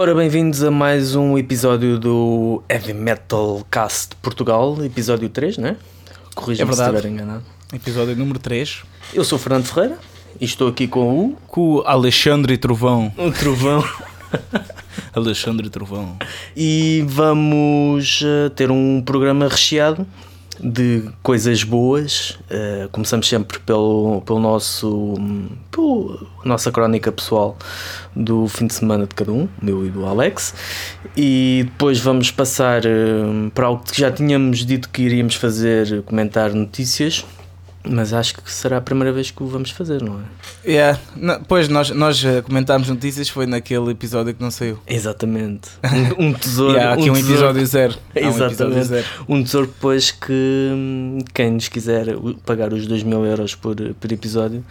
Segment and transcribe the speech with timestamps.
[0.00, 5.76] Ora, bem-vindos a mais um episódio do Heavy Metal Cast Portugal, episódio 3, né?
[6.36, 7.42] Corrija-me É se estiver enganado.
[7.72, 8.84] Episódio número 3.
[9.12, 9.98] Eu sou o Fernando Ferreira
[10.40, 13.12] e estou aqui com o, Com o Alexandre Trovão.
[13.18, 13.82] o Trovão
[15.12, 16.16] Alexandre Trovão.
[16.56, 20.06] e vamos eh, ter um programa recheado
[20.60, 22.38] de coisas boas.
[22.50, 25.14] Eh, começamos sempre pelo, pelo nosso
[25.70, 27.56] pela nossa crónica pessoal
[28.14, 30.54] do fim de semana de cada um, meu e do Alex,
[31.16, 32.90] e depois vamos passar eh,
[33.54, 37.24] para algo que já tínhamos dito que iríamos fazer, comentar notícias.
[37.90, 40.24] Mas acho que será a primeira vez que o vamos fazer, não é?
[40.68, 41.00] Yeah.
[41.16, 44.78] Não, pois nós, nós eh, comentámos notícias, foi naquele episódio que não saiu.
[44.86, 45.70] Exatamente.
[46.18, 46.74] Um, um tesouro.
[46.74, 47.94] Yeah, aqui um, tesouro- episódio zero.
[48.14, 48.84] Há um episódio Exatamente.
[48.86, 49.06] zero.
[49.28, 50.32] Um tesouro depois que
[50.72, 52.06] hum, quem nos quiser
[52.44, 54.64] pagar os 2 mil euros por, por episódio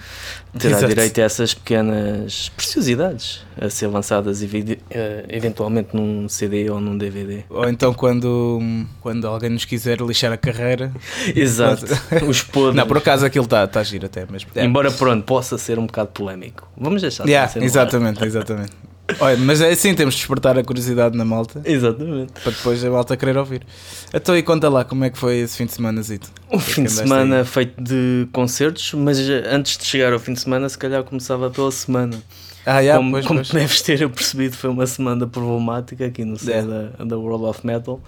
[0.57, 0.87] terá Exato.
[0.87, 7.43] direito a essas pequenas preciosidades a ser lançadas eh, eventualmente num CD ou num DVD.
[7.49, 8.59] Ou então quando,
[9.01, 10.91] quando alguém nos quiser lixar a carreira.
[11.35, 11.85] Exato.
[12.27, 12.75] Os podres.
[12.75, 14.49] Não, por acaso aquilo está tá giro até mesmo.
[14.55, 16.67] Embora pronto, possa ser um bocado polémico.
[16.77, 17.63] Vamos deixar de Yeah, ar.
[17.63, 18.71] exatamente, exatamente.
[19.21, 22.33] Olha, mas é assim, temos de despertar a curiosidade na malta Exatamente.
[22.43, 23.61] para depois a malta querer ouvir.
[24.13, 26.29] Então e conta lá como é que foi esse fim de semana, Zito?
[26.51, 29.17] Um fim de semana feito de concertos, mas
[29.49, 32.21] antes de chegar ao fim de semana, se calhar começava pela semana.
[32.65, 33.49] Ah, yeah, como pois, como pois.
[33.51, 36.61] deves ter percebido, foi uma semana problemática aqui no céu É.
[36.97, 38.01] da, da World of Metal,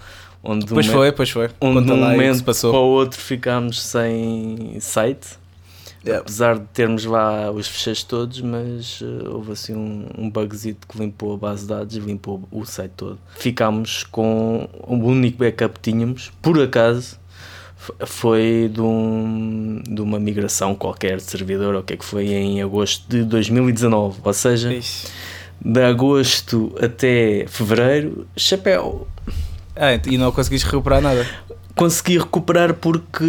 [0.44, 1.48] onde de um Pois momen- foi, pois foi.
[1.62, 5.28] onde de um aí momento para o outro ficámos sem site.
[6.04, 6.22] Yeah.
[6.22, 10.98] Apesar de termos lá os fecheiros todos, mas eh, houve assim um, um bugzito que
[10.98, 13.18] limpou a base de dados e limpou o site todo.
[13.36, 17.20] Ficámos com o único backup que tínhamos, por acaso,
[18.06, 22.28] foi de, um, de uma migração qualquer de servidor, ou o que é que foi,
[22.28, 24.20] em agosto de 2019.
[24.22, 25.06] Ou seja, Ixi.
[25.62, 29.06] de agosto até fevereiro, chapéu.
[29.76, 31.26] Ah, e não conseguiste recuperar nada.
[31.80, 33.24] Consegui recuperar porque,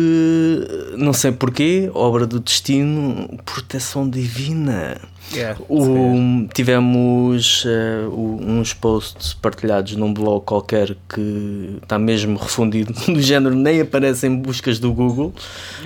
[0.97, 4.97] não sei porquê, obra do destino, proteção divina.
[5.33, 7.63] Yeah, O- tivemos
[8.11, 14.27] o- uns posts partilhados num blog qualquer que está mesmo refundido, do género nem aparece
[14.27, 15.33] em buscas do Google,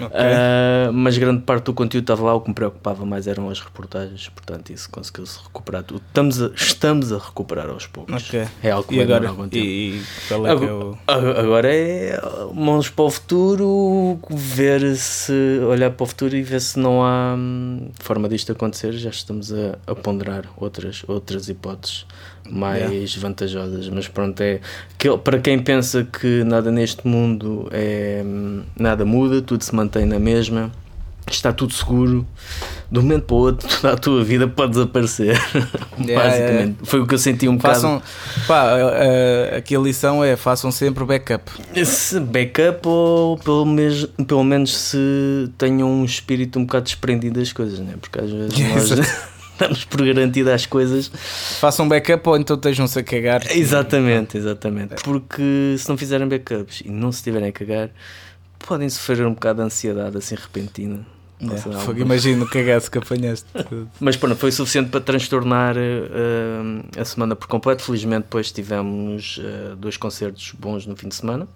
[0.02, 0.10] Ok.
[0.12, 2.34] Ah, mas grande parte do conteúdo estava lá.
[2.34, 6.02] O que me preocupava mais eram as reportagens, portanto, isso conseguiu-se recuperar tudo.
[6.08, 8.26] Estamos a, estamos a recuperar aos poucos.
[8.28, 8.48] Ok.
[8.64, 9.32] É algo que E agora?
[9.52, 10.02] E, e
[10.32, 10.98] é é o.
[11.06, 12.20] Agora, agora é
[12.56, 17.36] mãos para o futuro, ver se olhar para o futuro e ver se não há
[17.38, 18.94] hum, forma disto acontecer.
[18.94, 22.06] Já estamos a, a ponderar outras, outras hipóteses
[22.50, 23.90] mais vantajosas.
[23.90, 24.62] Mas pronto, é
[24.98, 30.06] que, para quem pensa que nada neste mundo é hum, nada muda, tudo se mantém
[30.06, 30.72] na mesma.
[31.30, 32.26] Está tudo seguro,
[32.92, 35.38] de um momento para o outro, toda a tua vida pode desaparecer.
[35.98, 37.76] Yeah, Basicamente, foi o que eu senti um bocado.
[37.76, 38.04] Façam.
[38.48, 41.50] Pá, a- a- aqui a lição é façam sempre o backup.
[41.86, 47.54] Se backup ou pelo, mes, pelo menos se tenham um espírito um bocado desprendido das
[47.54, 47.94] coisas, né?
[48.02, 49.10] porque às vezes nós Exato.
[49.58, 51.10] damos por garantido as coisas.
[51.62, 53.42] Façam backup ou então estejam-se a cagar.
[53.56, 54.96] Exatamente, exatamente.
[55.02, 57.90] Porque se não fizerem backups e não se tiverem a cagar,
[58.60, 61.06] podem sofrer um bocado de ansiedade assim repentina.
[61.58, 62.00] Fogo, algo.
[62.00, 63.48] imagino o cagaço que apanhaste.
[64.00, 67.84] Mas pronto, foi suficiente para transtornar eh, a semana por completo.
[67.84, 71.48] Felizmente, depois tivemos eh, dois concertos bons no fim de semana.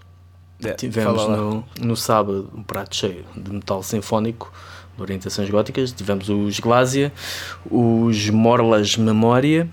[0.62, 4.52] Yeah, Tivemos no, no sábado um prato cheio de metal sinfónico
[4.96, 5.92] de orientações góticas.
[5.92, 7.14] Tivemos os Glásia,
[7.70, 9.70] os Morlas Memória,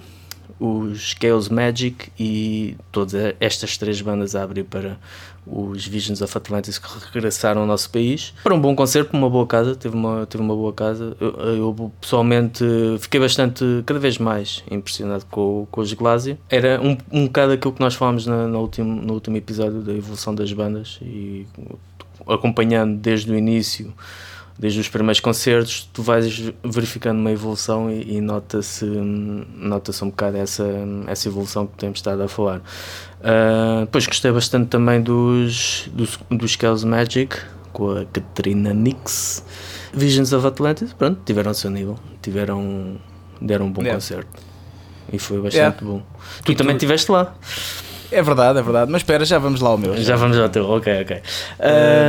[0.60, 4.98] os Chaos Magic e todas estas três bandas a abrir para
[5.46, 8.34] os Visions of Atlantis que regressaram ao nosso país.
[8.42, 11.16] Para um bom concerto, uma boa casa, teve uma, teve uma boa casa.
[11.20, 12.64] Eu, eu, pessoalmente
[13.00, 16.38] fiquei bastante, cada vez mais impressionado com, com os Glásia.
[16.50, 19.92] Era um, um bocado aquilo que nós falámos na, no, último, no último episódio da
[19.92, 21.46] evolução das bandas e
[22.26, 23.94] acompanhando desde o início
[24.58, 30.36] desde os primeiros concertos, tu vais verificando uma evolução e, e nota-se nota um bocado
[30.38, 30.64] essa,
[31.06, 32.58] essa evolução que temos estado a falar.
[33.20, 37.36] Uh, depois gostei bastante também dos, dos, dos Chaos Magic,
[37.72, 39.44] com a Katrina Nix.
[39.92, 42.96] Visions of Atlantis, pronto, tiveram o seu nível, tiveram,
[43.40, 43.96] deram um bom Yeah.
[43.96, 44.28] concerto.
[45.12, 45.78] E foi bastante Yeah.
[45.82, 46.02] bom.
[46.44, 47.34] Tu E também tu- estiveste lá.
[48.10, 48.90] É verdade, é verdade.
[48.90, 49.96] Mas espera, já vamos lá ao meu.
[49.96, 51.22] Já vamos ao teu, ok, ok.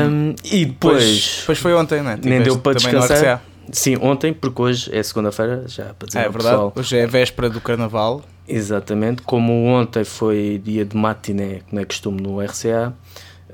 [0.09, 1.37] Um, e Depois, depois.
[1.41, 2.11] depois foi ontem, né?
[2.11, 3.43] Nem Tiveste deu para descansar.
[3.71, 6.43] Sim, ontem, porque hoje é segunda-feira, já para dizer é verdade.
[6.43, 6.73] pessoal.
[6.75, 8.23] Hoje é véspera do carnaval.
[8.47, 12.93] Exatamente, como ontem foi dia de matiné, como é costume no RCA,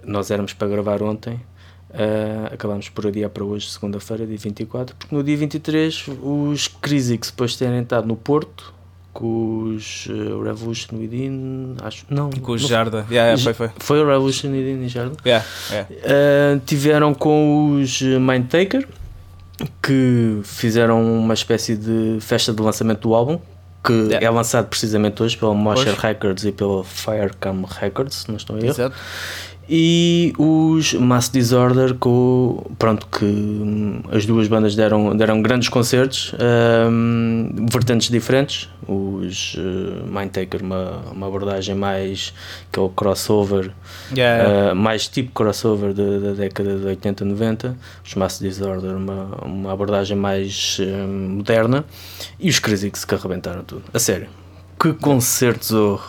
[0.04, 1.42] nós éramos para gravar ontem,
[1.92, 7.32] ah, acabámos por adiar para hoje, segunda-feira, dia 24, porque no dia 23 os Crisix,
[7.32, 8.72] depois de terem estado no Porto,
[9.14, 12.04] com os uh, Revolution Within, acho.
[12.10, 13.06] Não, Com os Jarda.
[13.10, 13.70] Yeah, yeah, foi, foi.
[13.78, 15.16] Foi o Revolution Within e Jardim.
[15.26, 15.90] Yeah, yeah.
[15.90, 18.88] Uh, tiveram com os Mindtaker,
[19.82, 23.40] que fizeram uma espécie de festa de lançamento do álbum,
[23.84, 24.26] que Yeah.
[24.26, 25.94] é lançado precisamente hoje pela Mosher.
[25.96, 28.70] Records e pela Firecam Records, se não estou a erro.
[28.70, 28.96] Exato.
[29.68, 36.34] E os Mass Disorder, com, pronto, que hum, as duas bandas deram, deram grandes concertos,
[36.90, 38.70] hum, vertentes diferentes.
[38.86, 42.34] Os uh, Mindtaker, uma, uma abordagem mais
[42.70, 43.72] que é o crossover,
[44.12, 44.74] Yeah, yeah.
[44.74, 49.72] Uh, mais tipo crossover da, da década de 80, 90, os Mass Disorder, uma, uma
[49.72, 51.86] abordagem mais uh, moderna,
[52.40, 53.84] e os Crisix que arrebentaram tudo.
[53.94, 54.28] A sério,
[54.80, 56.00] que concertos, oh,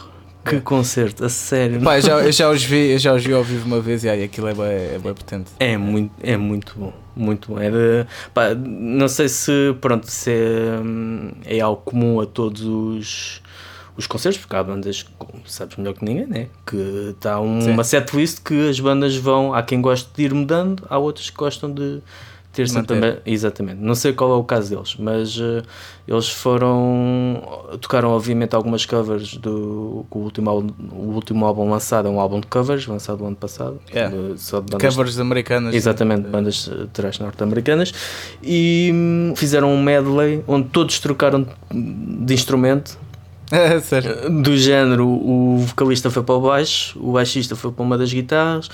[0.44, 1.80] que concerto, a sério.
[1.80, 4.04] Pá, eu já, eu já os vi, eu já os vi ao vivo uma vez
[4.04, 4.64] e aí aquilo é bem,
[4.94, 5.50] é bem potente.
[5.58, 7.58] É muito, é muito bom, muito bom.
[7.60, 13.42] É de- pá, não sei se, pronto, se é, é algo comum a todos os,
[13.96, 15.06] os concertos, porque há bandas,
[15.46, 16.46] sabes melhor que ninguém, né?
[16.66, 20.98] Que está uma setlist que as bandas vão, há quem goste de ir mudando, há
[20.98, 22.00] outros que gostam de
[22.54, 25.62] ter sempre exatamente, não sei qual é o caso deles, mas eh,
[26.08, 27.42] eles foram,
[27.80, 32.40] tocaram obviamente algumas covers do o último, álbum, o último álbum lançado, é um álbum
[32.40, 34.14] de covers, lançado no ano passado, Yeah.
[34.16, 35.74] de- só de bandas Covers americanas.
[35.74, 37.92] Exatamente, bandas eh, trash norte-americanas
[38.42, 42.98] e hum, fizeram um medley onde todos trocaram de instrumento
[43.50, 44.10] É, sério.
[44.10, 48.12] eh, do género o vocalista foi para o baixo, o baixista foi para uma das
[48.12, 48.68] guitarras,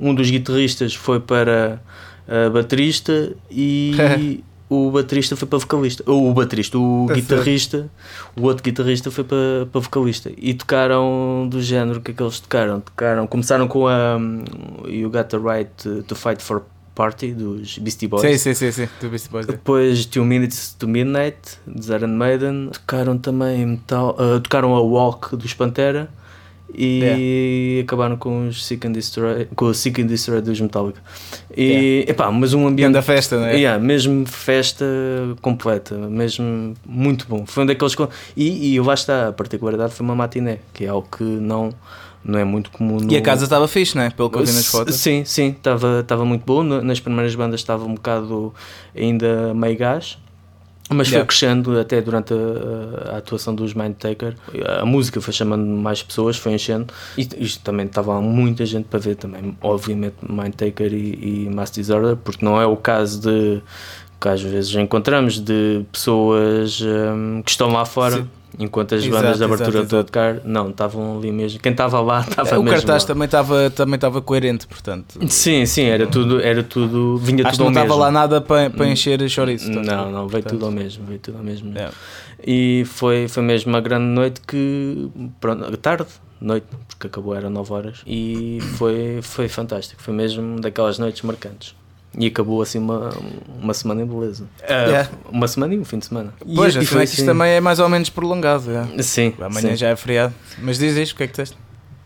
[0.00, 1.80] um dos guitarristas foi para
[2.28, 7.90] a baterista e o baterista foi para vocalista, ou o baterista, o É guitarrista,
[8.36, 12.40] o outro guitarrista foi para, para vocalista e tocaram do género que é que eles
[12.40, 12.80] tocaram?
[12.80, 14.44] Tocaram, começaram com a um,
[14.86, 16.62] You Got the Right to, to Fight for
[16.94, 18.22] Party dos Beastie Boys.
[18.22, 18.88] Sim, sim, sim, sim.
[19.00, 19.48] Do Beastie Boys.
[19.48, 19.52] é.
[19.52, 22.70] Depois Two Minutes to Midnight, de Iron Maiden.
[22.72, 26.08] Tocaram também metal, ah, tocaram a Walk dos Pantera
[26.76, 31.00] e acabaram com os Seek and Destroy, com o Seek and Destroy dos Metallica.
[31.56, 33.56] E, epá, mas um ambiente da festa, não é?
[33.56, 34.84] Yeah, mesmo festa
[35.40, 37.46] completa, mesmo muito bom.
[37.46, 37.94] Foi um daqueles.
[38.36, 41.70] E, e lá está, a particularidade foi uma matiné, que é algo que não,
[42.24, 42.98] não é muito comum.
[42.98, 43.12] No...
[43.12, 44.10] E a casa estava fixe, não é?
[44.10, 44.96] Pelo que eu vi nas fotos.
[44.96, 46.62] Sim, sim, estava estava muito bom.
[46.62, 48.52] Nas primeiras bandas estava um bocado
[48.96, 50.18] ainda meio gás.
[50.90, 51.26] Mas foi Yeah.
[51.26, 54.34] crescendo até durante a, a atuação dos Mindtaker.
[54.80, 56.92] A música foi chamando mais pessoas, foi enchendo.
[57.16, 59.56] E isto também estava muita gente para ver também.
[59.62, 63.62] Obviamente, Mindtaker e, e Mass Disorder, porque não é o caso de
[64.20, 68.16] que às vezes encontramos de pessoas hum, que estão lá fora.
[68.16, 68.28] Sim.
[68.58, 71.58] Enquanto as Exato, bandas de abertura exato, a tocar, não, estavam ali mesmo.
[71.60, 72.78] Quem estava lá estava o mesmo.
[72.78, 73.06] cartaz lá.
[73.08, 75.18] também estava também estava coerente, portanto.
[75.28, 78.00] Sim, sim, era tudo, era tudo, vinha Acho tudo não ao estava mesmo.
[78.00, 79.70] lá nada para, para encher chouriço.
[79.70, 81.72] Não, não, veio Portanto, tudo ao mesmo, veio tudo ao mesmo.
[81.72, 81.92] yeah.
[82.46, 85.08] E foi, foi mesmo uma grande noite que,
[85.40, 86.06] pronto, tarde,
[86.40, 91.74] noite, porque acabou, era 9 horas, e foi, foi fantástico, foi mesmo daquelas noites marcantes.
[92.16, 93.10] E acabou assim uma,
[93.60, 94.44] uma semana em beleza.
[94.68, 95.10] Ah, Yeah.
[95.30, 96.32] Uma semana e um fim de semana.
[96.46, 98.70] E- Pois, e assim, é que isto também é mais ou menos prolongado.
[98.70, 99.02] yeah.
[99.02, 99.76] Sim, Amanhã sim.
[99.76, 100.32] já é feriado.
[100.58, 101.56] Mas diz isto, o que é que tens?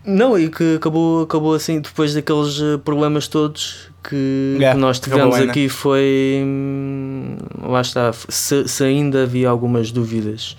[0.04, 4.96] Não, e que acabou, acabou assim depois daqueles eh, problemas todos que, Yeah, que nós
[4.98, 5.50] acabou tivemos né?
[5.50, 10.56] aqui foi hum, lá está, se, se ainda havia algumas dúvidas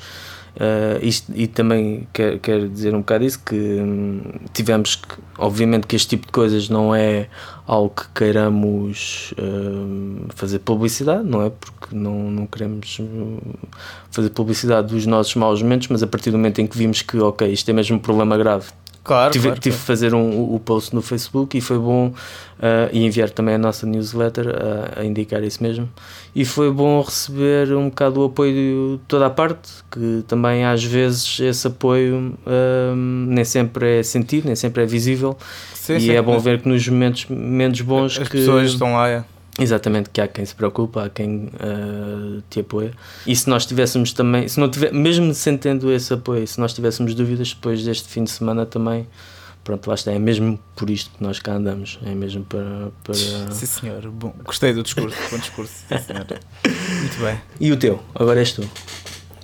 [0.56, 4.22] eh, isto- e também quero, quero dizer um bocado isso que hum,
[4.53, 7.27] tivemos que, obviamente que este tipo de coisas não é
[7.68, 11.50] algo que queiramos hum, fazer publicidade, não é?
[11.50, 13.38] Porque não, não queremos hum,
[14.12, 17.18] fazer publicidade dos nossos maus momentos, mas a partir do momento em que vimos que
[17.20, 18.68] ok, isto é mesmo um problema grave
[19.03, 22.13] Claro, tive, claro, tive que fazer um, o- post no Facebook e foi bom
[22.62, 25.89] ah, e enviar também a nossa newsletter a, a indicar isso mesmo
[26.36, 30.84] e foi bom receber um bocado o apoio de toda a parte que também às
[30.84, 35.36] vezes esse apoio ah, nem sempre é sentido, nem sempre é visível
[35.74, 36.12] Sim, e sim.
[36.12, 39.10] é bom ver que nos momentos menos bons As que pessoas estão lá.
[39.10, 39.24] é.
[39.60, 42.92] Exatamente, que há quem se preocupa, há quem ah, te apoia.
[43.25, 46.74] E se nós tivéssemos também, se não tiver, mesmo sem tendo esse apoio, se nós
[46.74, 49.08] tivéssemos dúvidas depois deste fim de semana também,
[49.63, 52.92] pronto, lá está, é mesmo por isto que nós cá andamos, é mesmo para.
[53.04, 53.13] para...
[53.13, 54.10] Sim, senhor.
[54.10, 55.18] Bom, gostei do discurso.
[55.30, 55.74] Bom discurso.
[55.88, 56.25] Sim, senhor.
[57.00, 57.42] Muito bem.
[57.60, 58.01] E o teu?
[58.16, 58.68] Agora és tu.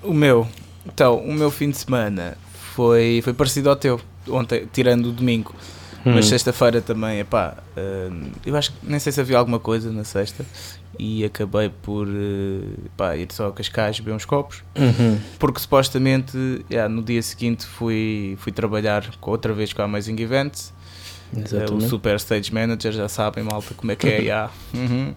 [0.02, 0.48] O meu.
[0.86, 2.38] Então, o meu fim de semana
[2.76, 4.00] foi, foi parecido ao teu.
[4.28, 5.54] Ontem, tirando o domingo.
[6.06, 6.30] Mas Hum.
[6.30, 10.46] sexta-feira também, epá, hum, eu acho que nem sei se havia alguma coisa na sexta
[11.00, 12.08] e acabei por
[12.96, 15.20] pá, ir só a Cascais beber uns copos, Uhum.
[15.40, 16.38] porque supostamente
[16.70, 20.72] yeah, no dia seguinte fui, fui trabalhar outra vez com a Amazing Events
[21.34, 21.88] o Exatamente.
[21.90, 24.50] Super Stage Manager, já sabem, malta, como é que é, já.
[24.74, 25.14] Uhum.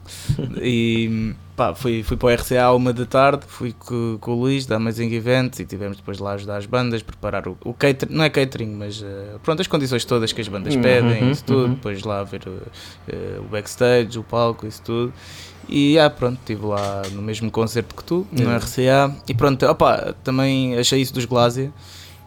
[0.61, 4.41] E pá, fui, fui para o RCA à uma da tarde, fui com, com o
[4.41, 7.75] Luís da Amazing Events e tivemos depois lá a ajudar as bandas, preparar o, o
[7.75, 11.31] catering, não é catering, mas eh, pronto, as condições todas que as bandas Uhum, pedem,
[11.31, 11.75] isso tudo, uhum.
[11.75, 12.43] depois lá ver
[13.09, 15.13] eh, o backstage, o palco, isso tudo.
[15.69, 18.57] E ah, pronto, estive lá no mesmo concerto que tu, no Uhum.
[18.57, 21.73] RCA, e pronto, opá, também achei isso dos Glásia.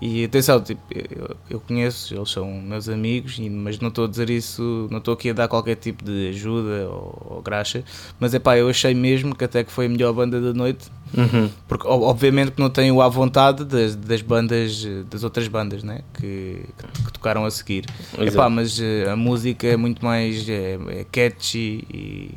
[0.01, 4.31] E atenção, tipo, eu, eu conheço, eles são meus amigos, mas não estou a dizer
[4.31, 7.83] isso, não estou aqui a dar qualquer tipo de ajuda ou, ou graxa,
[8.19, 10.89] mas é pá, eu achei mesmo que até que foi a melhor banda da noite,
[11.13, 11.49] Uhum.
[11.67, 16.63] porque obviamente que não tenho à vontade das, das bandas, das outras bandas, né, que,
[16.77, 17.85] que, que tocaram a seguir.
[18.17, 22.31] Epá, mas eh, a música é muito mais é, é catchy e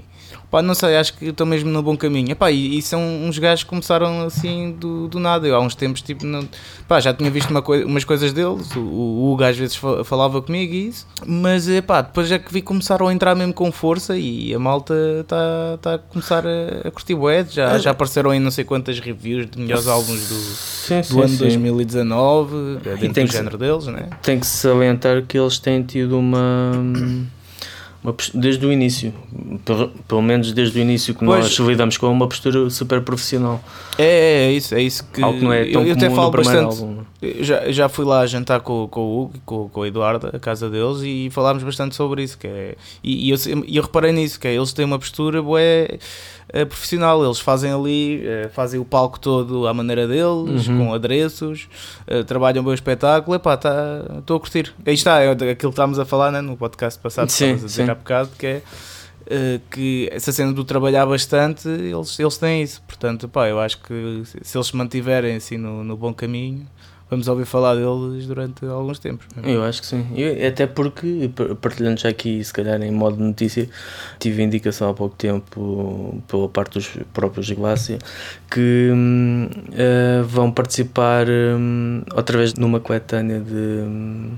[0.54, 2.30] pá, não sei, acho que estou mesmo no bom caminho.
[2.30, 5.48] Epá, e, e são uns gajos que começaram assim do, do nada.
[5.48, 6.46] Eu há uns tempos tipo, não,
[6.86, 10.04] pá, já tinha visto uma coi- umas coisas deles, o, o Hugo às vezes fa-
[10.04, 13.72] falava comigo e isso, mas epá, depois é que vi começaram a entrar mesmo com
[13.72, 18.32] força e a malta está tá a começar a, a curtir bué, já, já apareceram
[18.32, 21.36] em não sei quantas reviews de melhores álbuns do, Sim, do sim, ano sim.
[21.38, 24.08] 2019, dentro tem do género deles, né?
[24.22, 26.70] Tem que se salientar que eles têm tido uma.
[28.34, 29.14] Desde o início,
[29.64, 31.44] pelo, pelo menos desde o início que Pois.
[31.58, 33.62] nós lidamos com uma postura super profissional.
[33.96, 36.06] É, é, é isso, é isso que algo que não é tão eu, eu comum
[36.06, 36.80] até falo no bastante.
[36.80, 36.96] álbum.
[37.40, 40.68] Já, já fui lá jantar com, com o Hugo com, com o Eduardo, a casa
[40.68, 42.36] deles, e falámos bastante sobre isso.
[42.38, 45.42] Que é, e, e eu, e eu reparei nisso, que é, eles têm uma postura
[45.42, 45.98] bué,
[46.48, 50.78] eh, profissional, eles fazem ali, eh, fazem o palco todo à maneira deles, Uhum.
[50.86, 51.68] com adereços,
[52.06, 53.58] eh, trabalham bem o espetáculo, epá,
[54.18, 54.72] estou a curtir.
[54.86, 57.66] Aí está, é aquilo que estávamos a falar né, no podcast passado, Sim, estavas a
[57.66, 57.90] dizer sim.
[57.90, 58.62] há bocado, que é
[59.70, 62.82] que essa cena do trabalhar bastante, eles, eles têm isso.
[62.86, 66.66] Portanto, pá, eu acho que se, se eles se mantiverem assim no, no bom caminho,
[67.14, 69.26] vamos ouvir falar deles durante alguns tempos.
[69.42, 70.06] Eu acho que sim.
[70.16, 73.68] Eu- até porque, par- partilhando já aqui, se calhar em modo de notícia,
[74.18, 77.98] tive indicação há pouco tempo, pela parte dos próprios Glácia,
[78.50, 83.52] que hum, eh, vão participar hum, outra vez numa coletânea de.
[83.52, 84.32] hum,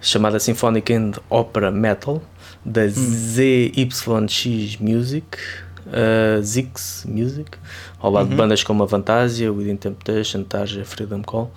[0.00, 2.22] chamada Symphonic and Opera Metal,
[2.64, 4.06] da ZYX
[4.80, 5.24] Music.
[5.88, 7.48] Uh, Zix Music,
[8.00, 8.38] ao lado de Uhum.
[8.38, 11.50] bandas como a Fantasia, Within Temptation, Tarja, Freedom Call.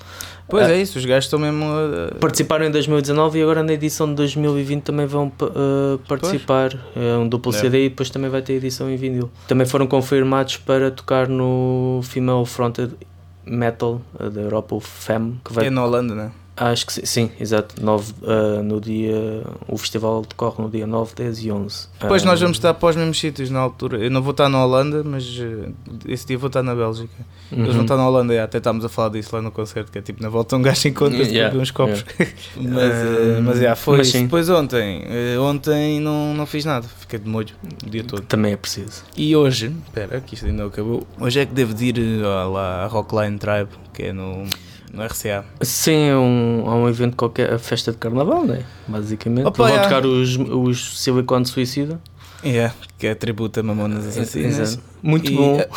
[0.50, 0.72] Pois Ah.
[0.74, 1.64] é isso, os gajos estão mesmo.
[1.66, 6.78] a- Participaram em 2019 e agora na edição de 2020 também vão uh, participar.
[6.96, 7.58] É um duplo É.
[7.58, 9.30] CD e depois também vai ter edição em vinil.
[9.48, 12.92] Também foram confirmados para tocar no Female Fronted
[13.46, 16.32] Metal uh, da Europa, o FEM, que vai É na Holanda, né?
[16.62, 17.84] Acho que sim, sim exato.
[17.84, 21.88] 9, uh, no dia, o festival decorre no dia 9, 10 e 11.
[22.00, 23.98] Depois Uh, nós vamos estar para os mesmos sítios na altura.
[23.98, 25.72] Eu não vou estar na Holanda, mas eh,
[26.08, 27.16] esse dia vou estar na Bélgica.
[27.52, 27.74] Eles uhum.
[27.74, 30.22] vão estar na Holanda, até estávamos a falar disso lá no concerto, que é tipo
[30.22, 32.06] na volta um gajo encontra-se Yeah, uns copos.
[32.56, 34.12] mas, Eh, eh, mas já, foi mas.
[34.12, 35.04] Depois ontem,
[35.40, 38.22] ontem não, não fiz nada, fiquei de molho o dia todo.
[38.22, 39.04] Também é preciso.
[39.18, 41.08] E hoje, espera, que isto ainda não acabou.
[41.20, 44.46] Hoje é que devo de ir lá à Rockline Tribe, que é no,
[44.94, 45.46] no RCA.
[45.62, 48.64] Sim, é um, há um evento qualquer, a festa de carnaval, né?
[48.88, 49.46] Basicamente.
[49.46, 49.80] Opa, Vão é.
[49.80, 52.00] tocar os, os Silicon Suicida.
[52.44, 54.60] É, que é tributo a Mamonas Assassinas.
[54.60, 54.84] Exato.
[55.04, 55.60] Muito E, bom.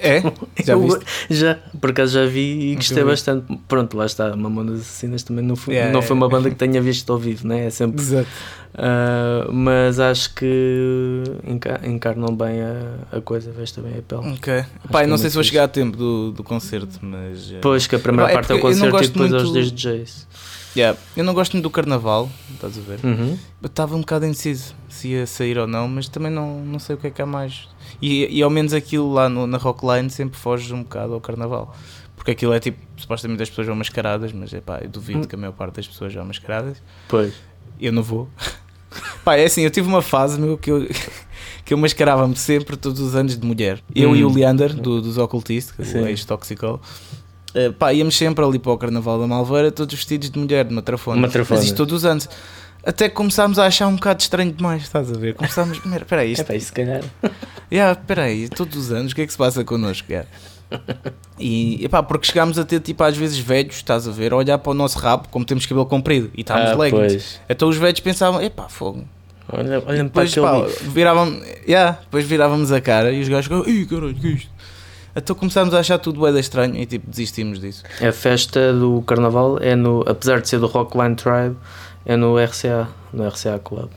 [0.00, 0.22] É?
[0.64, 1.00] Já viste?
[1.30, 3.04] Já, por acaso já vi e gostei vi.
[3.04, 3.58] bastante.
[3.66, 6.24] Pronto, lá está, Mamonas Assassinas também não foi, Yeah, não foi yeah.
[6.26, 7.66] uma banda que tenha visto ao vivo, né?
[7.66, 8.00] É sempre.
[8.00, 8.28] Exato.
[8.74, 14.34] Ah, mas acho que enca- encarnam bem a, a coisa, veste bem a pele.
[14.34, 14.64] Ok.
[14.92, 17.50] Pai, é não sei muito se vou chegar a tempo do, do concerto, mas.
[17.52, 19.52] eh, Pois que a primeira Epá, é parte é o concerto e depois muito- aos
[19.52, 20.26] dois DJs.
[20.76, 23.00] Yeah, eu não gosto muito do carnaval, estás a ver?
[23.04, 23.38] Uhum.
[23.62, 26.94] Eu estava um bocado indeciso se ia sair ou não, mas também não, não sei
[26.96, 27.68] o que é que há mais.
[28.00, 31.74] E, e ao menos aquilo lá no, na Rockline sempre foge um bocado ao carnaval.
[32.16, 35.24] Porque aquilo é tipo, supostamente as pessoas vão mascaradas, mas é pá, eu duvido Hum.
[35.24, 36.82] que a maior parte das pessoas vão mascaradas.
[37.08, 37.32] Pois.
[37.80, 38.28] Eu não vou.
[39.24, 40.88] Pá, é assim, eu tive uma fase meu que eu,
[41.64, 43.80] que eu mascarava-me sempre todos os anos de mulher.
[43.94, 44.16] Eu Hum.
[44.16, 46.80] e o Leander, do, dos Ocultistas, o ex-Toxical.
[47.58, 50.74] Eh, pá, íamos sempre ali para o Carnaval da Malveira, todos vestidos de mulher, de
[50.74, 51.20] matrafona.
[51.20, 51.58] Matrafona.
[51.58, 52.28] Mas isto todos os anos.
[52.84, 55.34] Até que começámos a achar um bocado estranho demais, estás a ver?
[55.34, 57.02] Começámos, espera aí, É isto, pá, isso se calhar.
[57.70, 60.10] yeah, espera aí, todos os anos, o que é que se passa connosco?
[60.10, 60.28] yeah?
[61.40, 64.58] E epá, porque chegámos a ter tipo às vezes velhos, estás a ver, a olhar
[64.58, 67.12] para o nosso rabo, como temos cabelo comprido e estávamos ah, leggings.
[67.12, 67.40] pois.
[67.48, 69.04] Então os velhos pensavam, epá, fogo,
[69.50, 70.46] Olha, olha para depois, aquele.
[70.46, 74.30] pá, viravam, yeah, depois virávamos a cara e os gajos ficavam, ih caralho, que é
[74.30, 74.50] isto?
[75.18, 77.82] Então começámos a achar tudo bué estranho e tipo desistimos disso.
[78.00, 80.02] A festa do carnaval é no.
[80.06, 81.56] Apesar de ser do Rockline Tribe,
[82.06, 83.88] é no RCA, no RCA Club.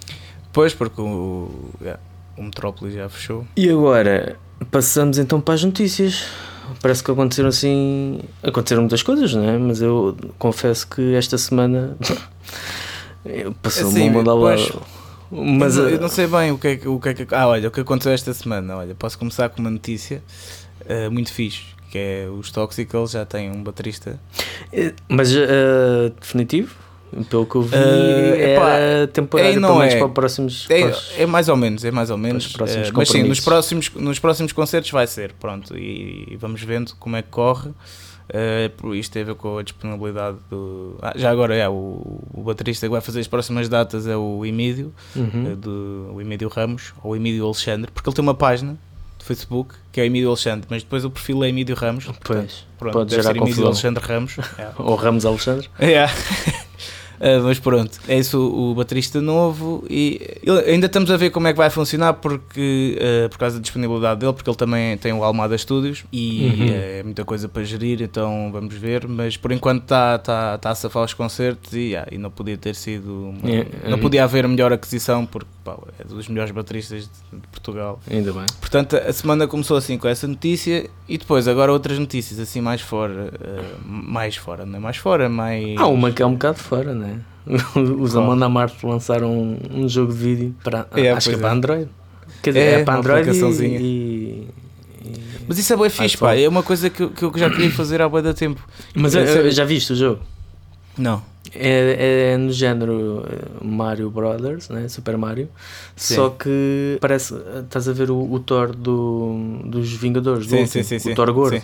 [0.54, 1.50] Pois, porque o,
[1.82, 2.00] yeah,
[2.38, 3.46] o Metrópolis já fechou.
[3.56, 4.36] E agora
[4.70, 6.26] passamos então para as notícias.
[6.82, 8.20] Parece que aconteceram assim.
[8.44, 9.58] Aconteceram muitas coisas, não é?
[9.58, 11.98] Mas eu confesso que esta semana
[13.62, 14.72] Passou Assim, uma pois,
[15.32, 17.14] Mas eu, não- eh, eu não sei bem o que, é, que- o que é
[17.14, 17.28] que.
[17.36, 18.78] Ah, olha, o que aconteceu esta semana.
[18.78, 20.24] Olha, posso começar com uma notícia
[20.92, 21.64] eh, muito fixe.
[21.90, 24.20] Que é os Toxicals já têm um baterista.
[24.72, 26.76] eh, mas eh, definitivo?
[27.30, 29.98] Pelo que eu vi, Eh, epá, era temporário é não é.
[29.98, 30.66] para próximos.
[30.70, 32.46] É, é mais ou menos, é mais ou menos.
[32.46, 35.78] os próximos Eh, mas sim, nos próximos, nos próximos concertos vai ser, pronto.
[35.78, 37.72] E, e vamos vendo como é que corre.
[38.78, 40.96] Por isto tem a ver com a disponibilidade do.
[41.02, 44.46] Ah, já agora é, o, o baterista que vai fazer as próximas datas é o
[44.46, 45.54] Emílio, Uhum.
[45.56, 48.78] do, o Emílio Ramos, ou o Emílio Alexandre, porque ele tem uma página
[49.22, 52.06] do Facebook que é o Emílio Alexandre, mas depois o perfil é Emílio Ramos.
[52.24, 53.68] Pois, Pronto, pode deve gerar ser Emílio confusão.
[53.68, 54.36] Alexandre Ramos.
[54.58, 54.72] É.
[54.78, 55.70] Ou Ramos Alexandre.
[55.82, 56.12] Yeah.
[57.24, 60.20] Ah, mas pronto, é isso o, o baterista novo e
[60.68, 64.20] ainda estamos a ver como é que vai funcionar porque ah, por causa da disponibilidade
[64.22, 66.68] dele, porque ele também tem o Almada Studios e Uhum.
[66.74, 70.76] é muita coisa para gerir, então vamos ver, mas por enquanto está tá, tá a
[70.76, 74.02] safar os concertos e, ah, e não podia ter sido uma- É, não é.
[74.02, 78.00] podia haver melhor aquisição porque pá, é dos melhores bateristas de, de Portugal.
[78.10, 78.46] Ainda bem.
[78.60, 82.82] Portanto, a semana começou assim com essa notícia e depois agora outras notícias assim mais
[82.82, 86.58] fora, ah, mais fora, não é mais fora, mais Há uma que é um bocado
[86.58, 87.11] fora, né?
[88.00, 88.16] Os?
[88.16, 90.88] Amanda Marte lançaram um, um jogo de vídeo para.
[90.96, 91.52] É, acho que é para é.
[91.52, 91.90] Android.
[92.42, 93.64] Quer dizer, É, é, para Android e.
[93.84, 94.48] e-
[95.48, 96.36] Mas isso é bem fixe, pá.
[96.36, 98.62] É uma coisa que, eu- que eu já queria fazer há bué da tempo.
[98.96, 100.22] Mas É, eh, já viste o jogo?
[100.98, 101.22] Não.
[101.54, 104.88] É, é no género eh, Mario Brothers, né?
[104.88, 105.50] Super Mario.
[105.96, 106.16] Sim.
[106.16, 107.36] Só que parece.
[107.64, 111.16] Estás a ver o, o Thor do, dos Vingadores, do Sim, último, sim, sim, o
[111.16, 111.58] Thor Gordo.
[111.60, 111.64] Sim.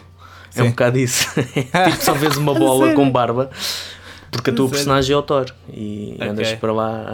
[0.55, 1.27] É um bocado isso.
[1.53, 3.50] tipo, só vês uma bola com barba.
[4.31, 4.69] Porque a tua Sério?
[4.75, 6.27] personagem é o Thor e Ok.
[6.29, 7.05] andas para lá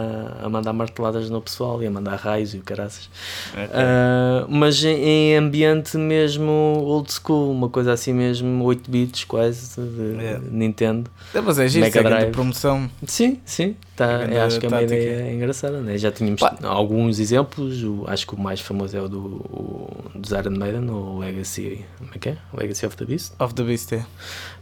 [0.42, 3.08] a, a mandar marteladas no pessoal e a mandar raios e o caraças.
[3.52, 3.68] Ok.
[3.72, 4.96] Ah, mas em,
[5.32, 10.40] em ambiente mesmo old school, uma coisa assim mesmo, 8 bits quase de É.
[10.50, 11.10] Nintendo.
[11.32, 12.30] É, mas é giro, Mega é Drive.
[12.32, 12.90] promoção.
[13.06, 14.94] Sim, sim, tá, eu acho que é uma tática.
[15.00, 15.80] ideia engraçada.
[15.80, 15.96] Né?
[15.98, 16.56] Já tínhamos Pá.
[16.62, 20.88] alguns exemplos, o- acho que o mais famoso é o do, o, dos Iron Maiden,
[20.90, 22.36] o Legacy, como é que é?
[22.56, 23.32] Legacy of the Beast.
[23.38, 24.04] Of the Beast, é.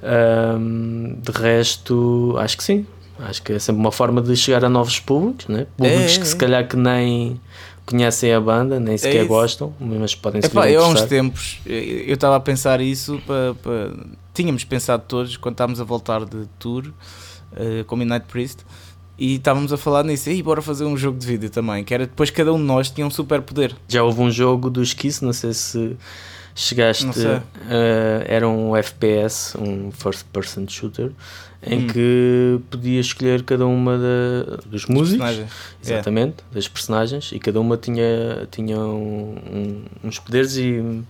[0.03, 2.87] Ahm, de resto, acho que sim.
[3.19, 5.67] Acho que é sempre uma forma de chegar a novos públicos, né?
[5.77, 6.39] públicos É, que é, se é.
[6.39, 7.41] calhar que nem
[7.87, 9.29] conhecem a banda, nem sequer isso.
[9.29, 13.21] gostam, mas podem se Epá, a eu há uns tempos, eu estava a pensar isso
[13.27, 13.93] para, para-
[14.35, 16.91] Tínhamos pensado todos, quando estávamos a voltar de tour
[17.55, 18.61] eh, com Midnight Priest,
[19.25, 22.07] e estávamos a falar nisso, e bora fazer um jogo de vídeo também, que era
[22.07, 23.75] depois cada um de nós tinha um super poder.
[23.89, 25.97] Já houve um jogo dos Kiss, não sei se
[26.55, 27.07] chegaste.
[27.07, 27.41] Não sei.
[27.71, 31.11] eh, era um FPS, um first person shooter,
[31.65, 31.87] em Hum.
[31.87, 35.25] que podias escolher cada uma da- dos músicos.
[35.83, 41.03] Exatamente, das personagens, e cada uma tinha, tinha um- um- uns poderes e uh,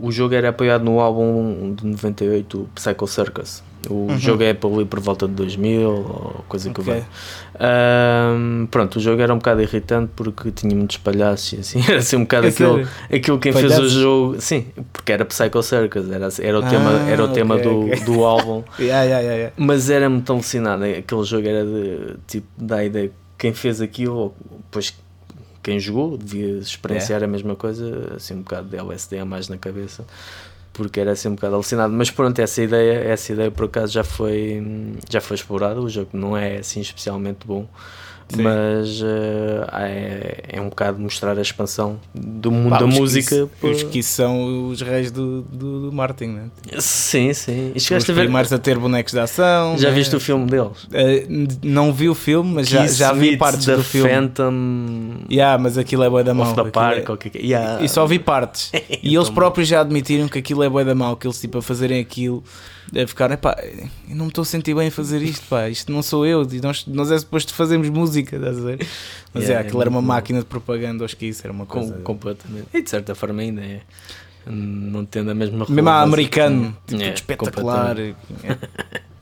[0.00, 3.62] o jogo era apoiado no álbum de 98, o Psycho Circus.
[3.88, 4.18] O Uhum.
[4.18, 6.92] jogo é ali por volta de 2000, ou coisa que Ok.
[6.92, 7.04] vai.
[7.70, 11.98] Ahm, pronto, o jogo era um bocado irritante porque tinha muitos palhaços e assim, era
[11.98, 12.88] assim um bocado É aquilo, sério?
[13.12, 16.90] aquilo quem fez o jogo, sim, porque era Psycho Circus, era, era o Ah, tema,
[17.08, 18.00] era o tema ok, do, ok.
[18.00, 18.62] do álbum.
[18.78, 19.52] Yeah, yeah, yeah.
[19.56, 20.84] Mas era muito alucinado.
[20.84, 24.92] Aquele jogo era de tipo da ideia quem fez aquilo, ou depois
[25.66, 29.58] quem jogou, devia experienciar a mesma coisa, assim um bocado de LSD a mais na
[29.58, 30.06] cabeça,
[30.72, 31.92] porque era assim um bocado alucinado.
[31.92, 34.62] Mas pronto, essa ideia, essa ideia por acaso já foi,
[35.10, 35.80] já foi explorada.
[35.80, 37.66] O jogo não é assim especialmente bom.
[38.28, 38.42] Sim.
[38.42, 43.36] Mas eh, é, é um bocado mostrar a expansão do mundo Pá, da os música.
[43.36, 46.44] Kiss- por- Os que são os reis do, do, do Martin, né?
[46.80, 47.70] Sim, sim.
[47.72, 48.22] E Os a ver.
[48.22, 49.78] primeiros a ter bonecos de ação.
[49.78, 49.94] Já né?
[49.94, 50.88] viste o filme deles?
[51.28, 54.10] N- não vi o filme, mas já, Kiss já vi partes do filme.
[54.10, 54.54] Phantom
[55.30, 56.52] Yeah, mas aquilo é bué da mão.
[56.72, 57.42] Park, é- que é que é.
[57.42, 57.84] Yeah.
[57.84, 58.70] E só vi partes.
[59.02, 61.58] E eles Então, próprios já admitiram que aquilo é bué da mau, que eles tipo
[61.58, 62.42] a fazerem aquilo,
[62.94, 63.56] a ficar, epá,
[64.08, 66.86] não me estou a sentir bem a fazer isto, pá, isto não sou eu, nós,
[66.86, 68.86] nós é suposto fazermos música, estás a ver?
[69.34, 70.06] Mas Yeah, é, aquilo era uma bom.
[70.06, 71.94] máquina de propaganda, acho que isso era uma Com, coisa...
[72.02, 72.68] completamente.
[72.72, 73.80] E de certa forma ainda é.
[74.48, 77.98] Não tendo a mesma Mesmo americano, que- tipo, É, espetacular.
[77.98, 78.14] É.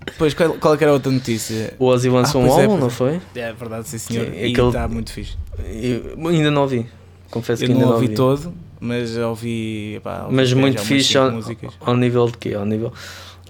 [0.04, 1.72] Depois, qual, qual é era a outra notícia?
[1.78, 3.18] O Ozzy lançou Ah, um pois é, álbum, pois não é.
[3.20, 3.40] foi?
[3.42, 5.36] É verdade, sim senhor, Que- e aquele- está muito fixe.
[5.66, 6.86] Eu ainda não ouvi.
[7.30, 11.32] Confesso Eu que ainda não ouvi todo, mas ouvi, epá, ouvi Mas muito fixe ao,
[11.80, 12.52] ao nível de quê?
[12.54, 12.92] Ao nível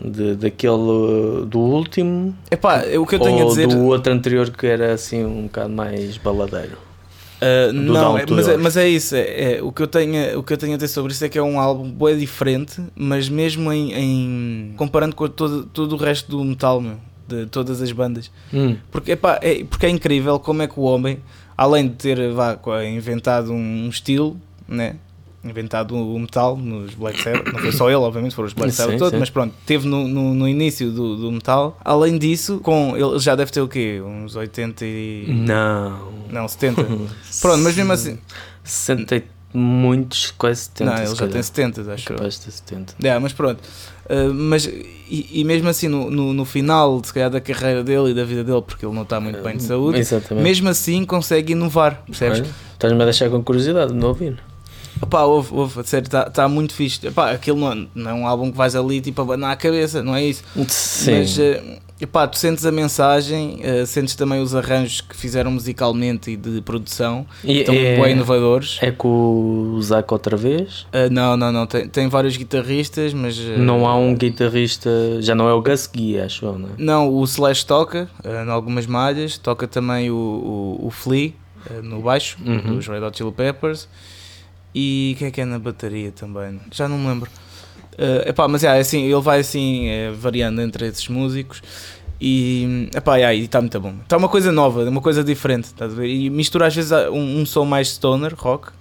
[0.02, 3.68] de, daquele do último Epá, o que eu tenho ou a dizer...
[3.68, 6.76] do outro anterior que era assim um bocado mais baladeiro.
[7.44, 9.14] Uh, não, é- mas, é, mas é isso.
[9.14, 11.28] É, é, o, que eu tenho, o que eu tenho a dizer sobre isso é
[11.28, 15.96] que é um álbum bem diferente, mas mesmo em, em- comparando com todo, todo o
[15.98, 16.96] resto do metal, meu,
[17.28, 18.30] de todas as bandas.
[18.52, 18.76] Hum.
[18.90, 21.18] Porque, epá, é, porque é incrível como é que o homem,
[21.57, 24.96] além de ter vá, inventado um, um estilo, né?
[25.44, 27.52] Inventado o metal nos Black Sabbath.
[27.52, 30.35] Não foi só ele, obviamente, foram os Black Sabbath todos, mas pronto, teve no, no,
[30.35, 31.78] no início do, do metal.
[31.85, 34.02] Além disso, com ele já deve ter o quê?
[34.04, 35.26] Uns 80 e.
[35.28, 36.12] Não.
[36.30, 36.83] Não, 70.
[37.40, 38.18] Pronto, mas mesmo assim.
[38.62, 40.90] 60 e muitos, quase 70.
[40.90, 41.42] não, ele já tem calhar.
[41.44, 42.16] 70, acho eu.
[42.16, 42.94] Capaz de ter 70.
[43.02, 43.61] É, mas pronto.
[44.07, 48.11] Uh, mas e, e mesmo assim, no, no, no final, se calhar, da carreira dele
[48.11, 50.42] e da vida dele, porque ele não está muito bem de saúde, Exatamente.
[50.42, 52.42] mesmo assim consegue inovar, percebes?
[52.72, 54.37] Estás-me a deixar com curiosidade de não ouvir.
[55.04, 57.06] Opá, ouve, ouve, sério, está tá muito fixe.
[57.06, 60.02] Epá, aquilo não, é- não é um álbum que vais ali tipo abanar a cabeça,
[60.02, 60.42] não é isso?
[60.68, 61.18] Sim.
[61.18, 66.30] Mas eh, epá, tu sentes a mensagem, eh, sentes também os arranjos que fizeram musicalmente
[66.30, 68.78] e de produção, e estão é, bem inovadores.
[68.80, 70.86] é com o Zac outra vez.
[70.92, 74.90] Eh, não, não, não, tem, tem vários guitarristas, mas Não há um guitarrista,
[75.20, 76.72] já não é o Gus Guy, acho eu, não é?
[76.78, 80.14] Não, o Slash toca em algumas malhas, toca também o,
[80.80, 81.32] o, o Flea
[81.82, 82.76] no baixo, Uhum.
[82.76, 83.88] dos Red Hot Chili Peppers.
[84.74, 86.60] E quem é que é na bateria também?
[86.72, 87.30] Já não me lembro.
[87.96, 91.62] Eh, epá, mas é assim, ele vai assim eh, variando entre esses músicos.
[92.20, 93.94] E epá, yeah, está muito bom.
[94.02, 95.64] Está uma coisa nova, uma coisa diferente.
[95.64, 96.08] Estás a ver?
[96.08, 98.72] E mistura às vezes um, um som mais stoner, rock,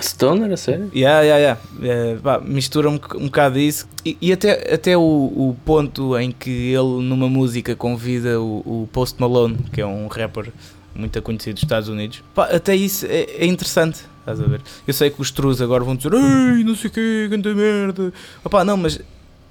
[0.00, 0.90] Stoner, a sério?
[0.94, 1.60] Yeah, yeah, yeah.
[1.82, 6.32] Eh, pá, mistura um, um bocado isso e, e até, até o, o ponto em
[6.32, 10.50] que ele numa música convida o, o Post Malone, que é um rapper
[10.94, 14.00] muito conhecido dos Estados Unidos, pá, até isso é, é interessante.
[14.22, 14.60] Estás a ver?
[14.86, 18.12] Eu sei que os trus agora vão dizer Ei, não sei o que, grande merda.
[18.44, 19.00] Opá, não, mas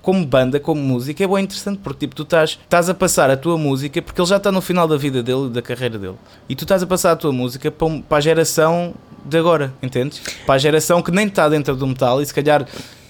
[0.02, 3.38] como banda, como música, é bem interessante porque tipo, tu estás, estás a passar a
[3.38, 6.16] tua música porque ele já está no final da vida dele, da carreira dele,
[6.50, 10.22] e tu estás a passar a tua música para, para a geração de agora, entendes?
[10.46, 12.66] Para a geração que nem está dentro do metal e se calhar.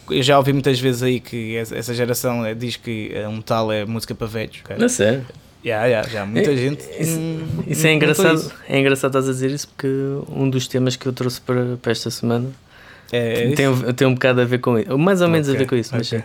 [0.10, 3.72] Eu já ouvi muitas vezes aí que essa geração eh, diz que eh, um metal
[3.72, 4.58] é música para velhos.
[4.66, 4.84] ok?
[4.84, 5.26] A sério?
[5.64, 6.26] Já, já.
[6.26, 6.84] Muita É, gente.
[7.00, 8.36] Isso, hum, isso é engraçado.
[8.40, 8.54] isso.
[8.68, 9.88] É engraçado estás a dizer isso porque
[10.30, 12.50] um dos temas que eu trouxe para, para esta semana
[13.12, 13.56] É, é isso?
[13.56, 14.98] tem, tem um bocado a ver com isso.
[14.98, 16.20] Mais ou menos a Ok, ver com isso, mas ok.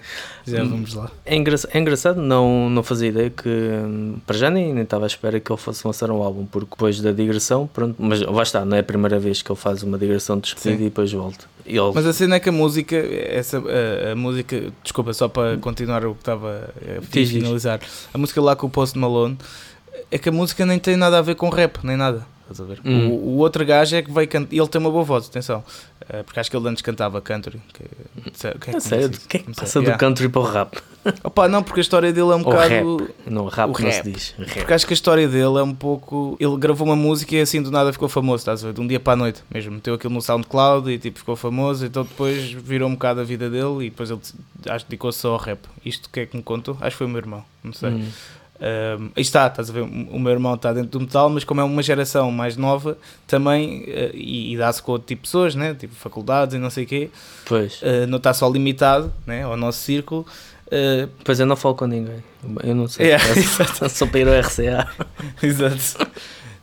[0.45, 0.53] sim.
[0.53, 1.11] Já vamos lá.
[1.25, 5.09] É, engraçado, é engraçado, não, não fazia ideia que hum, para já nem estava à
[5.09, 8.65] espera que ele fosse lançar um álbum, porque depois da digressão, pronto, mas lá está,
[8.65, 10.83] não é a primeira vez que ele faz uma digressão de despedida Sim.
[10.83, 11.45] e depois volta.
[11.67, 15.57] Ele, Mas a cena é que a música, essa, a, a música, desculpa, só para
[15.57, 17.43] continuar o que estava a Diz, diz.
[17.43, 17.81] finalizar,
[18.15, 19.37] a música lá com o Post Malone,
[20.09, 22.25] é que a música nem tem nada a ver com rap, nem nada.
[22.49, 22.81] Estás a ver?
[22.85, 23.09] Hum.
[23.09, 25.65] O, o outro gajo é que vai cantar, e ele tem uma boa voz, atenção,
[26.09, 27.61] eh, porque acho que ele antes cantava country.
[27.73, 27.83] Que,
[28.61, 29.55] quem é que sério, disse o que é que sei.
[29.55, 29.99] passa do Yeah.
[29.99, 30.79] country para o rap?
[31.25, 33.09] Opa, não, porque a história dele é um bocado.
[33.27, 33.93] Não, rap O não rap.
[34.05, 34.35] se diz.
[34.39, 34.55] Rap.
[34.59, 36.37] Porque acho que a história dele é um pouco.
[36.39, 38.75] Ele gravou uma música e assim do nada ficou famoso, estás a ver?
[38.75, 39.73] De um dia para a noite mesmo.
[39.73, 41.85] Meteu aquilo no SoundCloud e tipo ficou famoso.
[41.87, 44.21] Então depois virou um bocado a vida dele e depois ele
[44.69, 45.61] acho que dedicou-se só ao rap.
[45.85, 46.77] Isto que é que me contou?
[46.81, 47.91] Acho que foi o meu irmão, não sei.
[47.91, 48.09] Hum.
[48.59, 49.83] Um, aí está, estás a ver?
[49.83, 53.85] O meu irmão está dentro do metal, mas como é uma geração mais nova, também,
[53.87, 55.75] eh, e, e dá-se com outro tipo de pessoas, né?
[55.75, 57.11] tipo faculdades e não sei o quê,
[57.45, 57.79] Pois.
[57.83, 59.43] eh, não está só limitado né?
[59.45, 60.27] ao nosso círculo.
[60.71, 62.25] eh, Pois eu não falo com ninguém.
[62.63, 63.11] Eu não sei.
[63.11, 64.89] É, É, só para ir ao RCA.
[65.43, 66.07] Exato.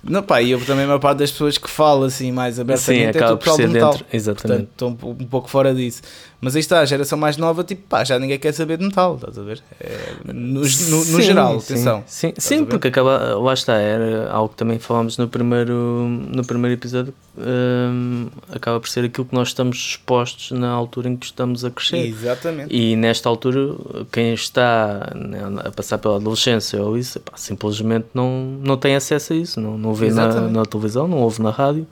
[0.03, 2.61] Não, pá, e eu também a maior parte das pessoas que falo assim mais Sim,
[2.61, 3.91] abertamente é tudo pessoal do metal.
[3.93, 4.05] dentro.
[4.11, 4.67] Exatamente.
[4.77, 6.01] Portanto, estou um pouco fora disso.
[6.43, 9.15] Mas aí está, a geração mais nova, tipo, pá, já ninguém quer saber de metal,
[9.15, 9.63] estás a ver?
[9.79, 12.03] É, no, no- no Sim, geral, sim, atenção.
[12.05, 16.73] Sim, sim porque acaba, lá está, era algo que também falámos no primeiro, no primeiro
[16.73, 21.63] episódio, hum, acaba por ser aquilo que nós estamos expostos na altura em que estamos
[21.63, 22.05] a crescer.
[22.07, 22.75] Exatamente.
[22.75, 23.75] E nesta altura,
[24.11, 29.33] quem está né, a passar pela adolescência ou isso, pá, simplesmente não, não tem acesso
[29.33, 31.87] a isso, não, não vê na, na televisão, não ouve na rádio,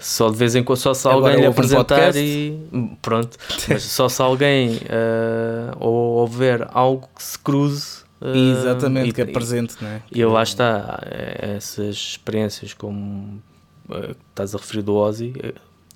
[0.00, 2.20] só de vez em quando, só se alguém lhe um apresentar podcast.
[2.20, 2.58] e
[3.00, 3.36] pronto,
[3.76, 7.98] mas só se alguém ah, ou houver algo que se cruze.
[8.20, 10.02] ah, Exatamente, e- que é presente, não é?
[10.10, 13.42] e lá está, eh, essas experiências como
[13.88, 15.32] que estás a referir do Ozzy,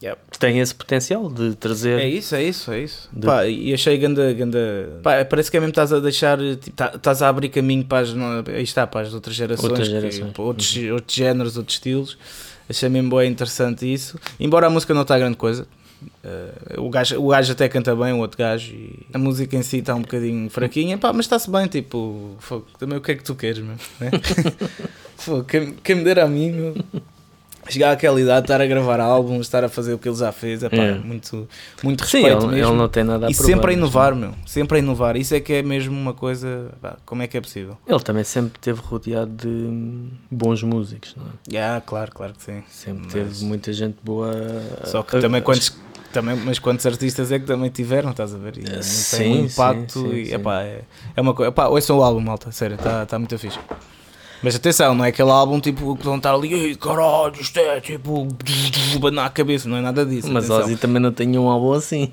[0.02, 0.18] Yep.
[0.38, 1.98] têm esse potencial de trazer.
[2.00, 3.06] É isso, é isso, é isso.
[3.12, 4.98] De- Pá, e achei ganda, ganda...
[5.02, 7.84] Pá, parece que é mesmo que estás a deixar, tipo, tá- estás a abrir caminho
[7.84, 8.14] para as,
[8.48, 10.32] aí está, para as outras gerações, Outras que- gerações.
[10.32, 12.16] para outros, outros géneros, outros estilos.
[12.68, 14.18] Achei mesmo bem interessante isso.
[14.38, 15.66] Embora a música não está grande coisa.
[16.24, 19.62] Eh, o, gajo, o gajo até canta bem, o outro gajo, e a música em
[19.62, 23.14] si está um bocadinho fraquinha, pá, mas está-se bem, tipo, fogo, também o que é
[23.14, 23.76] que tu queres, meu?
[24.00, 24.10] Né?
[25.16, 26.74] Fogo, quem, quem me dera a mim, meu,
[27.68, 30.62] chegar àquela idade, estar a gravar álbuns, estar a fazer o que ele já fez,
[30.62, 30.94] é pá, É.
[30.94, 31.46] muito,
[31.82, 32.70] muito Sim, respeito ele, mesmo.
[32.72, 34.34] ele não tem nada a E provar, sempre a inovar, meu.
[34.46, 35.16] Sempre a inovar.
[35.18, 36.70] Isso é que é mesmo uma coisa.
[36.80, 37.76] pá, como é que é possível?
[37.86, 41.62] Ele também sempre esteve rodeado de bons músicos, não é?
[41.62, 42.62] Ah, claro, claro que sim.
[42.70, 44.32] Sempre Mas- teve muita gente boa.
[44.86, 45.76] Só que a- também quantos.
[46.12, 48.58] Também, mas quantos artistas é que também tiveram, estás a ver?
[48.58, 50.82] E Sim, tem um impacto sim, sim, e epá, é,
[51.14, 51.50] é uma coisa.
[51.50, 53.58] Epá, ouçam o álbum, malta, sério, está tá muito fixe.
[54.42, 57.80] Mas atenção, não é aquele álbum tipo que vão estar ali, "Ei, caralho, isto é
[57.80, 58.26] tipo,
[58.98, 60.32] banar a cabeça, não é nada disso.
[60.32, 60.64] Mas atenção.
[60.66, 62.12] Ozzy também não tinha um álbum assim.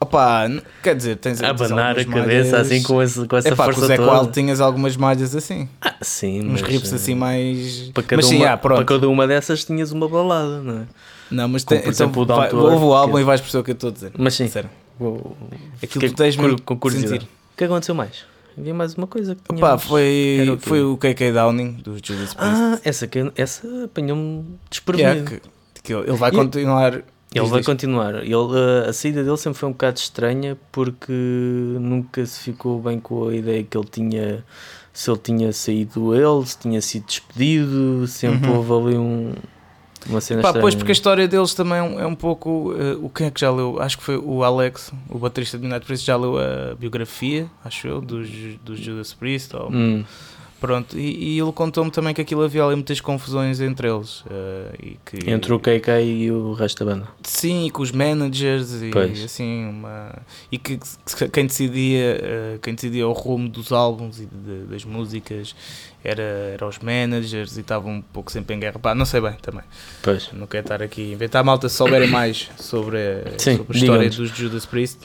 [0.00, 0.48] Opa,
[0.82, 3.74] quer dizer, tens abanar a cabeça malhas- assim com, esse, com essa Epá, com o
[3.74, 4.08] força Zé toda.
[4.08, 7.90] Qual tinhas algumas malhas assim, Ah, sim, uns mas, riffs eh, assim mais.
[7.94, 10.86] Para cada, mas sim, uma, ah, para cada uma dessas tinhas uma balada, não é?
[11.32, 13.60] Não, mas tem, por então, exemplo, o vai, ouve o álbum que- e vais perceber
[13.60, 14.12] o que eu estou a dizer.
[14.18, 14.70] Mas sim, Sério.
[14.98, 15.36] vou-
[15.82, 17.24] Aquilo que tu tens com, com curiosidade.
[17.24, 18.24] O que aconteceu mais?
[18.56, 19.58] Havia mais uma coisa que.
[19.58, 22.36] Pá, foi, o foi o KK Downing do Judas Priest.
[22.38, 25.30] Ah, essa, essa apanhou-me é desprevenido.
[25.30, 25.40] que,
[25.82, 26.92] que ele vai continuar.
[27.34, 28.14] Ele diz, vai continuar.
[28.16, 31.10] Ele, uh, a saída dele sempre foi um bocado estranha porque
[31.80, 34.44] nunca se ficou bem com a ideia que ele tinha.
[34.92, 38.56] Se ele tinha saído ele, se tinha sido despedido, sempre Uhum.
[38.58, 39.32] houve ali um,
[40.06, 40.62] uma cena Pá, estranha.
[40.62, 42.74] pois porque a história deles também é um, é um pouco.
[42.78, 43.80] eh, o quem é que já leu?
[43.80, 47.86] Acho que foi o Alex, o baterista de Midnight Priest, já leu a biografia, acho
[47.86, 48.28] eu, dos,
[48.64, 49.54] dos Judas Priest.
[49.56, 50.04] Ou, Hum,
[50.62, 54.22] Pronto, e, e ele contou-me também que aquilo havia ali muitas confusões entre eles.
[54.30, 57.08] eh, e que, entre o KK e o resto da banda.
[57.22, 59.24] Sim, e com os managers e Pois.
[59.24, 60.14] assim uma
[60.52, 64.84] e que, que quem decidia eh, quem decidia o rumo dos álbuns e de- das
[64.84, 65.54] músicas
[66.04, 68.78] era, era os managers e estavam um pouco sempre em guerra.
[68.78, 69.64] Pá, não sei bem também.
[70.00, 70.30] Pois.
[70.32, 73.80] Não quero estar aqui a inventar malta se souberem mais sobre, a- Sim, sobre a
[73.80, 74.98] história dos Judas Priest.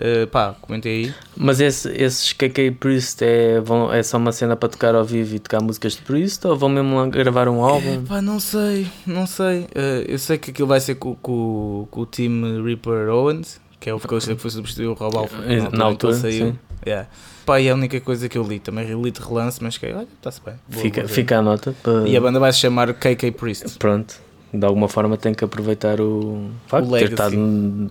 [0.00, 1.14] Eh, pá, comentei aí.
[1.36, 5.34] Mas esse- esses KK Priest é, vão, é só uma cena para tocar ao vivo
[5.34, 8.04] e tocar músicas de Priest ou vão mesmo lá gravar um álbum?
[8.04, 9.66] Pá, não sei, não sei.
[9.74, 13.90] Eh, eu sei que aquilo vai ser com, com, com o time Reaper Owens, que
[13.90, 16.14] é o que eu sei que foi substituir o Rob Alford Eh, na que altura,
[16.14, 16.46] saiu.
[16.52, 16.58] sim.
[16.86, 17.08] Yeah.
[17.44, 18.58] Pá, e é a única coisa que eu li.
[18.60, 20.54] Também li de relance, mas que olha, está-se bem.
[20.68, 21.74] Boa, Fica, boa fica a nota.
[21.82, 23.78] para- E a banda vai se chamar KK Priest.
[23.78, 24.14] Pronto.
[24.52, 27.36] De alguma forma tem que aproveitar o facto de ter estado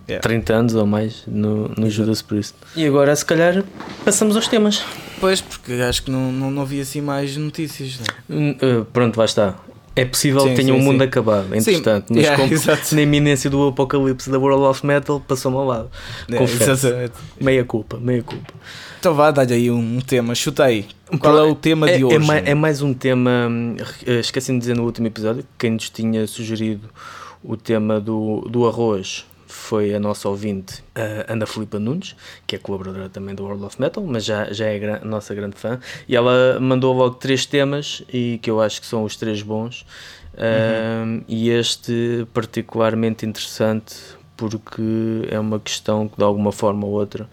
[0.08, 0.20] Yeah.
[0.20, 2.54] 30 anos ou mais no, no Judas Priest.
[2.74, 3.62] E agora, se calhar,
[4.04, 4.84] passamos aos temas.
[5.20, 7.98] Pois, porque acho que não, não, não vi assim mais notícias.
[8.28, 8.56] Né?
[8.62, 9.65] Uh, pronto, vai estar.
[9.96, 11.04] É possível Sim, que tenha sim, um mundo sim.
[11.04, 12.54] acabado, entretanto, mas yeah, como
[12.92, 15.90] na iminência do apocalipse da World of Metal, passou-me ao lado.
[16.30, 16.86] É, Confesso.
[17.40, 18.52] Meia culpa, meia culpa.
[19.00, 20.84] Então vá, dá-lhe aí um, tema, chuta aí.
[21.18, 22.18] Qual é o tema É, de é hoje?
[22.26, 23.30] mai- é mais um tema,
[24.06, 26.88] eh, esqueci de dizer no último episódio, quem nos tinha sugerido
[27.42, 32.14] o tema do, do arroz foi a nossa ouvinte, a Ana Filipa Nunes,
[32.46, 35.56] que é colaboradora também do World of Metal, mas já, já é gra- nossa grande
[35.56, 35.78] fã,
[36.08, 39.84] e ela mandou logo três temas, e que eu acho que são os três bons,
[40.38, 43.94] Hum, e este particularmente interessante
[44.36, 44.82] porque
[45.30, 47.26] é uma questão que de alguma forma ou outra,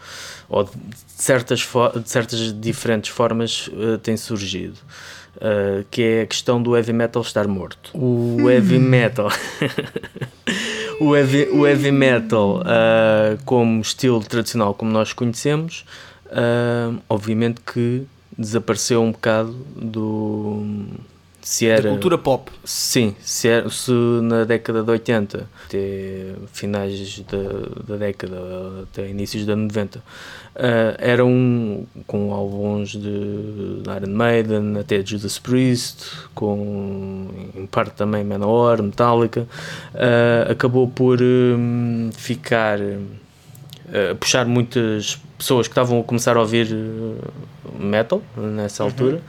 [0.47, 0.71] ou de
[1.05, 1.59] certas,
[2.01, 4.77] de certas diferentes formas, eh, tem surgido.
[5.35, 7.89] Uh, que é a questão do heavy metal estar morto.
[7.97, 9.29] O heavy metal.
[10.99, 15.85] o, heavy, o heavy metal, uh, como estilo tradicional, como nós conhecemos,
[16.27, 18.05] uh, obviamente que
[18.37, 20.63] desapareceu um bocado do.
[21.43, 22.49] Se Da era, cultura pop.
[22.63, 28.37] Sim, se, era- se na década de 80 até finais da, da década,
[28.83, 30.01] até inícios da 90,
[30.55, 33.07] ah, era um com álbuns de
[33.97, 39.45] Iron Maiden, até Judas Priest, com em parte também Manowar, Metallica,
[39.95, 46.67] ah, acabou por hum, ficar a puxar muitas pessoas que estavam a começar a ouvir
[46.71, 49.21] eh, metal nessa altura.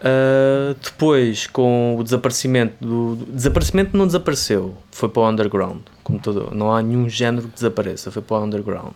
[0.00, 5.80] Uh, depois, com o desaparecimento do, do- desaparecimento não desapareceu, foi para o underground.
[6.02, 8.92] Como todo, não há nenhum género que desapareça, foi para o underground.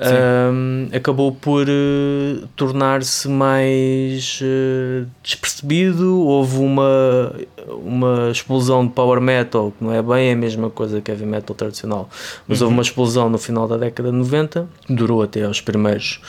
[0.00, 6.20] Um, acabou por eh, tornar-se mais eh, despercebido.
[6.20, 7.34] Houve uma,
[7.68, 11.56] uma explosão de power metal, que não é bem a mesma coisa que heavy metal
[11.56, 12.08] tradicional,
[12.46, 16.20] mas houve uma explosão no final da década de 90, que durou até aos primeiros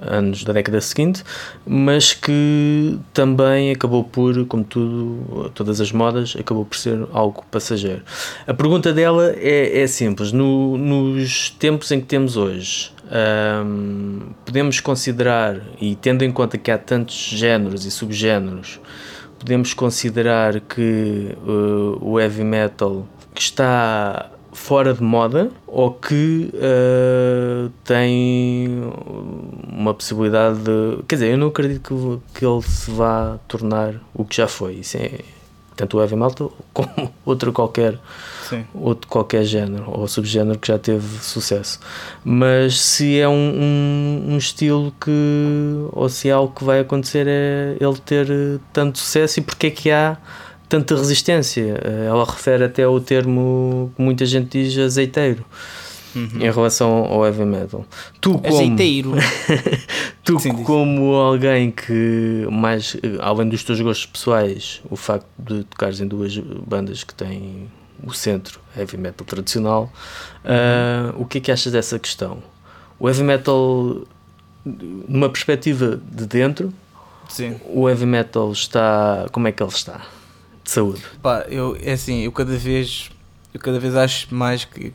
[0.00, 1.22] anos da década seguinte,
[1.66, 8.02] mas que também acabou por, como tudo, todas as modas, acabou por ser algo passageiro.
[8.46, 12.90] A pergunta dela é, é simples: no- nos tempos em que temos hoje,
[13.64, 18.80] hum, podemos considerar, e tendo em conta que há tantos géneros e subgéneros,
[19.38, 28.68] podemos considerar que uh, o heavy metal está fora de moda ou que uh, tem
[29.82, 31.02] uma possibilidade de.
[31.08, 34.74] Quer dizer, eu não acredito que, que ele se vá tornar o que já foi.
[34.74, 35.20] Isso é
[35.74, 37.98] tanto o heavy metal como outro qualquer
[38.48, 38.64] Sim.
[38.74, 41.80] outro qualquer género ou subgénero que já teve sucesso.
[42.24, 45.10] Mas se é um, um, um estilo que,
[45.92, 49.70] ou se é algo que vai acontecer, é ele ter tanto sucesso e porque é
[49.70, 50.16] que há
[50.68, 51.80] tanta resistência.
[51.84, 55.44] Eh, Ela refere até ao termo que muita gente diz azeiteiro.
[56.14, 57.84] Em relação ao heavy metal.
[58.20, 59.12] Tu como, Azeiteiro.
[60.24, 60.66] tu Sim, diz.
[60.66, 66.36] como alguém que, mais além dos teus gostos pessoais, o facto de tocares em duas
[66.38, 67.68] bandas que têm
[68.04, 69.92] o centro heavy metal tradicional,
[70.44, 72.42] ah, o que é que achas dessa questão?
[72.98, 74.02] O heavy metal,
[74.64, 76.72] numa perspectiva de dentro,
[77.28, 77.56] Sim.
[77.66, 79.26] o heavy metal está.
[79.32, 80.02] Como é que ele está?
[80.62, 81.02] De saúde.
[81.20, 83.10] Pá, eu, é assim, eu cada vez,
[83.52, 84.92] eu cada vez acho mais que,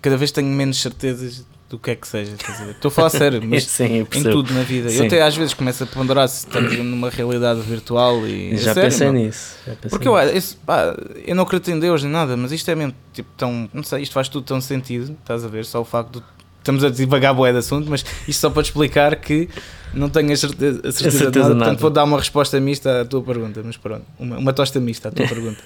[0.00, 2.32] cada vez tenho menos certezas do que é que seja.
[2.70, 4.88] Estou a falar sério, mas Sim, eu em tudo na vida.
[4.88, 5.00] Sim.
[5.00, 8.56] Eu até às vezes começo a ponderar se estamos numa realidade virtual e.
[8.56, 9.22] Já é sério, pensei meu.
[9.24, 9.56] nisso.
[9.66, 10.36] já pensei Porque eu, nisso.
[10.36, 13.68] esse, pá, eu não acredito em Deus nem nada, mas isto é mesmo tipo tão.
[13.72, 15.64] Não sei, isto faz tudo tão sentido, estás a ver?
[15.66, 16.37] Só o facto de.
[16.68, 19.48] Estamos a divagar bué de assunto, mas isto só para te explicar que
[19.94, 21.58] não tenho a certeza, a certeza, certeza de nada, nada.
[21.60, 25.08] portanto vou dar uma resposta mista à tua pergunta, mas pronto, uma, uma tosta mista
[25.08, 25.62] à tua pergunta.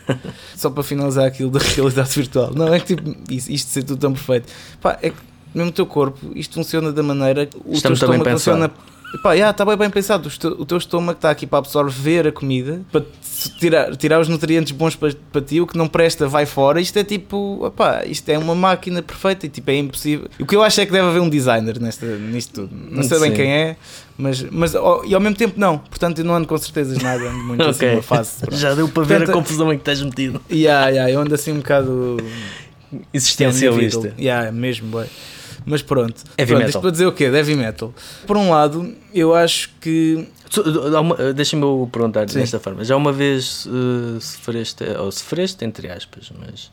[0.56, 2.52] só para finalizar aquilo da realidade virtual.
[2.54, 4.46] Não, é que tipo, isto, isto ser tudo tão perfeito.
[4.80, 5.16] Pá, é que
[5.52, 7.48] mesmo o teu corpo, isto funciona da maneira.
[7.64, 8.70] O Está teu estômago funciona.
[9.20, 10.30] Pá, já, está bem, bem pensado.
[10.58, 13.02] O teu, estômago está aqui para absorver a comida, para
[13.58, 16.80] tirar, tirar os nutrientes bons para, para ti, o que não presta vai fora.
[16.80, 20.28] Isto é tipo, pá, isto é uma máquina perfeita e tipo, é impossível.
[20.40, 22.74] O que eu acho é que deve haver um designer nesta, nisto tudo.
[22.90, 23.36] Não sei bem Sim.
[23.36, 23.76] quem é,
[24.16, 25.78] mas, mas ao- e ao mesmo tempo não.
[25.78, 27.90] Portanto, eu não ando com certezas nada, ando muito assim Ok.
[27.90, 28.38] numa fase.
[28.40, 28.56] pronto.
[28.56, 30.40] Já deu para ver Portanto, a confusão em que estás metido.
[30.50, 32.16] Yeah, yeah, eu ando assim um bocado
[33.12, 34.14] Existencialista.
[34.18, 35.06] Yeah, mesmo, bué.
[35.64, 36.22] Mas pronto.
[36.38, 36.68] Heavy pronto metal.
[36.68, 37.30] Isto para dizer o quê?
[37.30, 37.94] De heavy metal.
[38.26, 40.26] Por um lado, eu acho que.
[41.34, 42.38] Deixa-me eu perguntar Sim.
[42.40, 42.84] desta forma.
[42.84, 46.70] Já uma vez uh, sofreste, ou sofreste entre aspas, mas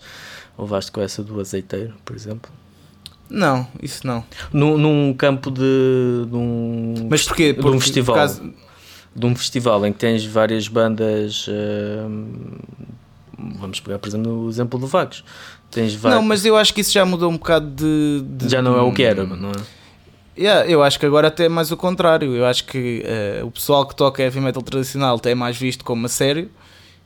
[0.58, 2.52] levaste com essa do azeiteiro, por exemplo?
[3.30, 4.24] Não, isso não.
[4.52, 5.62] Num, num campo de,
[6.28, 7.54] de um, Mas porquê?
[7.54, 8.16] de um Porque, festival.
[8.16, 8.42] causa-
[9.16, 11.48] de um festival em que tens várias bandas.
[11.48, 12.58] hum,
[13.60, 15.24] vamos pegar, por exemplo, o exemplo do Vagos.
[15.72, 18.22] Tens Não, mas eu acho que isso já mudou um bocado de.
[18.26, 19.80] de- já não é o que era, não é?
[20.38, 22.34] Yeah, eu acho que agora até é mais o contrário.
[22.36, 25.84] Eu acho que eh, o pessoal que toca heavy metal tradicional até é mais visto
[25.84, 26.50] como a sério.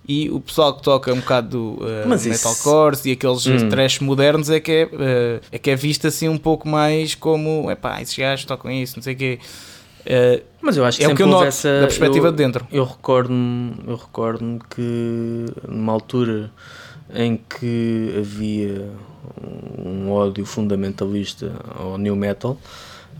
[0.07, 3.69] E o pessoal que toca um bocado uh, Mas isso- metalcore e aqueles Hum.
[3.69, 7.71] trash modernos é que é, eh, é que é visto assim um pouco mais como
[7.71, 9.39] epá, esses gajos tocam isso, não sei o quê.
[10.05, 12.37] Eh, Mas eu acho que é o que eu noto essa, da perspectiva eu, de
[12.37, 12.67] dentro.
[12.71, 16.51] Eu recordo-me eu recordo que numa altura
[17.13, 18.89] em que havia
[19.77, 22.57] um ódio fundamentalista ao new metal.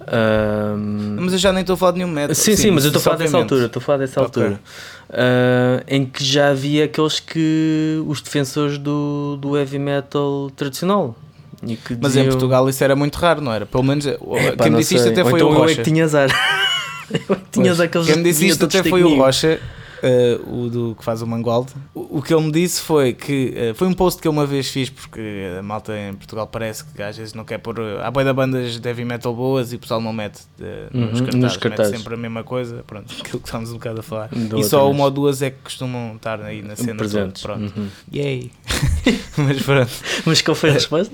[0.08, 2.36] ahm, Mas eu já nem estou a falar de nenhum metal.
[2.36, 4.43] sim, sim, mas eu estou a falar dessa altura, estou a falar dessa Ok.
[4.43, 4.62] altura.
[5.10, 11.15] Ah, em que já havia aqueles que os defensores do, do heavy metal tradicional.
[11.62, 13.65] Que Mas em diziam- Portugal isso era muito raro, não era?
[13.65, 15.62] Pelo menos eh, Epá, quem me disse isto até Ou foi então o eu é
[15.62, 15.75] Rocha.
[15.75, 16.29] que tinha azar.
[17.10, 17.79] eu é que tinha Pois.
[17.79, 19.15] aqueles Quem me disse isto até foi o.
[19.15, 19.62] Rocha,
[20.04, 21.74] eh, o do que faz o Mangualde.
[21.96, 24.46] O, o que ele me disse foi que eh, foi um post que eu uma
[24.46, 25.22] vez fiz porque
[25.58, 27.80] a malta em Portugal parece que às vezes não quer pôr.
[27.80, 31.02] eh, Há boia de bandas de heavy metal boas e o pessoal não mete Uhum,
[31.08, 31.98] nos, nos cartazes, mete cartazes.
[31.98, 32.84] sempre a mesma coisa.
[32.86, 34.30] Pronto, aquilo que estamos um bocado a falar.
[34.34, 36.96] Da e só uma ou duas é que costumam estar aí na cena.
[36.96, 37.42] presentes.
[37.42, 37.56] Toda.
[37.56, 37.74] Pronto.
[37.80, 37.88] Uhum.
[38.13, 38.52] Yay!
[39.38, 39.92] Mas pronto.
[40.26, 41.13] Mas qual foi a resposta?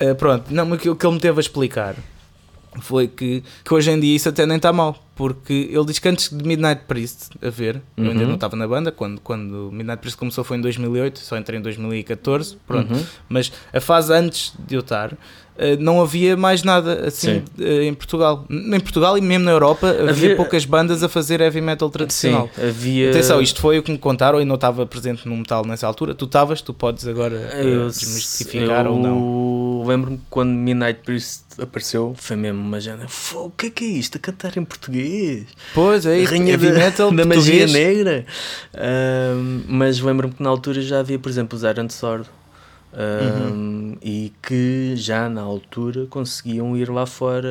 [0.00, 1.94] Uh, pronto, não, o que o que ele me teve a explicar
[2.80, 6.08] foi que, que hoje em dia isso até nem está mal, porque ele diz que
[6.08, 8.28] antes de Midnight Priest a ver, eu ainda Uhum.
[8.28, 11.62] não estava na banda, quando, quando Midnight Priest começou foi em 2008, só entrei em
[11.62, 13.04] 2014, pronto, Uhum.
[13.28, 15.16] mas a fase antes de eu estar,
[15.78, 17.64] não havia mais nada assim Sim.
[17.64, 18.44] uh, em Portugal.
[18.50, 22.50] Em Portugal e mesmo na Europa havia, Havia- poucas bandas a fazer heavy metal tradicional.
[22.54, 23.10] Sim, havia.
[23.10, 26.14] Atenção, isto foi o que me contaram e não estava presente no metal nessa altura.
[26.14, 29.86] Tu estavas, tu podes agora uh, Eu, desmistificar eu ou não.
[29.86, 33.08] lembro-me quando Midnight Priest apareceu, foi mesmo uma género.
[33.08, 34.16] "Fô, O que é que é isto?
[34.16, 35.44] A cantar em português?
[35.72, 38.26] Pois é, Rainha heavy da, metal, da magia negra.
[38.74, 42.26] Ahm, mas lembro-me que na altura já havia, por exemplo, os Iron Sword.
[42.96, 43.96] Uhum.
[44.02, 47.48] E que já na altura conseguiam ir lá fora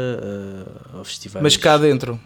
[0.93, 1.43] ao festivais.
[1.43, 2.19] Mas cá dentro.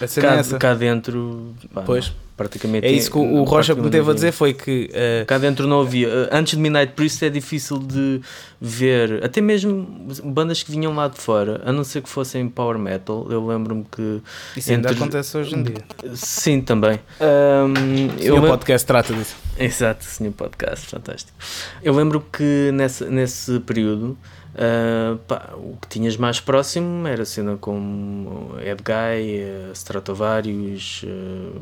[0.00, 2.08] A é cá, cá dentro, pá, Pois.
[2.08, 2.86] não, praticamente.
[2.86, 5.66] É isso que o, o Rocha me teve a dizer foi que eh, Cá dentro
[5.66, 6.08] não havia.
[6.08, 8.20] Uh, Antes de Midnight Priest é difícil de
[8.60, 9.86] ver, até mesmo
[10.24, 13.26] bandas que vinham lá de fora, a não ser que fossem power metal.
[13.30, 14.20] Eu lembro-me que.
[14.56, 15.76] isso ainda entre- acontece hoje em dia.
[16.14, 16.98] Sim, também.
[17.20, 19.36] Um, o lem- podcast trata disso.
[19.58, 21.36] Exato, senhor podcast, fantástico.
[21.82, 24.16] Eu lembro que nesse, nesse período
[24.54, 31.08] ah, pá, o que tinhas mais próximo era cena como Ed Guy, eh, Stratovarius, eh,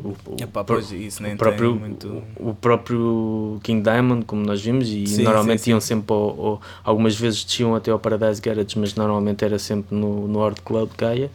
[0.04, 0.90] o, o, Epá, pois,
[1.20, 2.22] nem o próprio, muito...
[2.38, 5.70] o, o próprio King Diamond, como nós vimos, e Sim, normalmente sim, sim.
[5.70, 9.94] iam sempre ao, ao- algumas vezes desciam até ao Paradise Garage, mas normalmente era sempre
[9.96, 11.30] no, no Horde Club Gaia.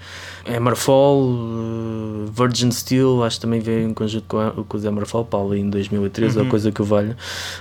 [0.45, 1.21] Hammerfall,
[2.27, 5.59] eh, Virgin Steel, acho que também veio em conjunto com, a- com os Hammerfall, ali
[5.61, 6.43] em 2013, Uhum.
[6.45, 7.15] ou coisa que o valha.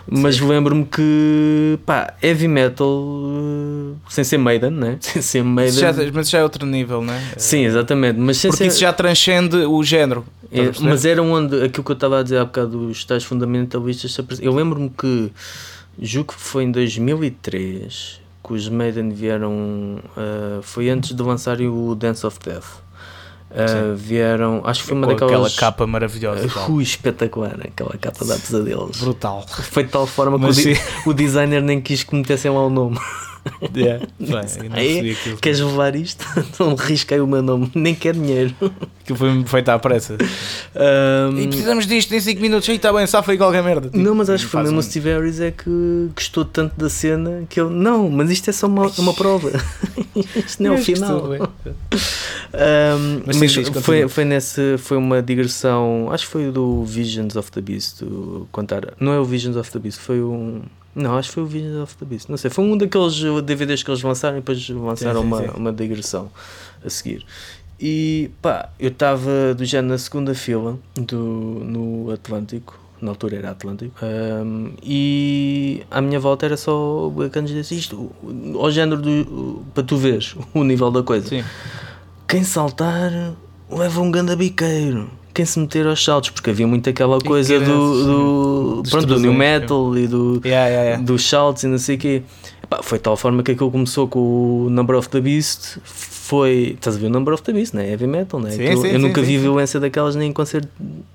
[0.06, 4.96] Mas lembro-me que, pá, heavy metal, eh, sem ser Maiden, né?
[5.02, 5.78] Sem ser Maiden.
[5.78, 7.20] Já, mas já é outro nível, não é?
[7.36, 8.18] Sim, exatamente.
[8.18, 8.68] Mas sem Porque ser...
[8.68, 10.24] isso já transcende o género.
[10.52, 14.16] É, mas era onde aquilo que eu estava a dizer há bocado dos tais fundamentalistas.
[14.40, 15.32] Eu lembro-me que
[16.00, 19.98] julgo que foi em 2003 que os Maiden vieram.
[20.16, 22.82] ah, foi antes de lançarem o Dance of Death.
[23.56, 23.94] Sim.
[23.94, 24.62] vieram.
[24.64, 25.32] Acho que foi uma daquelas.
[25.32, 26.48] aquela capa maravilhosa.
[26.56, 28.98] Ah, Ui, espetacular, aquela capa da pesadelos.
[29.00, 29.46] Brutal.
[29.48, 30.82] Foi de tal forma que o, Mas di- sim.
[31.06, 32.98] o designer nem quis que metessem lá o nome.
[33.74, 34.06] Yeah.
[34.18, 34.30] Bem,
[34.64, 35.16] eu não Aí.
[35.40, 36.24] Queres levar isto?
[36.54, 38.54] Então risquei o meu nome, nem quer dinheiro.
[39.02, 40.16] Aquilo foi feito à pressa.
[40.74, 42.68] Ahm, E precisamos disto em 5 minutos.
[42.68, 43.88] Aí está bem, safa aí qualquer merda.
[43.88, 46.74] Tipo, Não, mas acho que foi mesmo um- o Steve Harris é que gostou tanto
[46.78, 47.70] da cena que ele.
[47.74, 49.50] Não, mas isto é só uma, uma prova.
[50.46, 51.28] isto não é o que final.
[51.28, 51.40] bem.
[52.52, 56.08] Ahm, Mas mas sim, foi, foi, nesse, foi uma digressão.
[56.10, 58.02] Acho que foi do Visions of the Beast.
[58.52, 58.94] contar.
[59.00, 60.62] Não é o Visions of the Beast, foi um.
[60.94, 62.28] Não, acho que foi o Visions of the Beast.
[62.28, 65.50] Não sei, foi um daqueles DVDs que eles lançaram e depois lançaram sim, uma, sim.
[65.56, 66.30] uma digressão
[66.84, 67.24] a seguir.
[67.80, 73.50] E pá, eu estava do género na segunda fila do, no Atlântico, na altura era
[73.50, 78.12] Atlântico, ahm, e à minha volta era só bacanas desse isto,
[78.54, 79.62] ao género do.
[79.74, 81.28] para tu veres o nível da coisa.
[81.28, 81.44] Sim.
[82.28, 83.34] Quem saltar
[83.68, 85.10] leva um ganda biqueiro.
[85.34, 89.18] Quem se meter aos saltos, porque havia muito aquela coisa do, do, dos pronto, do
[89.18, 91.02] new metal e do, Yeah, yeah, yeah.
[91.02, 92.22] dos saltos e não sei o quê.
[92.62, 95.78] Epá, foi de tal forma que aquilo começou com o Number of the Beast.
[96.34, 96.72] Foi.
[96.74, 97.88] Estás a ver o Number of the Beast, né?
[97.90, 98.50] Heavy metal, né?
[98.50, 100.68] Sim, sim, eu sim, nunca vi violência daquelas nem em concerto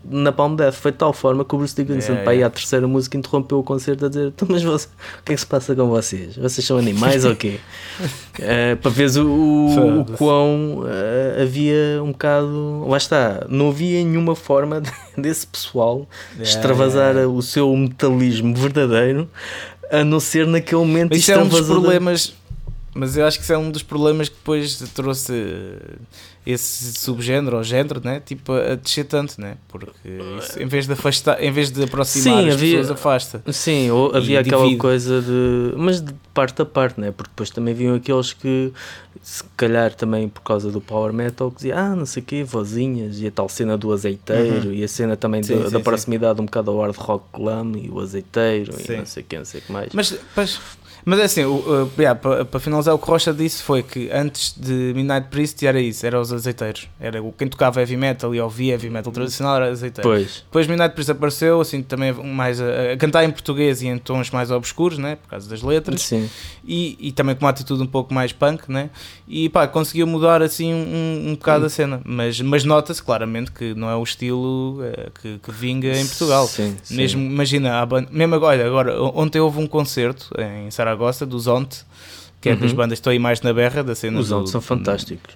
[0.09, 0.75] na Palm Death.
[0.75, 2.47] Foi de tal forma que o Bruce Dickinson, Yeah, pá, yeah.
[2.47, 5.41] à terceira música, interrompeu o concerto a dizer: "Então, Mas você, o que é que
[5.41, 6.35] se passa com vocês?
[6.37, 7.59] Vocês são animais ou quê?
[8.41, 12.85] Eh, para veres o, o, o quão eh, havia um bocado.
[12.87, 14.89] Lá está, não havia nenhuma forma de-
[15.21, 16.07] desse pessoal
[16.37, 19.29] Yeah, extravasar o seu metalismo verdadeiro
[19.91, 22.33] a não ser naquele momento Mas isso é um dos problemas.
[22.93, 25.33] Mas eu acho que isso é um dos problemas que depois trouxe
[26.45, 28.19] esse subgénero ou género, né?
[28.25, 29.57] Tipo, a descer tanto, né?
[29.67, 29.91] Porque
[30.39, 33.43] isso, em vez de afastar, em vez de aproximar Sim, as havia- pessoas, afasta.
[33.51, 35.73] Sim, ou havia aquela coisa de.
[35.77, 37.11] Mas de parte a parte, né?
[37.11, 38.73] Porque depois também vinham aqueles que,
[39.21, 42.43] se calhar também por causa do power metal, que diziam, ah, não sei o quê,
[42.43, 45.47] vozinhas, e a tal cena do azeiteiro, e a cena também Uhum.
[45.47, 48.97] Sim, da- sim, da proximidade um bocado ao hard rock glam e o azeiteiro, e
[48.97, 49.89] não sei o quê, não sei o que mais.
[49.93, 50.59] Mas, mas,
[51.09, 54.53] mas é assim, uh, yeah, para, para finalizar, o que Rocha disse foi que antes
[54.57, 56.87] de Midnight Priest era isso, era os azeiteiros.
[56.99, 60.07] Era quem tocava heavy metal e ouvia heavy metal tradicional era azeiteiro.
[60.07, 63.97] Pois, Depois Midnight Priest apareceu, assim, também mais a, a cantar em português e em
[63.97, 65.15] tons mais obscuros, né?
[65.15, 66.01] Por causa das letras.
[66.03, 66.29] sim.
[66.63, 68.91] e, e também com uma atitude um pouco mais punk, né?
[69.27, 73.73] E pá, conseguiu mudar assim um, um bocado a cena, mas, mas nota-se claramente que
[73.73, 76.45] não é o estilo eh, que, que vinga em Portugal.
[76.47, 76.95] Sim, sim.
[76.95, 81.79] Mesmo, imagina, a ban- mesmo agora, agora, ontem houve um concerto em Saragossa dos Zonte,
[82.41, 82.77] que é das Uhum.
[82.77, 85.33] bandas que estão aí mais na berra da cena Os do, outros são fantásticos.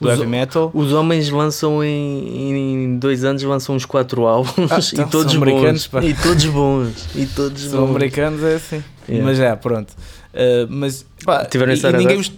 [0.00, 0.70] do Os, heavy metal.
[0.74, 2.52] os homens lançam em,
[2.84, 6.04] em dois anos lançam uns quatro álbuns Ah, e então, todos são americanos, bons.
[6.04, 7.08] E todos bons.
[7.14, 7.90] E todos São bons.
[7.90, 8.84] americanos, é assim.
[9.08, 9.24] Yeah.
[9.28, 9.90] Mas já, pronto.
[10.34, 12.32] Uh, mas pá, Tiveram e- e ninguém os-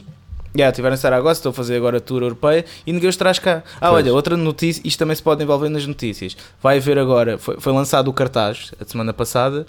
[0.57, 3.39] Yeah, tiveram em Saragossa, estou a fazer agora a tour europeia e ninguém os traz
[3.39, 3.63] cá.
[3.81, 4.03] Ah, Pois.
[4.05, 6.37] olha, outra notícia, isto também se pode envolver nas notícias.
[6.61, 9.67] Vai haver agora, foi, foi lançado o cartaz a semana passada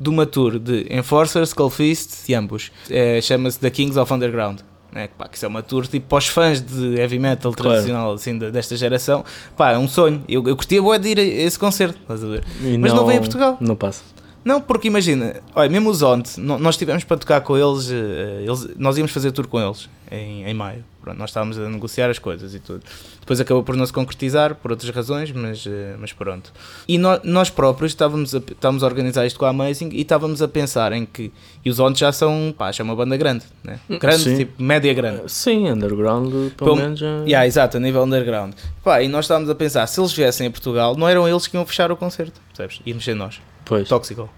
[0.00, 2.72] de uma tour de Enforcer, Skullfist e ambos.
[2.88, 4.60] É, Chama-se The Kings of Underground.
[4.92, 7.70] É, pá, que isso é uma tour tipo para os fãs de heavy metal Claro.
[7.70, 9.24] tradicional assim, de- desta geração.
[9.56, 10.24] Pá, é um sonho.
[10.28, 12.42] Eu, eu curtia bué de ir a esse concerto, estás a ver?
[12.60, 13.56] E Mas não vem a Portugal.
[13.60, 14.02] Não passa.
[14.44, 18.42] Não, porque imagina, olha, mesmo os Onte, no- nós estivemos para tocar com eles, eh,
[18.46, 20.82] eles- nós íamos fazer tour com eles em, em maio.
[21.02, 22.82] Pronto, nós estávamos a negociar as coisas e tudo.
[23.20, 26.52] Depois acabou por não se concretizar por outras razões, mas, eh, mas pronto.
[26.88, 30.40] E nó- nós próprios estávamos a, estávamos a organizar isto com a Amazing e estávamos
[30.42, 31.30] a pensar em que.
[31.64, 33.78] E os Onte já são, pá, já é uma banda grande, né?
[34.00, 34.36] Grande, Sim.
[34.38, 35.22] tipo média grande.
[35.30, 37.06] Sim, underground, pelo Pelo- menos já.
[37.26, 38.54] Yeah, exato, a nível underground.
[38.82, 41.56] Pá, e nós estávamos a pensar, se eles viessem a Portugal, não eram eles que
[41.56, 42.80] iam fechar o concerto, percebes?
[42.86, 43.38] Íamos ser nós.
[43.70, 43.88] Pois.
[43.88, 44.28] Toxical.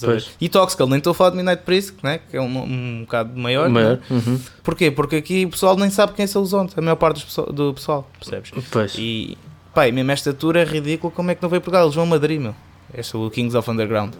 [0.00, 0.30] Pois.
[0.40, 2.20] E Toxical, nem estou a falar de Midnight Priest, né?
[2.30, 3.68] que é um, um bocado maior.
[3.68, 3.96] Maior.
[3.96, 4.02] né?
[4.10, 4.40] Uhum.
[4.62, 4.90] Porquê?
[4.90, 7.72] Porque aqui o pessoal nem sabe quem é São Zonte, a maior parte pessoal- do
[7.74, 8.50] pessoal, percebes?
[8.70, 8.94] Pois.
[8.98, 9.36] E
[9.74, 11.82] pá, e mesmo esta tour é ridículo, como é que não veio por cá?
[11.82, 12.54] Eles vão a Madrid, meu.
[12.94, 14.12] Este é o Kings of Underground.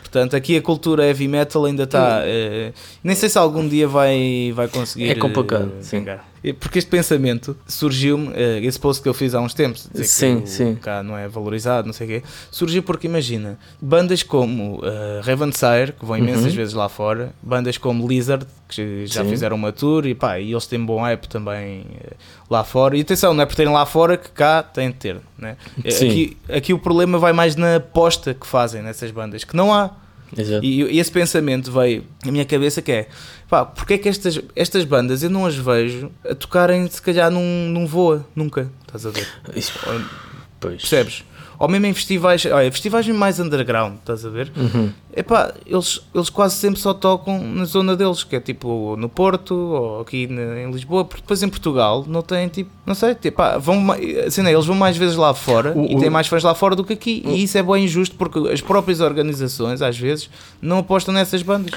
[0.00, 2.20] Portanto, aqui a cultura heavy metal ainda está.
[2.24, 5.10] eh, nem sei se algum dia vai, vai conseguir.
[5.10, 5.98] É complicado, eh, sim.
[6.00, 6.24] vingar.
[6.52, 10.36] Porque este pensamento surgiu-me, eh, esse post que eu fiz há uns tempos, dizer Sim,
[10.38, 10.74] que o sim.
[10.74, 15.92] cá não é valorizado, não sei o quê, surgiu porque imagina, bandas como uh, Ravensire,
[15.98, 16.56] que vão imensas Uhum.
[16.56, 19.30] vezes lá fora, bandas como Lizard, que já Sim.
[19.30, 22.12] fizeram uma tour e pá, e eles têm bom hype também eh,
[22.50, 22.96] lá fora.
[22.96, 25.56] E atenção, não é por terem lá fora que cá têm de ter, né?
[25.84, 26.08] Eh, Sim.
[26.10, 29.90] Aqui, aqui o problema vai mais na aposta que fazem nessas bandas, que não há.
[30.36, 30.64] Exato.
[30.64, 33.08] E, e esse pensamento veio na minha cabeça que é,
[33.54, 37.30] pá, porque é que estas, estas bandas eu não as vejo a tocarem se calhar
[37.30, 39.28] num, num voa, nunca, estás a ver?
[39.54, 39.72] Isso,
[40.58, 40.80] pois.
[40.80, 41.24] Percebes?
[41.56, 44.50] Ou mesmo em festivais, olha, festivais mais underground, estás a ver?
[44.56, 44.90] Uhum.
[45.16, 49.54] Epá, eles, eles quase sempre só tocam na zona deles, que é tipo no Porto
[49.54, 53.36] ou aqui na- em Lisboa, porque depois em Portugal não tem tipo, não sei, tipo,
[53.36, 53.86] pá, vão,
[54.26, 56.56] assim, né, eles vão mais vezes lá fora O- e o- têm mais fãs lá
[56.56, 60.28] fora do que aqui, e isso é bem injusto porque as próprias organizações às vezes
[60.60, 61.70] não apostam nessas bandas.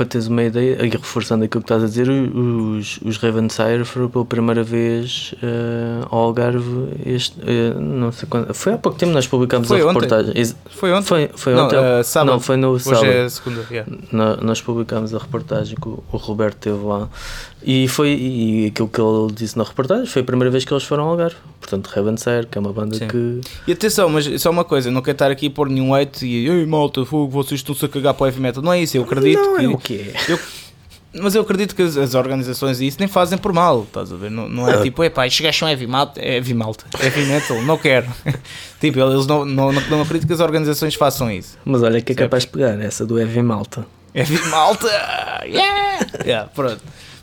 [0.00, 4.08] Para teres uma ideia, e reforçando aquilo que estás a dizer, os, os Ravensire foram
[4.08, 9.12] pela primeira vez eh, ao Algarve este, eh, não sei quando, foi há pouco tempo
[9.12, 10.00] nós publicámos Foi a ontem.
[10.00, 10.54] reportagem.
[10.70, 11.04] Foi ontem?
[11.06, 11.76] Foi, foi não, ontem.
[11.78, 12.32] eh, sábado.
[12.32, 13.04] Não, foi no Hoje sábado.
[13.04, 13.92] é segunda, yeah.
[14.40, 17.06] Nós publicámos a reportagem que o, o Roberto teve lá
[17.62, 20.84] e foi e aquilo que ele disse na reportagem foi a primeira vez que eles
[20.84, 21.36] foram ao Algarve.
[21.70, 23.06] Portanto, Ravensire, que é uma banda Sim.
[23.06, 26.26] que E atenção, mas só uma coisa, não quero estar aqui a pôr nenhum hate
[26.26, 28.60] e ei malta, fogo, vocês estão-se a cagar para o heavy metal.
[28.62, 29.64] Não é isso, eu acredito não que.
[29.64, 30.32] é o que é.
[30.32, 30.38] Eu-
[31.22, 34.16] mas eu acredito que as, as organizações e isso nem fazem por mal, estás a
[34.16, 34.30] ver?
[34.30, 34.82] Não, não é Ah.
[34.82, 38.06] tipo, epá, estes gajos são heavy metal, heavy metal, heavy metal, não quero.
[38.80, 41.56] tipo, eles não, não, não, não acredito que as organizações façam isso.
[41.64, 42.28] Mas olha que é Certo.
[42.28, 43.86] capaz de pegar essa do Heavy Malta.
[44.14, 44.88] Heavy malta,
[45.46, 46.06] yeah!
[46.24, 46.48] yeah!
[46.52, 46.80] Pronto.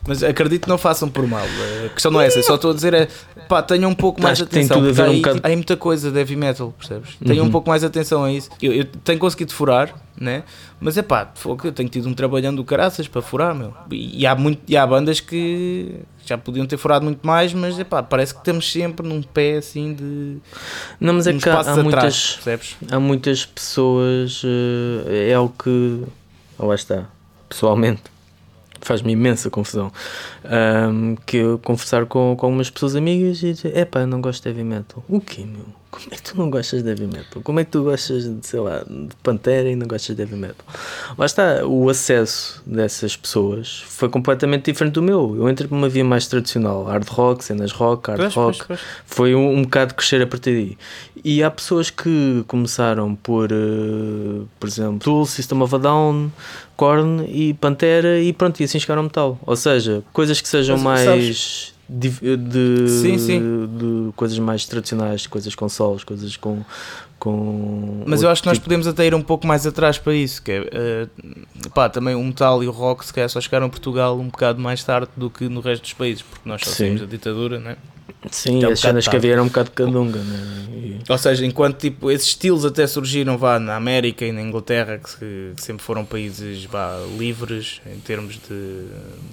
[0.07, 1.45] Mas acredito que não façam por mal.
[1.85, 3.07] A questão não é essa, só estou a dizer é
[3.47, 4.77] pá, tenham um pouco mais de que tem atenção.
[4.81, 7.15] tudo a um há bocado- muita coisa de heavy metal, percebes?
[7.25, 7.49] Tenham Uhum.
[7.49, 8.49] um pouco mais de atenção a isso.
[8.61, 10.43] Eu, eu tenho conseguido furar, né?
[10.79, 11.31] Mas é pá,
[11.63, 13.73] eu tenho tido um trabalhão do caraças para furar, meu.
[13.91, 15.95] E, há muito, e há bandas que
[16.25, 19.57] já podiam ter furado muito mais, mas é pá, parece que estamos sempre num pé
[19.57, 20.37] assim de.
[20.99, 22.77] Não, mas é que há, há atrás, muitas, percebes?
[22.91, 26.03] há muitas pessoas, eh, é o que.
[26.59, 27.05] Oh, lá está.
[27.49, 28.01] Pessoalmente,
[28.87, 29.91] faz-me imensa confusão.
[30.43, 34.63] ahm, que eu conversar com, com pessoas amigas e dizer: Epá, não gosto de heavy
[34.63, 35.03] metal.
[35.07, 35.65] O quê, meu?
[35.89, 37.41] Como é que tu não gostas de heavy metal?
[37.43, 40.35] Como é que tu gostas de, sei lá, de Pantera e não gostas de heavy
[40.35, 40.65] metal?
[41.17, 45.35] Lá está, o acesso dessas pessoas foi completamente diferente do meu.
[45.35, 48.57] Eu entrei por uma via mais tradicional: hard rock, cenas rock, hard Pois, rock.
[48.57, 48.79] pois, pois.
[49.05, 50.77] Foi um, um bocado crescer a partir daí.
[51.23, 56.31] E há pessoas que começaram por, eh, por exemplo, Tool, System of a Down,
[56.75, 59.39] Korn e Pantera e pronto, e assim chegaram ao metal.
[59.45, 63.39] Ou seja, coisas que sejam Mas, mais de, de, Sim, sim.
[63.77, 66.61] de coisas mais tradicionais, coisas com solos, coisas com.
[67.19, 70.13] com Mas eu acho que nós tipo- podemos até ir um pouco mais atrás para
[70.13, 71.07] isso, que é, eh,
[71.73, 74.59] pá, também o metal e o rock se calhar só chegaram a Portugal um bocado
[74.59, 76.85] mais tarde do que no resto dos países, porque nós só Sim.
[76.85, 77.77] temos a ditadura, que é
[78.49, 80.65] um as cenas que havia eram um bocado de cadunga, né?
[80.73, 84.97] E- Ou seja, enquanto tipo, esses estilos até surgiram vá, na América e na Inglaterra,
[84.99, 88.85] que, que sempre foram países vá, livres em termos de.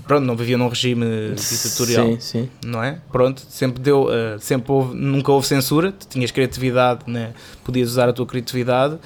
[0.06, 1.04] Pronto, não viviam num regime
[1.34, 2.06] ditatorial.
[2.12, 2.50] Sim, sim.
[2.64, 2.98] não é?
[3.10, 7.32] Pronto, sempre deu, eh, sempre houve, nunca houve censura, tu tinhas criatividade, né?
[7.64, 8.98] podias usar a tua criatividade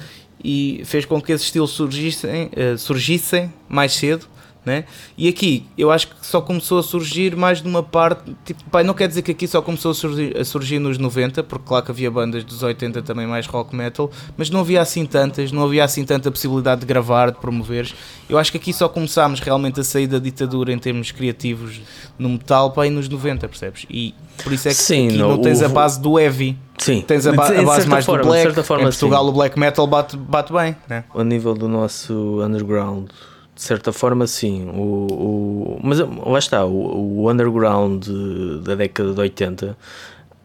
[0.43, 4.25] e fez com que esses estilos surgissem, eh, surgissem mais cedo.
[4.65, 4.83] Né?
[5.17, 8.35] E aqui eu acho que só começou a surgir mais de uma parte.
[8.43, 11.43] Tipo, pai, não quer dizer que aqui só começou a surgir, a surgir nos 90,
[11.43, 15.05] porque claro que havia bandas dos 80 também mais rock metal, mas não havia assim
[15.05, 17.95] tantas, não havia assim tanta possibilidade de gravar, de promoveres.
[18.29, 21.79] Eu acho que aqui só começámos realmente a sair da ditadura em termos criativos
[22.19, 23.85] no metal para aí nos 90, percebes?
[23.89, 26.57] E por isso é que Sim, aqui não, não, tens a houve- base do heavy,
[26.77, 27.01] Sim.
[27.01, 28.63] tens a, ba a base mais forma, do black.
[28.63, 29.29] forma, em Portugal sim.
[29.29, 31.05] o black metal bate, bate bem, né?
[31.15, 33.09] a nível do nosso underground,
[33.59, 34.69] de certa forma, sim.
[34.69, 39.77] O, o, mas lá está, o, o underground de- da década de 80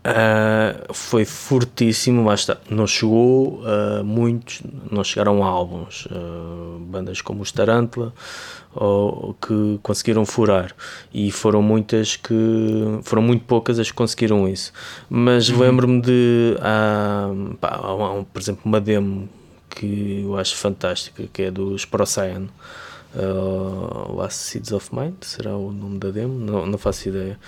[0.03, 2.25] ah, foi fortíssimo.
[2.27, 6.09] Lá está, não chegou a muitos, não chegaram a álbuns.
[6.11, 8.13] ah, bandas como os Tarantula
[8.75, 10.75] ou, que conseguiram furar
[11.13, 12.35] e foram muitas que
[13.05, 14.73] foram muito poucas as que conseguiram isso
[15.09, 16.57] mas lembro-me de
[17.61, 19.29] pá, há um- por exemplo uma demo
[19.71, 22.43] que eu acho fantástica, que é dos Procyan.
[22.43, 22.84] Uh,
[24.17, 26.39] Last Seeds of Mind, será o nome da demo?
[26.39, 27.39] Não, não faço ideia.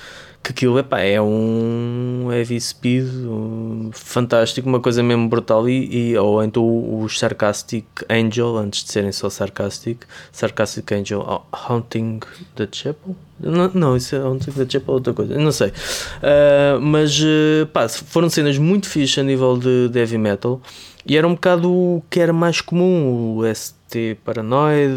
[0.43, 5.69] Que aquilo epá, é um heavy speed um, fantástico, uma coisa mesmo brutal.
[5.69, 11.43] E, e- ou então os Sarcastic Angel, antes de serem só Sarcastic, Sarcastic Angel oh,
[11.53, 12.21] Haunting
[12.55, 13.17] the Chapel.
[13.41, 15.69] Não, não, isso é Haunting the Chapel, outra coisa, não sei.
[15.69, 20.61] Uh, mas uh, pá, foram cenas muito fixas a nível de, de heavy metal.
[21.05, 23.45] E era um bocado o que era mais comum, o
[23.89, 24.93] ST Paranoid,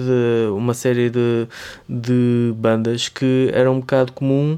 [0.56, 1.48] uma série de,
[1.88, 4.58] de bandas que era um bocado comum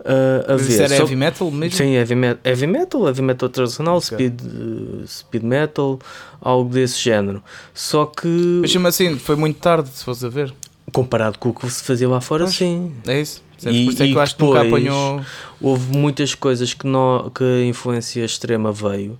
[0.00, 0.72] uh, a Mas ver.
[0.72, 1.76] isso era Só- heavy metal mesmo?
[1.78, 4.04] Sim, heavy metal, heavy metal, heavy metal tradicional, Ok.
[4.06, 5.98] speed, uh, speed metal,
[6.40, 7.42] algo desse género.
[7.74, 8.26] Só que
[8.60, 10.52] Mas mesmo assim, foi muito tarde, se fosse a ver.
[10.92, 12.56] comparado com o que se fazia lá fora, Pois.
[12.56, 12.92] sim.
[13.06, 13.42] É isso.
[13.62, 14.32] E- é e que depois-
[14.66, 15.20] apanhou.
[15.60, 19.18] Houve muitas coisas que, nó- que a influência extrema veio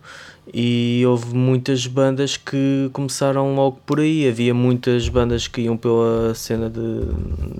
[0.52, 4.28] e houve muitas bandas que começaram logo por aí.
[4.28, 7.02] Havia muitas bandas que iam pela cena de,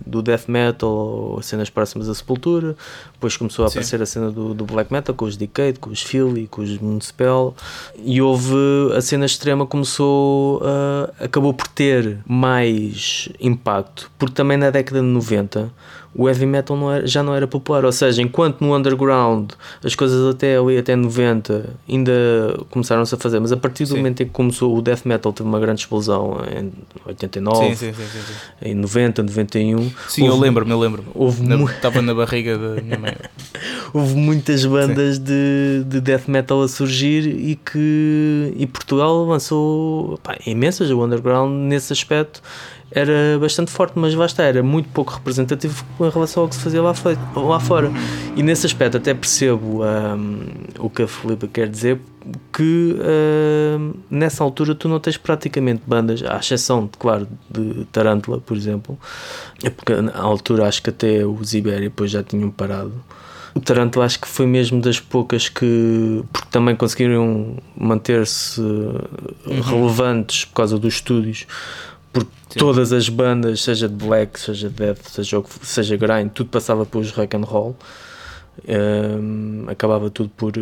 [0.07, 2.77] do death metal ou cenas próximas à Sepultura.
[3.13, 3.79] Depois começou a Sim.
[3.79, 6.79] aparecer a cena do, do black metal com os Decade, com os Philly, com os
[6.79, 7.55] Municipal.
[7.97, 8.55] E houve
[8.97, 15.07] a cena extrema começou a, acabou por ter mais impacto, porque também na década de
[15.07, 15.73] 90
[16.15, 19.53] o heavy metal não era- já não era popular, ou seja, enquanto no underground
[19.85, 22.13] as coisas até ali, até 90 ainda
[22.71, 23.97] começaram-se a fazer, mas a partir do Sim.
[23.99, 26.73] momento em que começou o death metal teve uma grande explosão em
[27.07, 28.03] 89, Sim, sim,
[28.63, 31.09] em 90, 91 Sim, eu houve- lembro-me, eu lembro-me.
[31.15, 31.43] houve
[31.73, 33.15] Estava na barriga da minha mãe.
[33.95, 40.37] houve muitas bandas de, de death metal a surgir e que e Portugal lançou pá,
[40.47, 42.43] imensas, o underground nesse aspecto
[42.93, 46.83] era bastante forte, mas está, era muito pouco representativo em relação ao que se fazia
[46.83, 46.93] lá,
[47.37, 47.91] lá fora.
[48.37, 50.41] E nesse aspecto até percebo hum,
[50.79, 52.01] o que a Filipe quer dizer,
[52.53, 52.97] que
[53.79, 58.57] hum, nessa altura tu não tens praticamente bandas, à exceção, de, claro, de Tarântula, por
[58.57, 58.99] exemplo,
[59.77, 62.93] porque na altura acho que até os Ibéria depois já tinham parado.
[63.55, 70.45] O Taranto acho que foi mesmo das poucas que, porque também conseguiram manter-se eh, relevantes
[70.45, 71.47] por causa dos estúdios,
[72.13, 72.59] porque Sim.
[72.59, 77.11] todas as bandas, seja de black, seja de death, seja, seja grind, tudo passava pelos
[77.13, 77.77] rock and roll.
[78.67, 80.53] Ehm, acabava tudo por,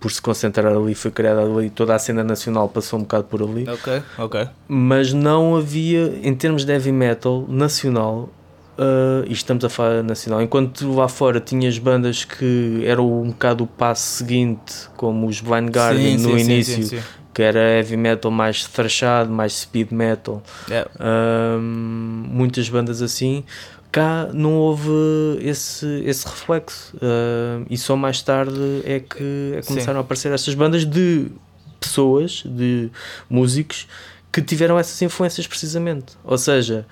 [0.00, 3.42] por se concentrar ali, foi criada ali, toda a cena nacional passou um bocado por
[3.42, 4.48] ali Ok, ok.
[4.68, 8.30] mas não havia, em termos de heavy metal nacional,
[8.78, 13.64] uh, e estamos a falar nacional, enquanto lá fora tinhas bandas que eram um bocado
[13.64, 17.00] o passo seguinte, como os Blind Guardian Sim, no sim, início, sim.
[17.32, 20.86] Que era heavy metal mais thrashado, mais speed metal, É,
[21.58, 23.44] um, muitas bandas assim.
[23.90, 24.90] Cá não houve
[25.40, 29.74] esse, esse reflexo, uh, e só mais tarde é que, é que Sim.
[29.74, 31.30] começaram a aparecer estas bandas de
[31.78, 32.90] pessoas, de
[33.28, 33.86] músicos
[34.32, 36.14] que tiveram essas influências precisamente.
[36.24, 36.86] Ou seja,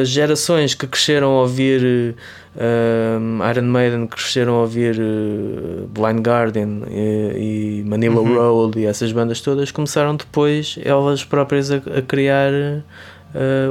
[0.00, 2.14] as gerações que cresceram a ouvir
[2.56, 8.34] um, Iron Maiden, cresceram a ouvir uh, Blind Guardian e, e Manila Uhum.
[8.36, 12.82] Road e essas bandas todas começaram depois elas próprias a, a criar uh,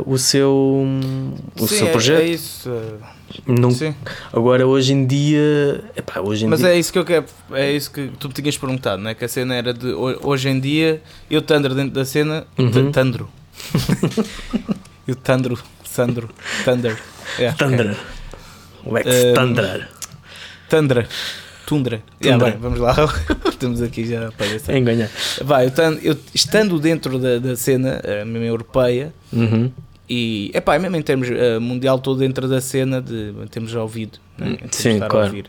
[0.05, 0.51] o seu,
[1.59, 2.21] o sim, seu é- projeto.
[2.21, 2.69] É, isso.
[2.69, 3.95] é, Não- Sim.
[4.31, 7.71] agora, hoje em dia, epá, hoje em Mas dia, é isso que eu quero, é
[7.71, 9.15] isso que tu me tinhas perguntado, não é?
[9.15, 12.91] Que a cena era de ho- hoje em dia, eu Tandro dentro da cena, Uhum.
[12.91, 13.27] Tandro.
[15.07, 16.29] eu Tandro, Sandro,
[16.65, 16.97] Thunder.
[17.39, 17.57] É, ok.
[17.57, 17.97] Thunder,
[18.85, 19.33] Lex Um,
[20.69, 21.07] Tundra.
[21.65, 22.03] Tundra.
[22.21, 22.51] Yeah, Tundra.
[22.51, 22.95] bem, vamos lá.
[23.49, 24.73] Estamos aqui já a aparecer.
[24.75, 25.09] é enganar.
[25.41, 29.71] Vai, eu, eu estando dentro da, da cena, a mesma europeia, Uhum.
[30.09, 33.71] e é pá, mesmo em termos eh, mundial, estou dentro da cena de em termos
[33.71, 34.57] de ouvido, né?
[34.69, 35.25] de Sim, estar a claro.
[35.27, 35.45] ouvir.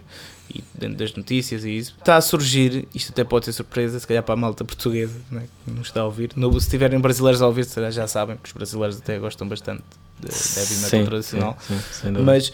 [0.55, 4.07] E dentro das notícias e isso, está a surgir, isto até pode ser surpresa, se
[4.07, 6.31] calhar para a malta portuguesa né, que nos está a ouvir.
[6.37, 9.83] No, se tiverem brasileiros a ouvir, já sabem, que os brasileiros até gostam bastante
[10.21, 11.59] de heavy metal tradicional.
[11.67, 12.11] sim, sim.
[12.23, 12.53] Mas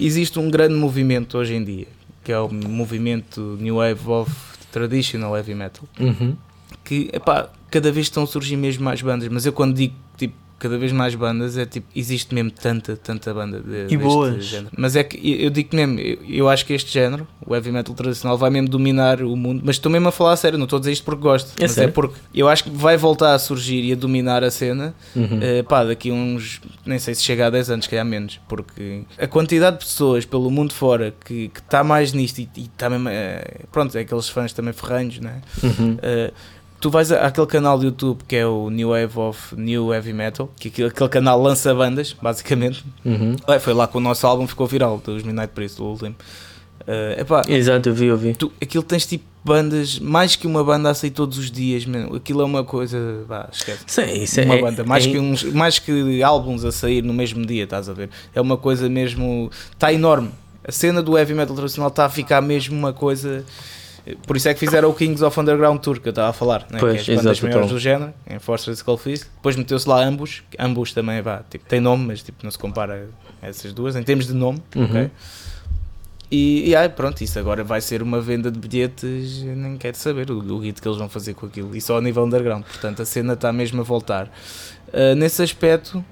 [0.00, 1.86] existe um grande movimento hoje em dia,
[2.22, 4.30] que é o movimento New Wave of
[4.72, 6.36] Traditional Heavy Metal, Uhum.
[6.84, 10.34] que epá, cada vez estão a surgir mesmo mais bandas, mas eu quando digo tipo
[10.64, 14.44] cada vez mais bandas é tipo, existe mesmo tanta, tanta banda de, deste boas.
[14.46, 14.70] género.
[14.78, 17.94] Mas é que eu digo mesmo, eu, eu acho que este género, o heavy metal
[17.94, 20.78] tradicional, vai mesmo dominar o mundo, mas estou mesmo a falar a sério, não estou
[20.78, 21.92] a dizer isto porque gosto, É mas é sério?
[21.92, 25.38] porque eu acho que vai voltar a surgir e a dominar a cena Uhum.
[25.42, 29.02] eh, pá, daqui uns, nem sei se chega a 10 anos, que há menos, porque
[29.18, 33.60] a quantidade de pessoas pelo mundo fora que está mais nisto e está mesmo, eh,
[33.70, 35.42] pronto, é aqueles fãs também ferranhos, né?
[35.62, 35.94] Uhum.
[35.94, 36.32] Uh,
[36.84, 40.52] tu vais àquele canal do YouTube que é o New Wave of New Heavy Metal,
[40.60, 42.84] que aquele, aquele canal lança bandas, basicamente.
[43.02, 43.36] Uhum.
[43.48, 46.14] É, foi lá que o nosso álbum ficou viral, dos Midnight Priest, o último.
[46.82, 48.34] Uh, epá, Exato, eu vi, eu vi.
[48.34, 52.16] tu, aquilo tens tipo bandas, mais que uma banda a sair todos os dias, mano.
[52.16, 53.84] aquilo é uma coisa, vá, esquece.
[53.86, 57.14] Sim, isso uma é, banda, mais, é- que uns, mais que álbuns a sair no
[57.14, 58.10] mesmo dia, estás a ver?
[58.34, 59.50] É uma coisa mesmo.
[59.72, 60.28] Está enorme.
[60.62, 63.42] A cena do heavy metal tradicional está a ficar mesmo uma coisa.
[64.26, 66.66] Por isso é que fizeram o Kings of Underground Tour que eu estava a falar,
[66.70, 66.78] né?
[66.78, 67.76] Pois, que é as bandas exato, maiores então.
[67.76, 69.26] do género, em Force Skull Fist.
[69.36, 73.08] Depois meteu-se lá Ambus, Ambus também vá, tipo, tem nome, mas tipo, não se compara
[73.42, 74.62] a essas duas, em termos de nome.
[74.76, 74.84] Uhum.
[74.84, 75.10] ok?
[76.30, 80.30] E, e aí, pronto, isso agora vai ser uma venda de bilhetes, nem quero saber
[80.30, 83.02] o, o hit que eles vão fazer com aquilo, e só a nível underground, portanto
[83.02, 84.30] a cena está mesmo a voltar.
[84.94, 86.04] Ah, nesse aspecto,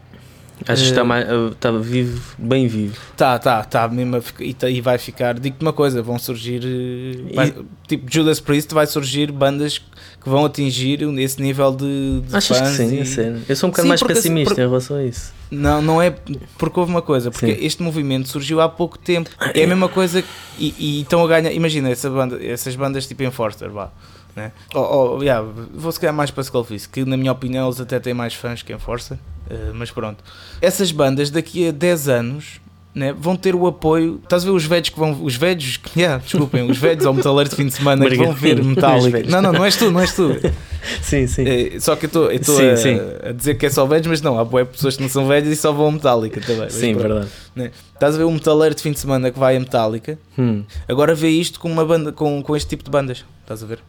[0.69, 2.97] Acho que está, Eh, mais, está vivo, bem vivo.
[3.17, 5.39] Tá, tá, tá mesmo e, tá- e vai ficar.
[5.39, 6.61] Digo-te uma coisa: vão surgir.
[6.65, 7.55] eh, vai-
[7.89, 12.69] tipo, Judas Priest vai surgir bandas que vão atingir esse nível de, de Achas que
[12.69, 13.01] sim?
[13.01, 13.41] e- sério?
[13.49, 15.33] Eu sou um bocado Sim, mais porque pessimista por- em relação a isso.
[15.51, 16.15] Não, não é
[16.57, 17.65] porque houve uma coisa, porque Sim.
[17.65, 19.29] este movimento surgiu há pouco tempo.
[19.55, 20.25] É a mesma coisa
[20.59, 21.53] e, e estão a ganhar.
[21.53, 23.91] Imagina essa banda, essas bandas tipo Enforcer, vá.
[24.35, 24.51] Né?
[24.75, 28.01] Oh, oh, yeah, vou se calhar mais para Skullfist, que na minha opinião eles até
[28.01, 29.19] têm mais fãs que em Força,
[29.53, 30.25] uh, mas pronto.
[30.61, 32.61] Essas bandas daqui a 10 anos
[32.95, 34.21] né, vão ter o apoio.
[34.23, 35.23] Estás a ver os velhos que vão.
[35.23, 38.63] Os velhos, yeah, desculpem, os velhos ao metaleiro de fim de semana que vão ver
[38.63, 39.23] Metallica.
[39.29, 40.31] Não, não, não és tu, não és tu.
[41.01, 41.45] sim, sim.
[41.47, 44.45] É, só que eu estou a, a, dizer que é só velhos, mas não, há
[44.45, 46.69] boas pessoas que não são velhas e só vão a Metallica também.
[46.69, 47.29] Sim, verdade.
[47.55, 47.71] Né?
[47.95, 50.65] Estás a ver o metaleiro de fim de semana que vai a Metallica, hum.
[50.89, 53.25] agora vê isto com, uma banda, com, com este tipo de bandas.
[53.53, 53.81] Estás a ver?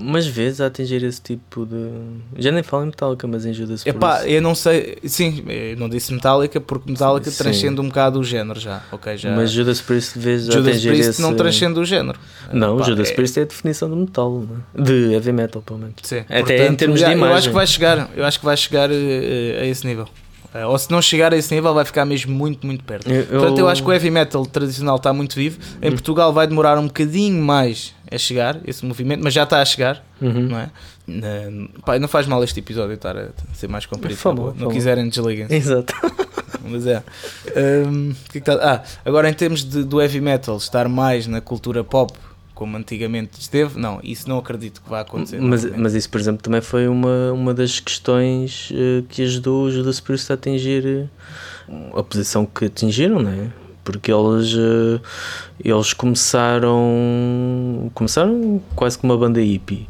[0.00, 1.88] Mas vês a atingir esse tipo de.
[2.36, 4.98] Já nem falo em Metallica, mas em Judas Epá, eu não sei.
[5.04, 7.38] Sim, eu não disse Metallica porque Metallica sim.
[7.42, 8.82] transcende um bocado o género já.
[8.92, 9.34] Okay, já...
[9.34, 11.22] Mas Judas Priest vês Judas atingir Priest esse...
[11.22, 12.18] não transcende o género.
[12.52, 13.14] Não, Epá, Judas é...
[13.14, 14.44] Priest é a definição de metal,
[14.74, 14.82] é?
[14.82, 15.94] de heavy metal, pelo menos.
[16.02, 16.20] Sim.
[16.28, 17.32] Até Portanto, em termos já, de imagem.
[17.32, 20.08] Eu acho que vai chegar, eu acho que vai chegar uh, a esse nível.
[20.54, 23.10] Uh, ou se não chegar a esse nível, vai ficar mesmo muito, muito perto.
[23.10, 25.58] Eu, Portanto, eu acho que o heavy metal tradicional está muito vivo.
[25.82, 25.92] Em hum.
[25.92, 30.04] Portugal vai demorar um bocadinho mais a chegar, esse movimento, mas já está a chegar,
[30.20, 30.48] uhum.
[30.48, 30.70] não é?
[31.08, 34.16] Uh, pá, não faz mal este episódio estar a ser mais comprido.
[34.16, 35.46] Favor, não quiserem, desliguem.
[35.50, 35.94] Exato.
[36.64, 37.02] mas é.
[37.86, 38.58] Um, que é que tá?
[38.60, 42.12] Ah, agora, em termos de, do heavy metal, estar mais na cultura pop
[42.58, 45.40] como antigamente esteve, não, isso não acredito que vá acontecer.
[45.40, 49.70] Mas, mas isso, por exemplo, também foi uma, uma das questões uh, que ajudou o
[49.70, 51.08] Judas Priest a atingir
[51.68, 53.67] uh, a posição que atingiram, não é?
[53.92, 55.00] Porque eles, uh,
[55.64, 59.88] eles começaram começaram quase como uma banda hippie.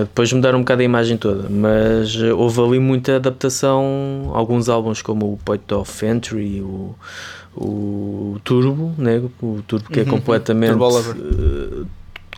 [0.00, 4.30] depois mudaram um bocado a imagem toda, mas houve ali muita adaptação.
[4.32, 6.94] Alguns álbuns, como o Point of Entry, o
[7.56, 9.20] o Turbo, né?
[9.42, 11.86] o Turbo que é uhum, completamente uh,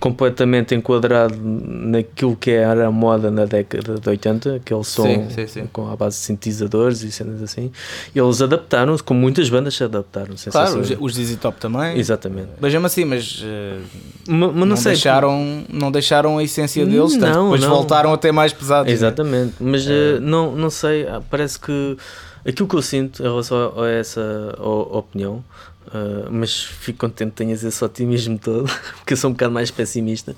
[0.02, 5.46] completamente enquadrado naquilo que era a moda na década de 80, aquele som sim, sim,
[5.46, 5.68] sim.
[5.72, 7.70] com a base de sintetizadores e cenas assim.
[8.12, 10.34] Eles adaptaram-se, como muitas bandas se adaptaram.
[10.50, 11.96] Claro, os, os ZZ Top também.
[11.96, 12.48] Exatamente.
[12.60, 13.80] Mas mesmo assim, mas, uh,
[14.26, 17.68] mas, mas não, não sei, deixaram, não deixaram a essência deles, não, depois não.
[17.68, 18.88] voltaram a ter mais pesados.
[18.88, 18.92] Né?
[18.92, 19.70] Exatamente, né?
[19.70, 21.96] mas uh, não, não sei, ah, parece que
[22.44, 24.20] Aquilo que eu sinto em relação a essa
[24.58, 25.44] opinião,
[25.88, 29.70] uh, mas fico contente que tenhas esse otimismo todo, porque eu sou um bocado mais
[29.70, 30.32] pessimista.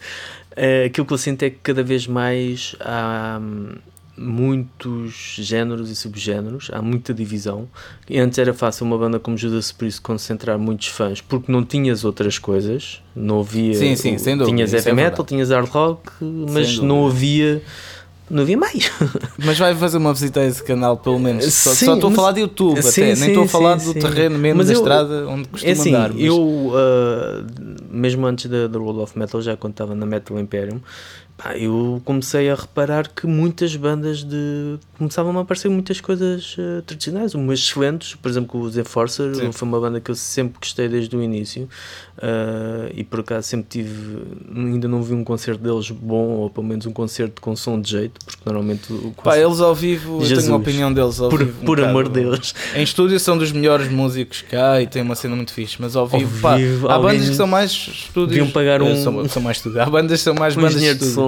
[0.52, 3.74] Uh, aquilo que eu sinto é que cada vez mais há hum,
[4.16, 7.68] muitos géneros e subgéneros, há muita divisão.
[8.08, 12.04] E antes era fácil uma banda como Judas Priest concentrar muitos fãs porque não tinhas
[12.04, 13.74] outras coisas, não havia.
[13.74, 14.56] Sim, sim, sem dúvida.
[14.56, 17.62] Tinhas heavy é metal, tinhas hard rock, mas não havia
[18.30, 18.90] não havia mais.
[19.44, 21.52] Mas vai fazer uma visita a esse canal, pelo menos.
[21.52, 23.14] Só, sim, só estou a falar de YouTube, sim, até.
[23.14, 25.72] Sim, nem estou a falar do terreno mesmo mas da eu, estrada onde costuma é
[25.72, 26.12] assim, andar.
[26.12, 26.22] Mas...
[26.22, 26.74] Eu, uh,
[27.90, 30.80] mesmo antes da World of Metal, já quando estava na Metal Imperium,
[31.36, 34.78] Pá, eu comecei a reparar que muitas bandas de.
[34.96, 39.50] começavam a aparecer muitas coisas uh, tradicionais, umas excelentes, por exemplo, o The Forcer Sim.
[39.50, 41.68] foi uma banda que eu sempre gostei desde o início
[42.18, 44.22] uh, e por acaso sempre tive.
[44.54, 47.90] ainda não vi um concerto deles bom, ou pelo menos um concerto com som de
[47.90, 48.92] jeito, porque normalmente.
[48.92, 51.62] O Pá, eles ao vivo, Jesus, eu tenho uma opinião deles ao por, vivo.
[51.62, 52.54] Um por amor de Deus.
[52.76, 55.96] Em estúdio são dos melhores músicos que há e tem uma cena muito fixe, mas
[55.96, 58.28] ao vivo, ao vivo pá, há bandas que são mais estúdios.
[58.28, 58.94] Deviam pagar um.
[59.02, 59.82] São, são mais estúdios.
[59.82, 61.23] Há bandas que são mais um bandas de estúdio.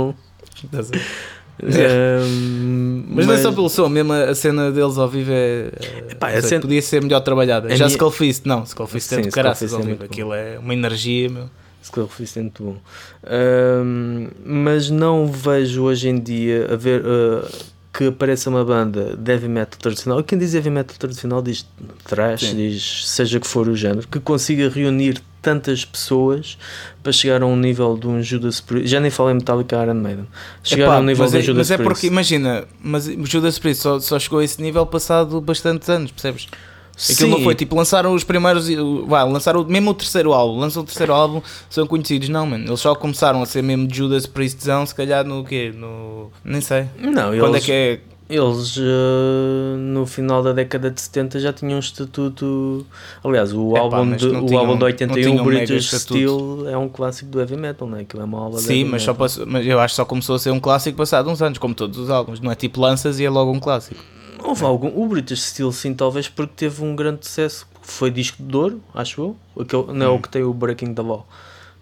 [1.62, 5.70] Um, mas, mas, não é só pelo som, mesmo a cena deles ao vivo é.
[6.10, 6.60] Epá, sei, cena...
[6.60, 7.70] Podia ser melhor trabalhada.
[7.70, 7.88] Já minha...
[7.88, 10.04] Skullfist, não, Skullfist é de caraças ao vivo.
[10.04, 11.48] Aquilo é uma energia, meu.
[11.82, 12.76] Skullfist é muito bom.
[13.24, 17.02] Um, mas não vejo hoje em dia a ver.
[17.02, 21.66] Uh, que apareça uma banda de heavy metal tradicional, quem diz heavy metal tradicional diz
[22.04, 22.56] thrash, Sim.
[22.56, 26.58] diz seja que for o género, que consiga reunir tantas pessoas
[27.02, 28.88] para chegar a um nível de um Judas Priest.
[28.88, 30.26] Já nem falei Metallica Iron Maiden.
[30.62, 33.24] Chegar Epá, a um nível de um é, Judas Mas é porque, imagina, mas o
[33.24, 36.48] Judas Priest só, só chegou a esse nível passado bastantes anos, percebes?
[36.96, 37.30] Aquilo Sim.
[37.30, 38.68] não foi tipo, lançaram os primeiros,
[39.06, 42.66] vai, lançaram mesmo o terceiro álbum, lançam o terceiro álbum, são conhecidos, não, mano.
[42.66, 45.72] Eles só começaram a ser mesmo Judas Priestzão, se calhar no quê?
[45.76, 46.30] No.
[46.42, 46.86] Nem sei.
[46.98, 47.62] Não, Quando eles...
[47.62, 52.84] é que é eles uh, no final da década de 70 já tinham um estatuto.
[53.22, 57.56] Aliás, o, álbum, de, o álbum de 81, British Steel, é um clássico do heavy
[57.56, 58.00] metal, não é?
[58.00, 60.38] Aquilo é uma aula Sim, mas, só passou, mas eu acho que só começou a
[60.40, 63.24] ser um clássico passado uns anos, como todos os álbuns, não é tipo lanças e
[63.24, 64.00] é logo um clássico.
[64.46, 64.88] Houve algum.
[64.88, 67.66] O British Steel, sim, talvez porque teve um grande sucesso.
[67.82, 69.36] Foi disco de ouro, acho eu.
[69.60, 70.14] Aquele, não é hum.
[70.14, 71.26] o que tem o Breaking the Law.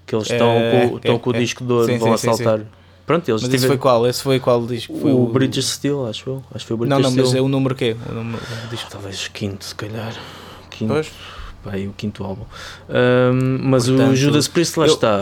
[0.07, 1.39] Que eles estão é, com, estão é, com o é.
[1.39, 2.59] disco de ouro, sim, vão sim, assaltar.
[2.59, 2.67] Sim,
[3.07, 4.07] Pronto, eles mas esse foi qual?
[4.07, 4.99] Esse foi qual disco?
[4.99, 6.43] Foi o, o British Steel, acho eu.
[6.55, 7.27] Acho que foi o British não, não, Steel.
[7.27, 7.97] mas é o número quê?
[8.09, 8.91] O número disco.
[8.91, 10.15] Talvez o quinto, se calhar.
[10.71, 10.93] Quinto.
[10.93, 11.11] Pois.
[11.89, 12.45] O quinto álbum.
[12.89, 15.21] Um, mas Portanto, o Judas Priest lá eu, está.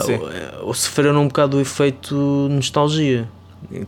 [0.65, 2.15] O, sofreram um bocado o efeito
[2.51, 3.29] nostalgia.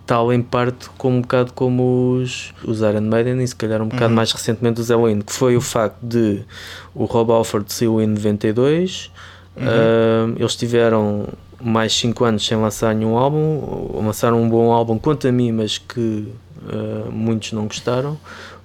[0.06, 3.88] Tal em parte como um bocado como os, os Iron Maiden e se calhar um
[3.88, 4.14] bocado uhum.
[4.14, 6.42] mais recentemente os Halloween, que foi o facto de
[6.94, 9.10] o Rob Alford saiu em 92
[9.56, 9.64] Uhum.
[9.64, 11.28] Uh, eles tiveram
[11.62, 15.78] mais 5 anos sem lançar nenhum álbum, lançaram um bom álbum quanto a mim, mas
[15.78, 18.18] que uh, muitos não gostaram.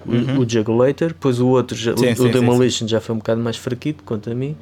[0.04, 0.38] O, Uhum.
[0.38, 3.40] o Jugulator, depois o outro, Sim, o, sim, o sim, Demolition já foi um bocado
[3.40, 4.56] mais fraquito quanto a mim.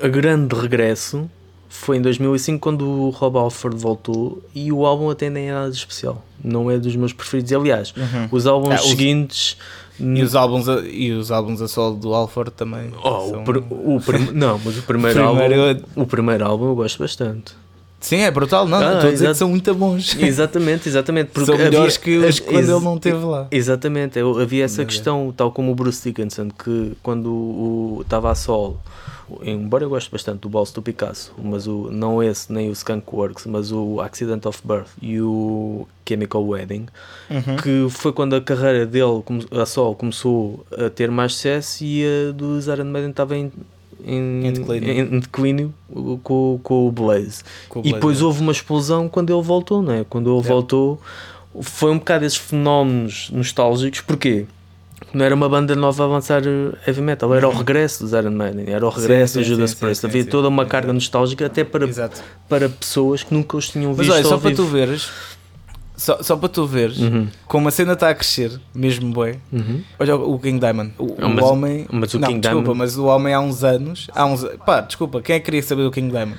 [0.00, 1.30] A grande regresso
[1.72, 5.70] foi em 2005 quando o Rob Alford voltou e o álbum até nem é nada
[5.70, 6.22] de especial.
[6.44, 7.52] Não é dos meus preferidos.
[7.52, 7.94] Aliás,
[8.30, 9.56] os álbuns Ah, os- seguintes.
[9.98, 12.90] E os álbuns a, e os álbuns a solo do Alford também.
[13.04, 16.98] Oh, são- o, o não, mas o primeiro, Primeiro- álbum, o primeiro álbum eu gosto
[16.98, 17.52] bastante.
[18.00, 20.16] Sim, é brutal, não, Ah, estou a dizer que são muito bons.
[20.18, 21.28] Exatamente, exatamente.
[21.32, 23.46] Porque são melhores havia- que os que quando ele não esteve lá.
[23.50, 28.34] Exatamente, eu- havia essa questão, tal como o Bruce Dickinson, que quando o estava a
[28.34, 28.80] solo,
[29.42, 33.04] embora eu goste bastante do Balls do Picasso, mas o, não esse, nem o Skunk
[33.12, 36.86] Works, mas o Accident of Birth e o Chemical Wedding,
[37.30, 37.56] Uhum.
[37.62, 39.22] que foi quando a carreira dele
[39.52, 43.52] a solo começou a ter mais sucesso e a dos Iron Maiden estava em,
[44.04, 44.90] em, Em declínio.
[44.90, 45.74] em declínio
[46.22, 47.42] com, com o Blaze.
[47.68, 48.24] Com o E depois é.
[48.24, 50.04] houve uma explosão quando ele voltou, não é?
[50.08, 50.48] Quando ele É.
[50.48, 51.00] voltou,
[51.62, 54.00] foi um bocado esses fenómenos nostálgicos.
[54.00, 54.46] Porquê?
[55.14, 58.30] Não era uma banda nova a lançar eh, heavy metal, era o regresso dos Iron
[58.30, 59.44] Maiden, era o regresso Uhum.
[59.44, 60.00] sim, do Judas sim, sim, Priest.
[60.02, 60.28] sim, Havia sim.
[60.28, 60.70] toda uma Exato.
[60.70, 62.22] carga nostálgica até para, Exato.
[62.48, 64.12] para pessoas que nunca os tinham Mas visto.
[64.12, 65.08] olha, só para tu veres,
[66.00, 69.36] só, só para tu veres, Uhum, como a cena está a crescer, mesmo bué.
[69.52, 69.82] uhum.
[69.98, 70.92] Olha o King Diamond.
[70.98, 71.86] O, Ah, o mas- homem.
[71.92, 74.08] mas o não, King desculpa, Diamond- mas o homem há uns anos.
[74.14, 76.38] Há uns, pá, desculpa, quem é que queria saber do King Diamond?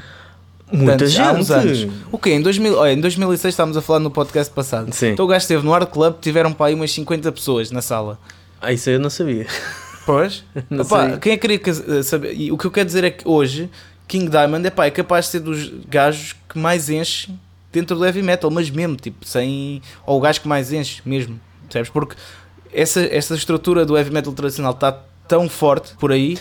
[0.72, 1.22] Muita Antes, gente.
[1.28, 1.88] Há uns anos.
[2.12, 2.32] O quê?
[2.32, 4.92] Em, 2000, olha, em 2006 estávamos a falar no podcast passado.
[4.94, 5.10] Sim.
[5.10, 8.18] Então o gajo esteve no Art Club, tiveram para aí umas 50 pessoas na sala.
[8.62, 9.46] Ah, isso eu não sabia.
[10.06, 10.44] Pois?
[10.70, 11.18] Não sei.
[11.22, 12.34] quem é que queria que- saber?
[12.36, 13.70] E o que eu quero dizer é que hoje
[14.08, 17.32] King Diamond epá, é capaz de ser dos gajos que mais enche
[17.72, 19.82] dentro do heavy metal, mas mesmo, tipo, sem.
[20.06, 21.90] Ou o gajo que mais enche mesmo, percebes?
[21.90, 22.16] Porque
[22.74, 24.98] essa, essa estrutura do heavy metal tradicional está
[25.32, 26.38] tão forte por aí.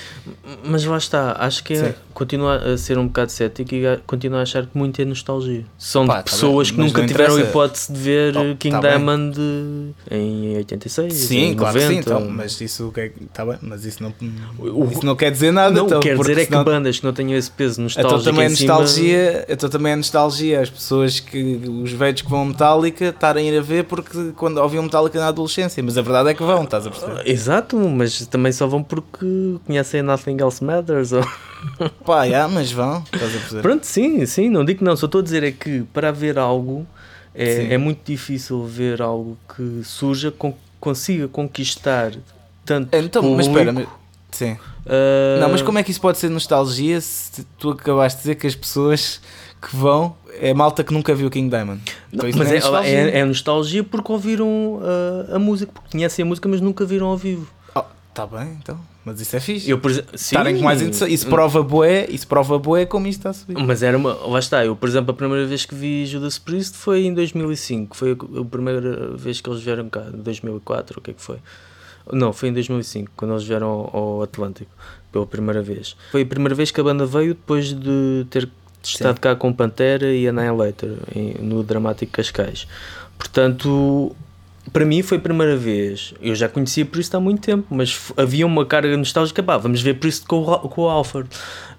[0.64, 1.94] Mas lá está, acho que é, Sim.
[2.12, 5.64] continua a ser um bocado cético e a- continua a achar que muito é nostalgia.
[5.78, 7.50] São Pá, de tá pessoas bem, que nunca tiveram interessa.
[7.50, 8.80] hipótese de ver Oh, King tá.
[8.80, 9.38] Diamond
[10.10, 11.88] em 86, Sim, em claro 90.
[11.88, 14.12] que sim, então, mas isso que é, tá bem, mas isso não,
[14.58, 15.70] O- isso não quer dizer nada.
[15.74, 18.20] Não, então, quer porque dizer é que senão- bandas que não tenham esse peso nostálgico
[18.20, 22.28] Então também é cima- nostalgia, então também é nostalgia as pessoas que os velhos que
[22.28, 25.96] vão a Metallica estarem a ir a ver porque quando ouviam Metallica na adolescência, mas
[25.96, 27.22] a verdade é que vão, estás a perceber?
[27.28, 31.12] Exato, mas também só vão porque conhecem Nothing Else Matters.
[31.12, 31.24] ou-
[32.04, 33.04] Pá, já, mas vão?
[33.62, 36.38] Pronto, sim, sim, não digo que não, só estou a dizer é que para haver
[36.38, 36.86] algo
[37.34, 42.12] é, é muito difícil ver algo que surja, con- consiga conquistar
[42.64, 43.86] tanto Então, mas público, espera, mas,
[44.30, 44.56] sim.
[44.86, 48.34] ah, Não, mas como é que isso pode ser nostalgia se tu acabaste de dizer
[48.36, 49.20] que as pessoas
[49.60, 51.82] que vão é malta que nunca viu King Diamond?
[52.12, 52.90] Então isso mas não é, nostalgia.
[52.90, 54.80] é, é nostalgia porque ouviram
[55.30, 57.46] ah, a música, porque conhecem a música, mas nunca viram ao vivo.
[58.10, 59.70] Oh, tá bem, então, mas isso é fixe.
[59.70, 60.80] Eu, por exemplo, Estarem sim, mais.
[60.82, 63.56] Isso prova bué, isso prova bué como isto está a subir.
[63.58, 64.12] Mas era uma.
[64.26, 67.96] Lá está, eu, por exemplo, a primeira vez que vi Judas Priest foi em 2005.
[67.96, 71.38] Foi a, a primeira vez que eles vieram cá, 2004, o que é que foi?
[72.12, 74.70] Não, foi em 2005, quando eles vieram ao, ao Atlântico,
[75.12, 75.96] pela primeira vez.
[76.10, 78.48] Foi a primeira vez que a banda veio depois de ter
[78.82, 82.66] estado cá com Pantera e Annihilator em- no Dramático Cascais.
[83.16, 84.14] Portanto,
[84.72, 86.14] para mim foi a primeira vez.
[86.20, 89.42] Eu já conhecia Priest há muito tempo, mas havia uma carga nostálgica.
[89.42, 91.28] Pá, vamos ver Priest com o, com o Alfred.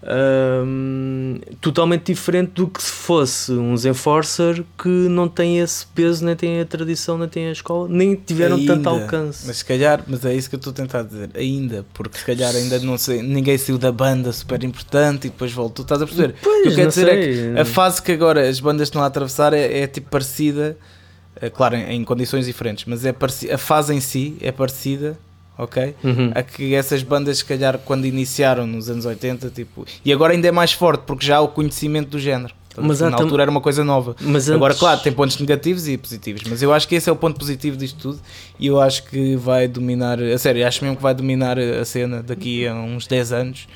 [0.04, 6.36] Ahm, totalmente diferente do que se fosse uns Enforcer que não tem esse peso, nem
[6.36, 9.04] tem a tradição, nem tem a escola, nem tiveram tanto Ainda.
[9.04, 9.46] alcance.
[9.46, 12.26] Mas se calhar, mas é isso que eu estou a tentar dizer, ainda, porque se
[12.26, 16.08] calhar ainda não sei, ninguém saiu da banda super importante e depois voltou, estás a
[16.08, 16.34] perceber?
[16.42, 17.54] Pois, o que eu quero dizer é sei.
[17.54, 21.01] que a fase que agora as bandas estão a atravessar é, é tipo parecida, é,
[21.50, 23.16] claro, em, em condições diferentes, mas é
[23.54, 25.18] a fase em si é parecida,
[25.58, 25.96] ok?
[26.04, 26.32] Uhum.
[26.36, 30.48] A que essas bandas, se calhar, quando iniciaram nos anos 80, tipo, e agora ainda
[30.48, 32.54] é mais forte porque já há o conhecimento do género.
[32.78, 34.16] Mas Na altura era uma coisa nova.
[34.22, 37.12] Mas Agora, antes- claro, tem pontos negativos e positivos, mas eu acho que esse é
[37.12, 38.20] o ponto positivo disto tudo
[38.58, 42.24] e eu acho que vai dominar, a sério, acho mesmo que vai dominar a cena
[42.24, 43.68] daqui a uns 10 anos.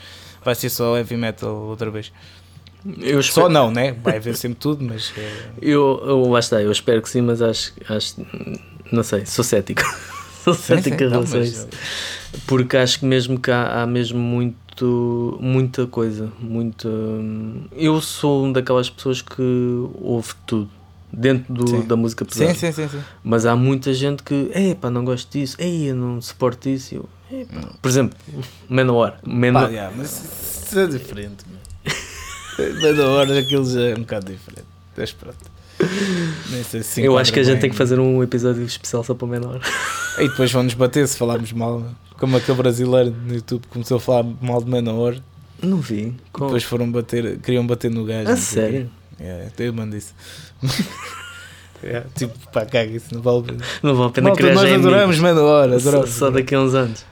[0.46, 2.10] Vai ser só heavy metal outra vez.
[3.00, 3.94] Eu Só espero, não, né?
[4.04, 5.32] Vai haver sempre tudo, mas é,
[5.62, 8.16] eu, eu, lá está, eu espero que sim, mas acho, acho
[8.92, 9.82] não sei, sou cético.
[10.44, 11.68] sou cético em relação a isso.
[12.46, 16.32] Porque acho que mesmo que há, há mesmo muito, muita coisa.
[16.40, 19.42] Muito, hum, eu sou uma daquelas pessoas que
[20.02, 20.70] ouve tudo
[21.12, 21.82] dentro do- Sim.
[21.88, 22.54] da música pesada.
[22.54, 23.02] Sim, sim, sim, sim.
[23.24, 26.96] Mas há muita gente que, epá, não gosto disso, ei, eu não suporto isso.
[26.96, 27.10] Eu.
[27.82, 28.18] Por exemplo,
[28.70, 29.14] Manowar.
[29.14, 29.72] Pá, Manowar.
[29.72, 31.46] yeah, mas isso é diferente.
[31.50, 31.65] meu.
[32.58, 34.66] Mas a hora aquilo já é um bocado diferente.
[34.98, 35.38] Mas pronto.
[36.84, 37.70] Se eu acho que a gente tem bem.
[37.72, 39.60] que fazer um episódio especial só para Manowar.
[40.20, 41.84] E depois vão-nos bater se falarmos mal.
[42.18, 45.16] Como aquele brasileiro no YouTube começou a falar mal de Manowar.
[45.62, 46.14] Não vi.
[46.32, 48.30] Com- Depois foram bater, queriam bater no gajo.
[48.30, 48.90] A o sério?
[49.20, 50.14] É, eu mando isso.
[51.84, 53.64] é, tipo, pá, caga isso, não vale a pena.
[53.84, 55.84] Não vale a pena Malta, criar nós já adoramos Manowar, inimigos.
[55.84, 56.10] só, adoramos.
[56.16, 57.06] só daqui a uns anos.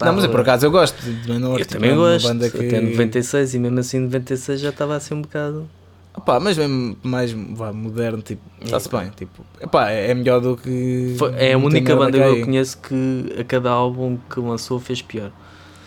[0.00, 1.58] Não, mas eu, por acaso eu gosto de Manowar.
[1.58, 2.66] Eu tipo, também é uma gosto, banda que...
[2.66, 5.68] até 96 e mesmo assim 96 já estava assim um bocado.
[6.14, 9.10] Opá, mas mesmo mais vá, moderno, tipo, está-se bem.
[9.16, 11.14] Tipo, epá, é melhor do que.
[11.18, 15.00] Foi- é a única banda que eu conheço que a cada álbum que lançou fez
[15.02, 15.30] pior.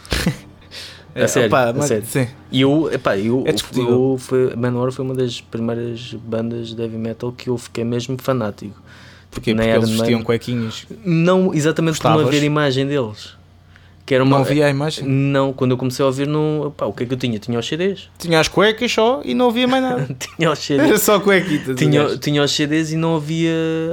[1.17, 2.05] É, a sério, opá, a mas- sério.
[2.05, 2.27] Sim.
[2.51, 3.89] E eu, epá, eu, É discutível.
[3.89, 8.17] eu foi, Manowar foi uma das primeiras bandas de heavy metal que eu fiquei mesmo
[8.21, 8.75] fanático.
[9.31, 9.55] Porquê?
[9.55, 10.85] Porque eles vestiam cuequinhos.
[11.05, 12.35] Não exatamente por não Gostavas?
[12.35, 13.37] haver imagem deles.
[14.05, 15.03] Que era uma, Não via a imagem.
[15.07, 16.27] Não, quando eu comecei a ouvir,
[16.77, 17.39] pá, o que é que eu tinha?
[17.39, 18.07] Tinha os CDs.
[18.19, 20.07] Tinha as cuecas só e não havia mais nada.
[20.37, 20.87] tinha os CDs.
[20.87, 21.75] Era só cuequitas.
[21.75, 23.51] Tinha, tinha os CDs e não havia.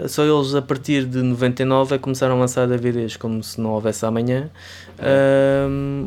[0.08, 4.04] Só eles a partir de 99 é começaram a lançar DVDs, como se não houvesse
[4.04, 4.50] amanhã.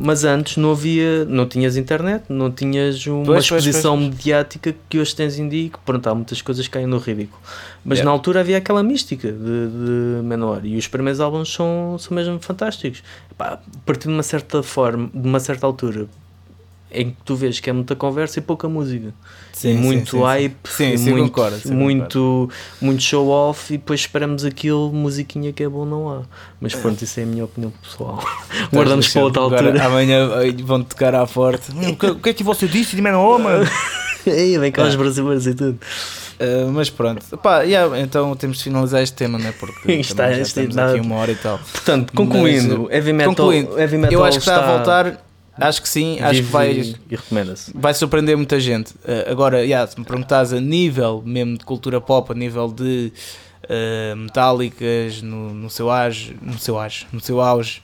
[0.00, 1.24] Mas antes não havia.
[1.24, 5.48] Não tinhas internet, não tinhas uma Pois, pois, exposição pois, mediática que hoje tens em
[5.48, 5.66] dia.
[5.66, 7.40] e Que pronto, há muitas coisas que caem no ridículo.
[7.84, 8.04] Mas Yeah.
[8.04, 12.38] na altura havia aquela mística de, de Manowar e os primeiros álbuns são, são mesmo
[12.40, 13.02] fantásticos.
[13.38, 16.06] Pá, a partir de uma certa forma, de uma certa altura.
[16.90, 19.12] Em que tu vês que é muita conversa e pouca música
[19.52, 20.22] Sim, e muito sim, sim.
[20.22, 25.64] hype, Sim, sim, muito, concordo, muito, muito show off e depois esperamos aquilo, musiquinha que
[25.64, 26.22] é bom, não há.
[26.60, 28.22] Mas pronto, isso é a minha opinião pessoal.
[28.72, 29.84] Guardamos para outra Agora, altura.
[29.84, 31.70] Amanhã ai, vão tocar à forte.
[31.72, 33.68] O que, o que é que você disse de Manowar, mano?
[34.26, 35.78] Ei, vem cá os brasileiros e tudo.
[36.38, 39.54] Uh, mas pronto, Pá, yeah, então temos de finalizar este tema, né?
[39.58, 41.58] Porque Está- já está- estamos aqui uma hora e tal.
[41.58, 45.25] Portanto, concluindo, Mas, heavy metal, concluindo, heavy metal Eu acho que está, a está voltar,
[45.58, 47.72] acho que sim, acho que vai, e, recomenda-se.
[47.74, 48.92] vai surpreender muita gente.
[48.96, 53.12] Uh, agora, yeah, se me perguntares a nível mesmo de cultura pop, a nível de
[53.64, 57.82] uh, metálicas no, no seu auge, no seu auge, no seu auge.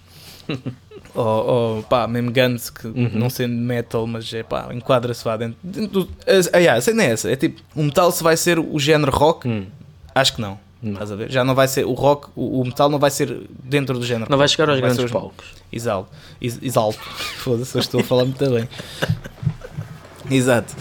[1.14, 3.10] ou, ou pá, mesmo Guns, que Uhum.
[3.14, 5.56] não sendo metal, mas é pá, enquadra-se lá dentro.
[5.62, 6.08] dentro do,
[6.52, 9.12] ah, yeah, a cena é essa, é tipo, o metal se vai ser o género
[9.12, 9.66] rock, Hum,
[10.14, 10.58] acho que não.
[10.82, 10.92] Não.
[10.94, 11.30] Estás a ver?
[11.30, 14.30] Já não vai ser o rock, o, o metal não vai ser dentro do género.
[14.30, 15.46] Não vai chegar aos Vai grandes os- palcos.
[15.72, 16.10] Exalto.
[16.40, 16.98] Ex- Exalto.
[16.98, 18.68] Foda-se, estou a falar muito bem.
[20.30, 20.74] Exato.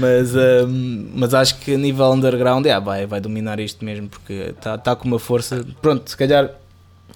[0.00, 4.32] Mas, hum, mas acho que a nível underground yeah, vai, vai dominar isto mesmo porque
[4.56, 5.64] está tá com uma força.
[5.82, 6.50] Pronto, se calhar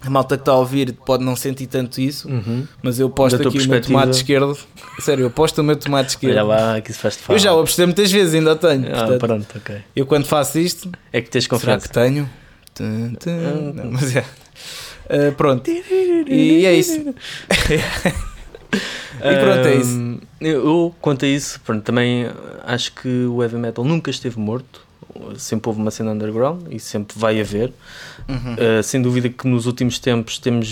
[0.02, 2.66] a malta que está a ouvir pode não sentir tanto isso, Uhum.
[2.82, 4.56] mas eu posto Da aqui o meu tomate esquerdo.
[5.00, 6.32] Sério, eu posto o meu tomate esquerdo.
[6.36, 7.42] Olha lá que isso faz-te Eu falta.
[7.42, 8.86] já o apostei muitas vezes, ainda tenho.
[8.86, 9.76] Ah, portanto, pronto, ok.
[9.94, 11.86] eu quando faço isto, É que tens será confiança.
[11.88, 12.28] que tenho?
[12.74, 13.72] Tum, tum.
[13.74, 14.24] Não, mas é.
[15.08, 15.68] Ah, pronto.
[15.70, 16.98] E é isso.
[19.22, 20.18] E pronto, é isso.
[20.40, 22.26] Eu, eu, quanto a isso, pronto, também
[22.64, 24.80] acho que o heavy metal nunca esteve morto.
[25.36, 27.72] Sempre houve uma cena underground e sempre vai haver.
[28.28, 28.54] Uhum.
[28.54, 30.68] Uh, sem dúvida que nos últimos tempos temos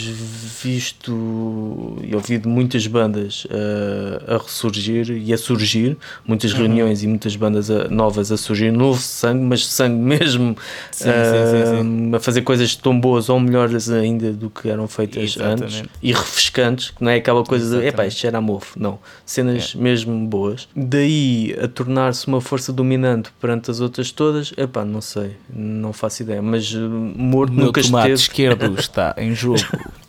[0.63, 6.59] visto e ouvido muitas bandas uh, a ressurgir e a surgir, muitas Uhum.
[6.59, 10.57] reuniões e muitas bandas a- novas a surgir, novo sangue, mas sangue mesmo
[10.91, 12.11] Sim, sim, sim, sim.
[12.13, 15.63] uh, a fazer coisas tão boas ou melhores ainda do que eram feitas Exatamente.
[15.81, 18.15] antes e refrescantes, que não é aquela coisa de epá, Exatamente.
[18.15, 20.69] isto era mofo, não, cenas mesmo boas.
[20.75, 26.23] Daí a tornar-se uma força dominante perante as outras todas, epá, não sei, não faço
[26.23, 28.15] ideia, mas uh, morto meu nunca tomate esteve.
[28.55, 29.61] esquerdo está em jogo.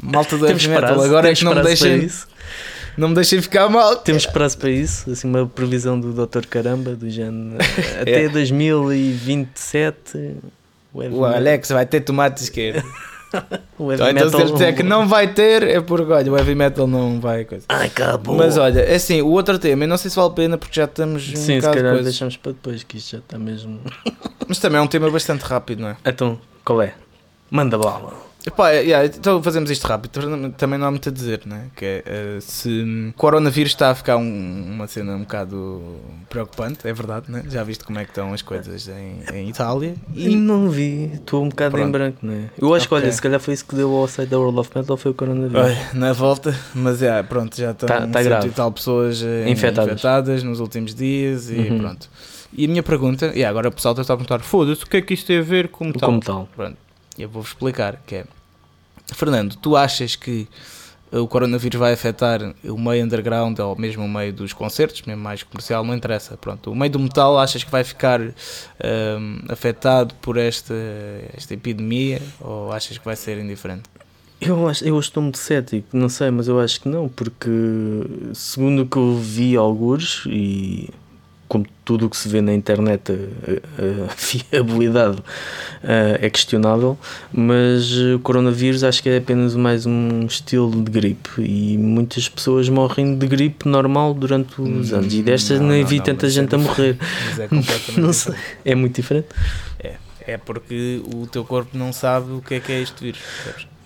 [0.01, 2.09] Malta do heavy metal, agora é que não me, deixem,
[2.97, 3.95] não me deixem ficar mal.
[3.97, 6.45] Temos prazo para isso, assim, uma previsão do Dr.
[6.47, 7.57] Caramba, do género
[8.01, 10.36] até 2027.
[10.93, 12.84] O, O Alex vai ter tomate esquerdo.
[13.77, 16.38] o heavy Então, metal- se ele disser que não vai ter, é porque olha, o
[16.38, 17.45] heavy metal não vai.
[17.45, 17.65] Coisa.
[17.69, 18.36] Ai, acabou.
[18.36, 20.75] Mas olha, é assim, o outro tema, eu não sei se vale a pena porque
[20.75, 23.80] já estamos um Sim, se calhar deixamos para depois, que isto já está mesmo.
[24.47, 25.97] Mas também é um tema bastante rápido, não é?
[26.05, 26.93] Então, qual é?
[27.51, 28.13] Manda bala.
[28.45, 30.11] Epá, yeah, então fazemos isto rápido,
[30.57, 31.67] também não há muito a dizer, né?
[31.75, 35.81] Que é, eh, se o coronavírus está a ficar um- uma cena um bocado
[36.29, 37.43] preocupante, é verdade, né?
[37.49, 41.43] Já viste como é que estão as coisas em, em Itália E não vi, estou
[41.43, 41.91] um bocado em Pronto.
[41.91, 42.43] branco, não é?
[42.57, 43.03] Eu acho que, Ok.
[43.05, 45.13] olha, se calhar foi isso que deu ao site da World of Metal, foi o
[45.13, 45.61] coronavírus.
[45.65, 49.89] Olha, na volta, mas é, pronto, já estão Tá- tá e tal pessoas eh, Infectadas.
[49.91, 51.77] infectadas nos últimos dias e Uhum.
[51.79, 52.09] pronto.
[52.53, 55.01] E a minha pergunta, e agora o pessoal está a perguntar, foda-se, o que é
[55.01, 56.09] que isto tem a ver com tal?
[56.09, 56.49] Como tal.
[56.55, 56.77] Pronto,
[57.22, 58.26] eu vou-vos explicar, que é,
[59.13, 60.47] Fernando, tu achas que
[61.11, 65.22] eh, o coronavírus vai afetar o meio underground ou mesmo o meio dos concertos, mesmo
[65.22, 70.13] mais comercial, não interessa, pronto, o meio do metal achas que vai ficar ehm, afetado
[70.15, 70.76] por esta,
[71.36, 73.84] esta epidemia ou achas que vai ser indiferente?
[74.41, 77.49] Eu, acho, eu estou muito cético, não sei, mas eu acho que não, porque
[78.34, 80.89] segundo o que eu vi alguns e
[81.50, 85.18] como tudo o que se vê na internet, a, a fiabilidade
[85.84, 86.97] uh, é questionável,
[87.34, 92.70] mas o coronavírus acho que é apenas mais um estilo de gripe e muitas pessoas
[92.70, 96.04] morrem de gripe normal durante os anos e destas Hum, Não, nem não, vi não,
[96.06, 96.97] tanta mas é gente a morrer.
[97.00, 99.28] Mas é completamente Não sei, é muito diferente.
[99.80, 99.95] É,
[100.28, 103.20] é porque o teu corpo não sabe o que é que é este vírus.
[103.20, 103.78] percebes?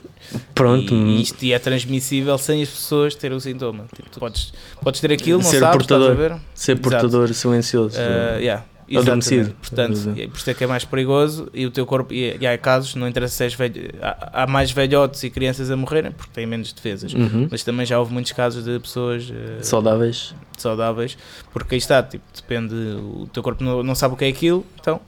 [0.56, 3.86] Pronto, E isto é transmissível sem as pessoas terem o sintoma.
[3.96, 6.16] Tipo, tu podes, podes ter aquilo, não Ser sabes, portador.
[6.16, 6.36] ver?
[6.54, 6.82] ser Exato.
[6.90, 7.98] portador silencioso.
[7.98, 8.64] Uh, yeah,
[8.96, 9.56] Adormecido.
[9.60, 12.46] Portanto, é por isso é que é mais perigoso e o teu corpo, e, e
[12.46, 16.12] há casos, não interessa se és velho, há, há mais velhotes e crianças a morrerem
[16.12, 17.14] porque têm menos defesas.
[17.14, 17.48] Uhum.
[17.50, 20.36] Mas também já houve muitos casos de pessoas uh, Saudáveis.
[20.58, 21.18] saudáveis,
[21.52, 24.64] porque aí está, tipo, depende, o teu corpo não, não sabe o que é aquilo,
[24.80, 25.00] então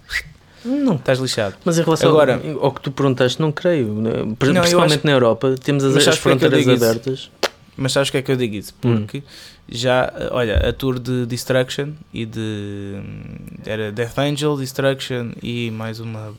[0.65, 0.95] Não.
[0.95, 1.55] estás lixado.
[1.63, 3.93] Mas em relação Agora- ao, ao que tu perguntaste, não creio.
[3.93, 4.11] né?
[4.17, 6.71] eu Principalmente na Europa, temos as, as é fronteiras isso?
[6.83, 7.31] abertas.
[7.77, 8.73] Mas sabes o que é que eu digo isso?
[8.85, 8.97] Hum.
[8.99, 9.21] Porque
[9.69, 12.39] já, eh, olha, a tour de Destruction e de.
[12.39, 13.35] hum,
[13.65, 16.33] Era Death Angel, Destruction e mais uma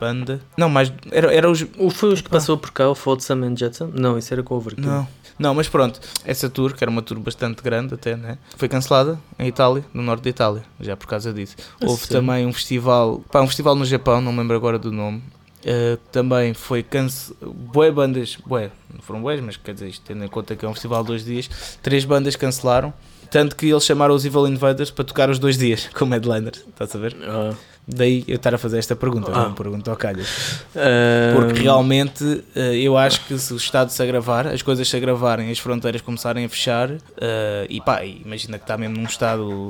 [0.00, 0.40] banda.
[0.56, 0.92] Não, mais.
[1.10, 1.64] Era, era os.
[1.78, 3.90] O foi os que passou por cá, o Flotsam and Jetsam?
[3.94, 4.84] Não, isso era com o Overkill.
[4.86, 5.08] Não.
[5.38, 8.38] Não, mas pronto, essa tour, que era uma tour bastante grande até, né?
[8.56, 11.54] Foi cancelada em Itália, no norte da Itália, já por causa disso.
[11.80, 12.20] A Houve sério?
[12.26, 15.22] também um festival, pá, um festival no Japão, não me lembro agora do nome.
[15.62, 17.52] que também foi cancelado.
[17.54, 20.68] Boé bandas, bué, não foram boés, mas quer dizer, isto tendo em conta que é
[20.68, 21.48] um festival de dois dias,
[21.82, 22.92] três bandas cancelaram.
[23.30, 26.96] Tanto que eles chamaram os Evil Invaders para tocar os dois dias como headliners, estás
[26.96, 27.16] a ver?
[27.22, 27.54] Ah.
[27.90, 29.44] Daí eu estar a fazer esta pergunta, Ah.
[29.44, 30.60] não pergunta ao calhas.
[30.76, 34.94] Ah, Porque realmente eh, eu acho que se o Estado se agravar, as coisas se
[34.94, 39.68] agravarem, as fronteiras começarem a fechar, eh, e pá, imagina que está mesmo num estado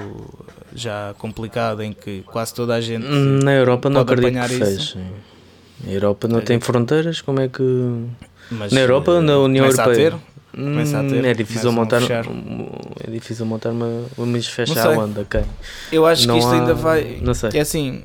[0.74, 3.06] já complicado em que quase toda a gente.
[3.06, 4.94] Na Europa não pode acredito que isso.
[4.94, 4.98] feche.
[5.86, 6.42] A Europa não É.
[6.42, 7.62] tem fronteiras, como é que.
[8.50, 10.20] Mas, Na Europa eh, na União começa Europeia?
[10.52, 12.00] A ter, começa a ter, Hum, é difícil montar.
[12.00, 12.24] fechar.
[13.06, 14.04] É difícil montar uma.
[14.16, 14.92] Mas fecha Não sei.
[14.94, 15.40] a onda, ok.
[15.92, 17.18] eu acho Não que isto há- ainda vai.
[17.22, 17.50] Não sei.
[17.54, 18.02] É assim,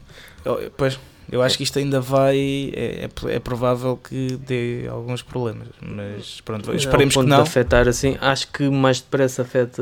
[0.78, 1.00] pois,
[1.32, 2.38] eu acho que isto ainda vai.
[2.76, 7.42] É, é, é provável que dê alguns problemas, mas pronto, Mas esperemos ao que não.
[7.42, 9.82] Afetar assim, acho que mais depressa afeta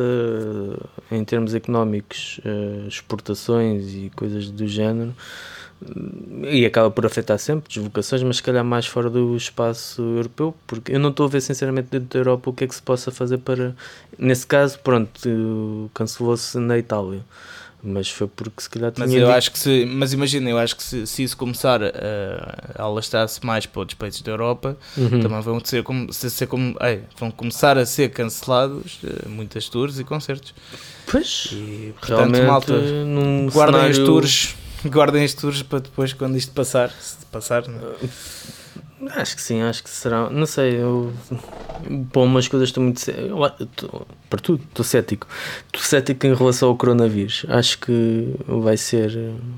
[1.12, 5.14] em termos económicos eh, exportações e coisas do género
[6.44, 10.92] e acaba por afetar sempre deslocações, mas se calhar mais fora do espaço europeu, porque
[10.94, 13.12] eu não estou a ver sinceramente dentro da Europa o que é que se possa
[13.12, 13.76] fazer para.
[14.18, 17.22] Nesse caso, pronto, cancelou-se na Itália.
[17.84, 20.76] Mas foi porque se calhar tinha Mas eu acho que se, mas imagina, eu acho
[20.76, 21.90] que se, se isso começar a,
[22.76, 25.20] a alastrar-se mais para outros países da Europa, Uhum.
[25.20, 29.98] também vão ser como, ser como ei, vão começar a ser cancelados eh, muitas tours
[29.98, 30.54] e concertos.
[31.08, 32.74] Pois, E portanto, realmente, malta,
[33.52, 34.56] guardem as cenário- tours,
[34.90, 37.80] guardem as tours para depois quando isto passar, se passar, né?
[39.16, 40.30] Acho que sim, acho que será.
[40.30, 41.12] Não sei, eu.
[42.14, 43.02] Bom, umas coisas estou muito.
[43.10, 45.26] eu tô- para tudo, estou cético.
[45.66, 47.44] Estou cético em relação ao coronavírus.
[47.50, 49.12] Acho que vai ser.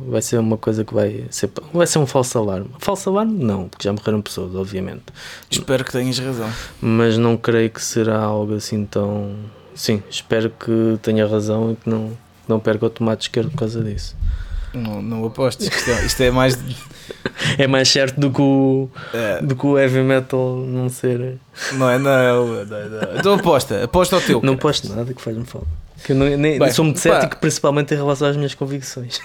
[0.07, 1.51] Vai ser uma coisa que vai ser.
[1.73, 2.69] Vai ser um falso alarme.
[2.79, 3.43] Falso alarme?
[3.43, 5.03] Não, porque já morreram pessoas, obviamente.
[5.51, 6.49] Espero que tenhas razão.
[6.81, 9.35] Mas não creio que será algo assim tão.
[9.75, 12.17] Sim, espero que tenha razão e que não,
[12.47, 14.15] não perca o tomate esquerdo por causa disso.
[14.73, 16.57] Não, não apostes, isto é, isto é mais.
[17.57, 21.37] É mais certo do que o, eh, do que o heavy metal não ser.
[21.73, 23.17] não é, não, não, não.
[23.17, 24.35] Então aposta, aposta ao teu.
[24.41, 24.61] Não cara.
[24.61, 25.67] posto nada que faz-me falta.
[26.03, 27.21] Que eu não, nem, Bem, sou muito pá.
[27.21, 29.19] cético, principalmente em relação às minhas convicções.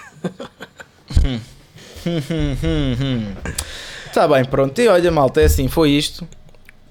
[4.07, 4.79] Está bem, pronto.
[4.81, 6.27] E olha, malta, é assim, foi isto.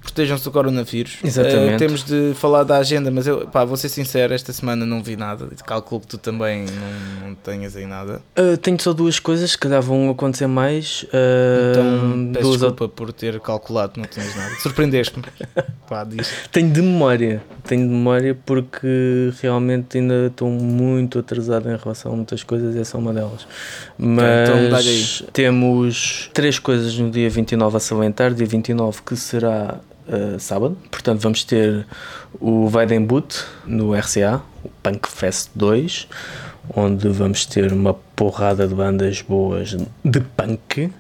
[0.08, 1.18] Protejam-se do coronavírus.
[1.22, 1.74] Exatamente.
[1.74, 5.03] Eh, temos de falar da agenda, mas eu, pá, vou ser sincero, esta semana não
[5.03, 5.47] vi nada.
[5.66, 8.22] Calculo que tu também não, não tenhas aí nada.
[8.38, 11.03] Uh, tenho só duas coisas, calhar vão acontecer mais.
[11.03, 11.08] uh,
[11.72, 14.55] Então, peço duas ou- desculpa por ter calculado que não tinhas nada.
[14.62, 15.26] Surpreendeste-me.
[15.88, 16.32] Pá, diz.
[16.51, 22.16] Tenho de memória, tenho de memória porque realmente ainda estou muito atrasado em relação a
[22.16, 23.45] muitas coisas e essa é uma delas.
[23.97, 25.05] Mas então dá-lhe aí.
[25.34, 28.34] temos três coisas no dia 29 a salientar.
[28.34, 31.86] Dia 29 que será uh, sábado, portanto vamos ter
[32.39, 36.08] o Weidenboot no RCA, o Punk Fest 2,
[36.75, 40.92] onde vamos ter uma porrada de bandas boas de punk,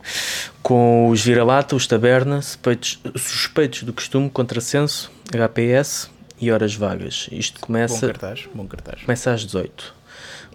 [0.63, 6.09] com os Vira-Lata, os Taberna, suspeitos, suspeitos do costume, Contrassenso, HPS
[6.39, 7.27] e Horas Vagas.
[7.31, 9.01] Isto Bom começa, cartaz, bom cartaz.
[9.01, 9.93] começa às 18.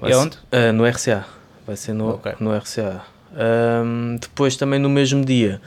[0.02, 0.38] E ser- aonde?
[0.50, 1.24] Ah, no RCA.
[1.66, 2.32] Vai ser no, Ok.
[2.40, 3.02] no RCA.
[3.34, 5.60] Ahm, depois, também no mesmo dia,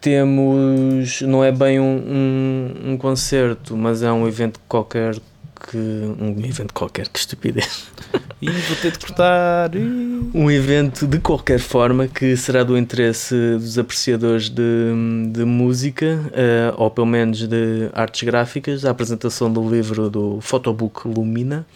[0.00, 1.20] temos.
[1.22, 5.14] Não é bem um, um, um concerto, mas é um evento qualquer
[5.68, 5.76] que.
[5.76, 7.88] Um evento qualquer, que estupidez.
[8.40, 9.70] Ih, vou ter de cortar.
[10.34, 14.62] Um evento de qualquer forma que será do interesse dos apreciadores de,
[15.30, 21.06] de música, eh, ou pelo menos de artes gráficas, a apresentação do livro do Photobook
[21.06, 21.66] Lumina,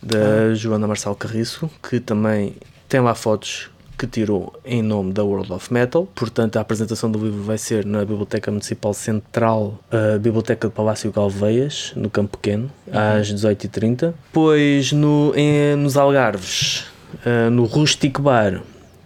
[0.00, 2.54] da Joana Marçal Carriço, que também
[2.88, 3.68] tem lá fotos
[3.98, 6.06] que tirou em nome da World of Metal.
[6.14, 11.10] Portanto, a apresentação do livro vai ser na Biblioteca Municipal Central, a Biblioteca do Palácio
[11.10, 14.12] Galveias, no Campo Pequeno, às 18h30.
[14.26, 16.84] Depois, no, em- nos Algarves,
[17.24, 18.62] ah, no Rustic Bar,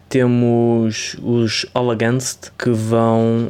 [0.09, 3.49] temos os All Against que vão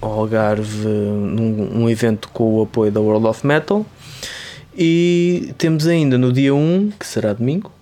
[0.00, 3.84] ao Algarve num um evento com o apoio da World of Metal.
[4.78, 7.72] E temos ainda no dia 1, que será domingo,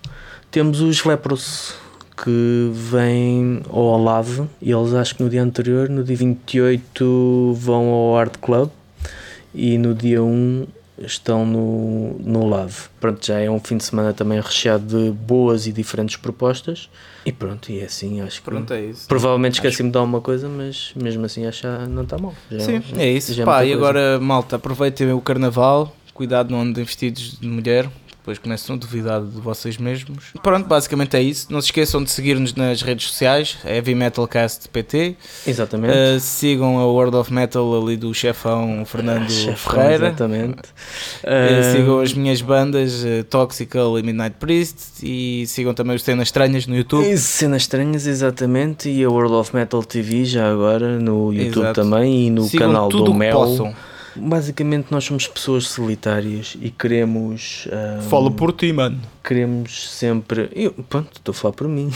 [0.50, 1.74] temos os Lepros
[2.22, 7.88] que vêm ao Olave e eles acho que no dia anterior, no dia 28, vão
[7.88, 8.70] ao Art Club
[9.54, 10.66] e no dia 1
[10.98, 12.74] estão no, no Olave.
[13.00, 16.88] Pronto, já é um fim de semana também recheado de boas e diferentes propostas
[17.26, 19.08] e pronto, e é assim, acho que Pronto, é isso.
[19.08, 22.34] provavelmente esqueci-me de alguma coisa, mas mesmo assim acho que não está mal.
[22.50, 23.32] Já Sim, é isso.
[23.32, 23.76] já Pá, e coisa.
[23.76, 27.88] agora, malta, aproveitem o carnaval, cuidado não andem vestidos de mulher,
[28.24, 30.32] depois começam a duvidar de vocês mesmos.
[30.42, 31.46] Pronto, basicamente é isso.
[31.50, 35.14] Não se esqueçam de seguir-nos nas redes sociais, Heavy Metalcast PT.
[35.46, 35.92] Exatamente.
[35.92, 40.06] Uh, sigam a World of Metal ali do chefão Fernando Chefão, Ferreira.
[40.06, 40.62] Exatamente.
[41.22, 46.28] Uh, sigam as minhas bandas uh, Toxical e Midnight Priest e sigam também os Cenas
[46.28, 47.06] Estranhas no YouTube.
[47.06, 51.82] E Cenas estranhas, exatamente, e a World of Metal TV já agora no YouTube Exato.
[51.82, 53.36] também e no sigam canal do Mel.
[53.36, 53.74] possam.
[54.16, 57.68] Basicamente, nós somos pessoas solitárias e queremos.
[57.72, 59.00] ah, Fala por ti, mano.
[59.22, 60.48] Queremos sempre.
[60.54, 61.90] Eu, pronto, estou a falar por mim.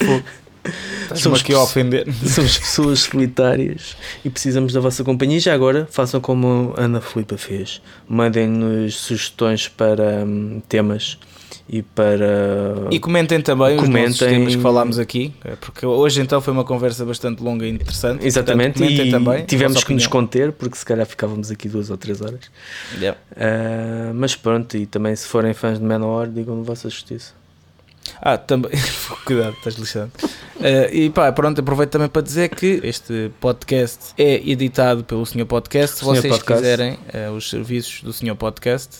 [1.14, 2.06] Somos aqui a ofender.
[2.24, 5.38] somos pessoas solitárias e precisamos da vossa companhia.
[5.38, 11.18] E já agora, façam como a Ana Filipa fez: mandem-nos sugestões para hum, temas
[11.72, 12.88] e para.
[12.90, 14.08] E comentem também os Comentem.
[14.08, 17.70] nossos temas que falámos aqui, eh, porque hoje então foi uma conversa bastante longa e
[17.70, 18.26] interessante.
[18.26, 21.88] Exatamente, Portanto, comentem e também tivemos que nos conter porque se calhar ficávamos aqui duas
[21.88, 22.40] ou três horas.
[22.98, 23.16] Yeah.
[23.36, 27.34] Ah, mas pronto, e também se forem fãs de Manowar, digam-me vossa justiça.
[28.20, 28.72] Ah, também.
[29.24, 30.10] Cuidado, estás lixando.
[30.60, 35.46] Eh, e pá, pronto, aproveito também para dizer que este podcast é editado pelo Senhor
[35.46, 35.98] Podcast.
[35.98, 36.62] Se vocês Podcast.
[36.62, 38.96] quiserem eh, os serviços do Senhor Podcast,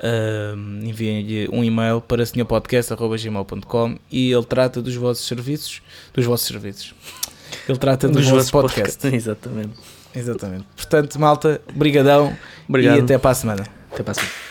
[0.00, 5.82] eh, enviem-lhe um e-mail para senhorpodcast.gmail.com e ele trata dos vossos serviços.
[6.12, 6.94] Dos vossos serviços.
[7.68, 8.96] Ele trata dos, vossos podcasts.
[8.96, 9.12] podcasts.
[9.12, 9.74] Exatamente.
[10.14, 10.64] Exatamente.
[10.76, 12.36] Portanto, malta, brigadão
[12.68, 12.98] Obrigado.
[12.98, 13.66] e até para a semana.
[13.92, 14.47] Até para a semana.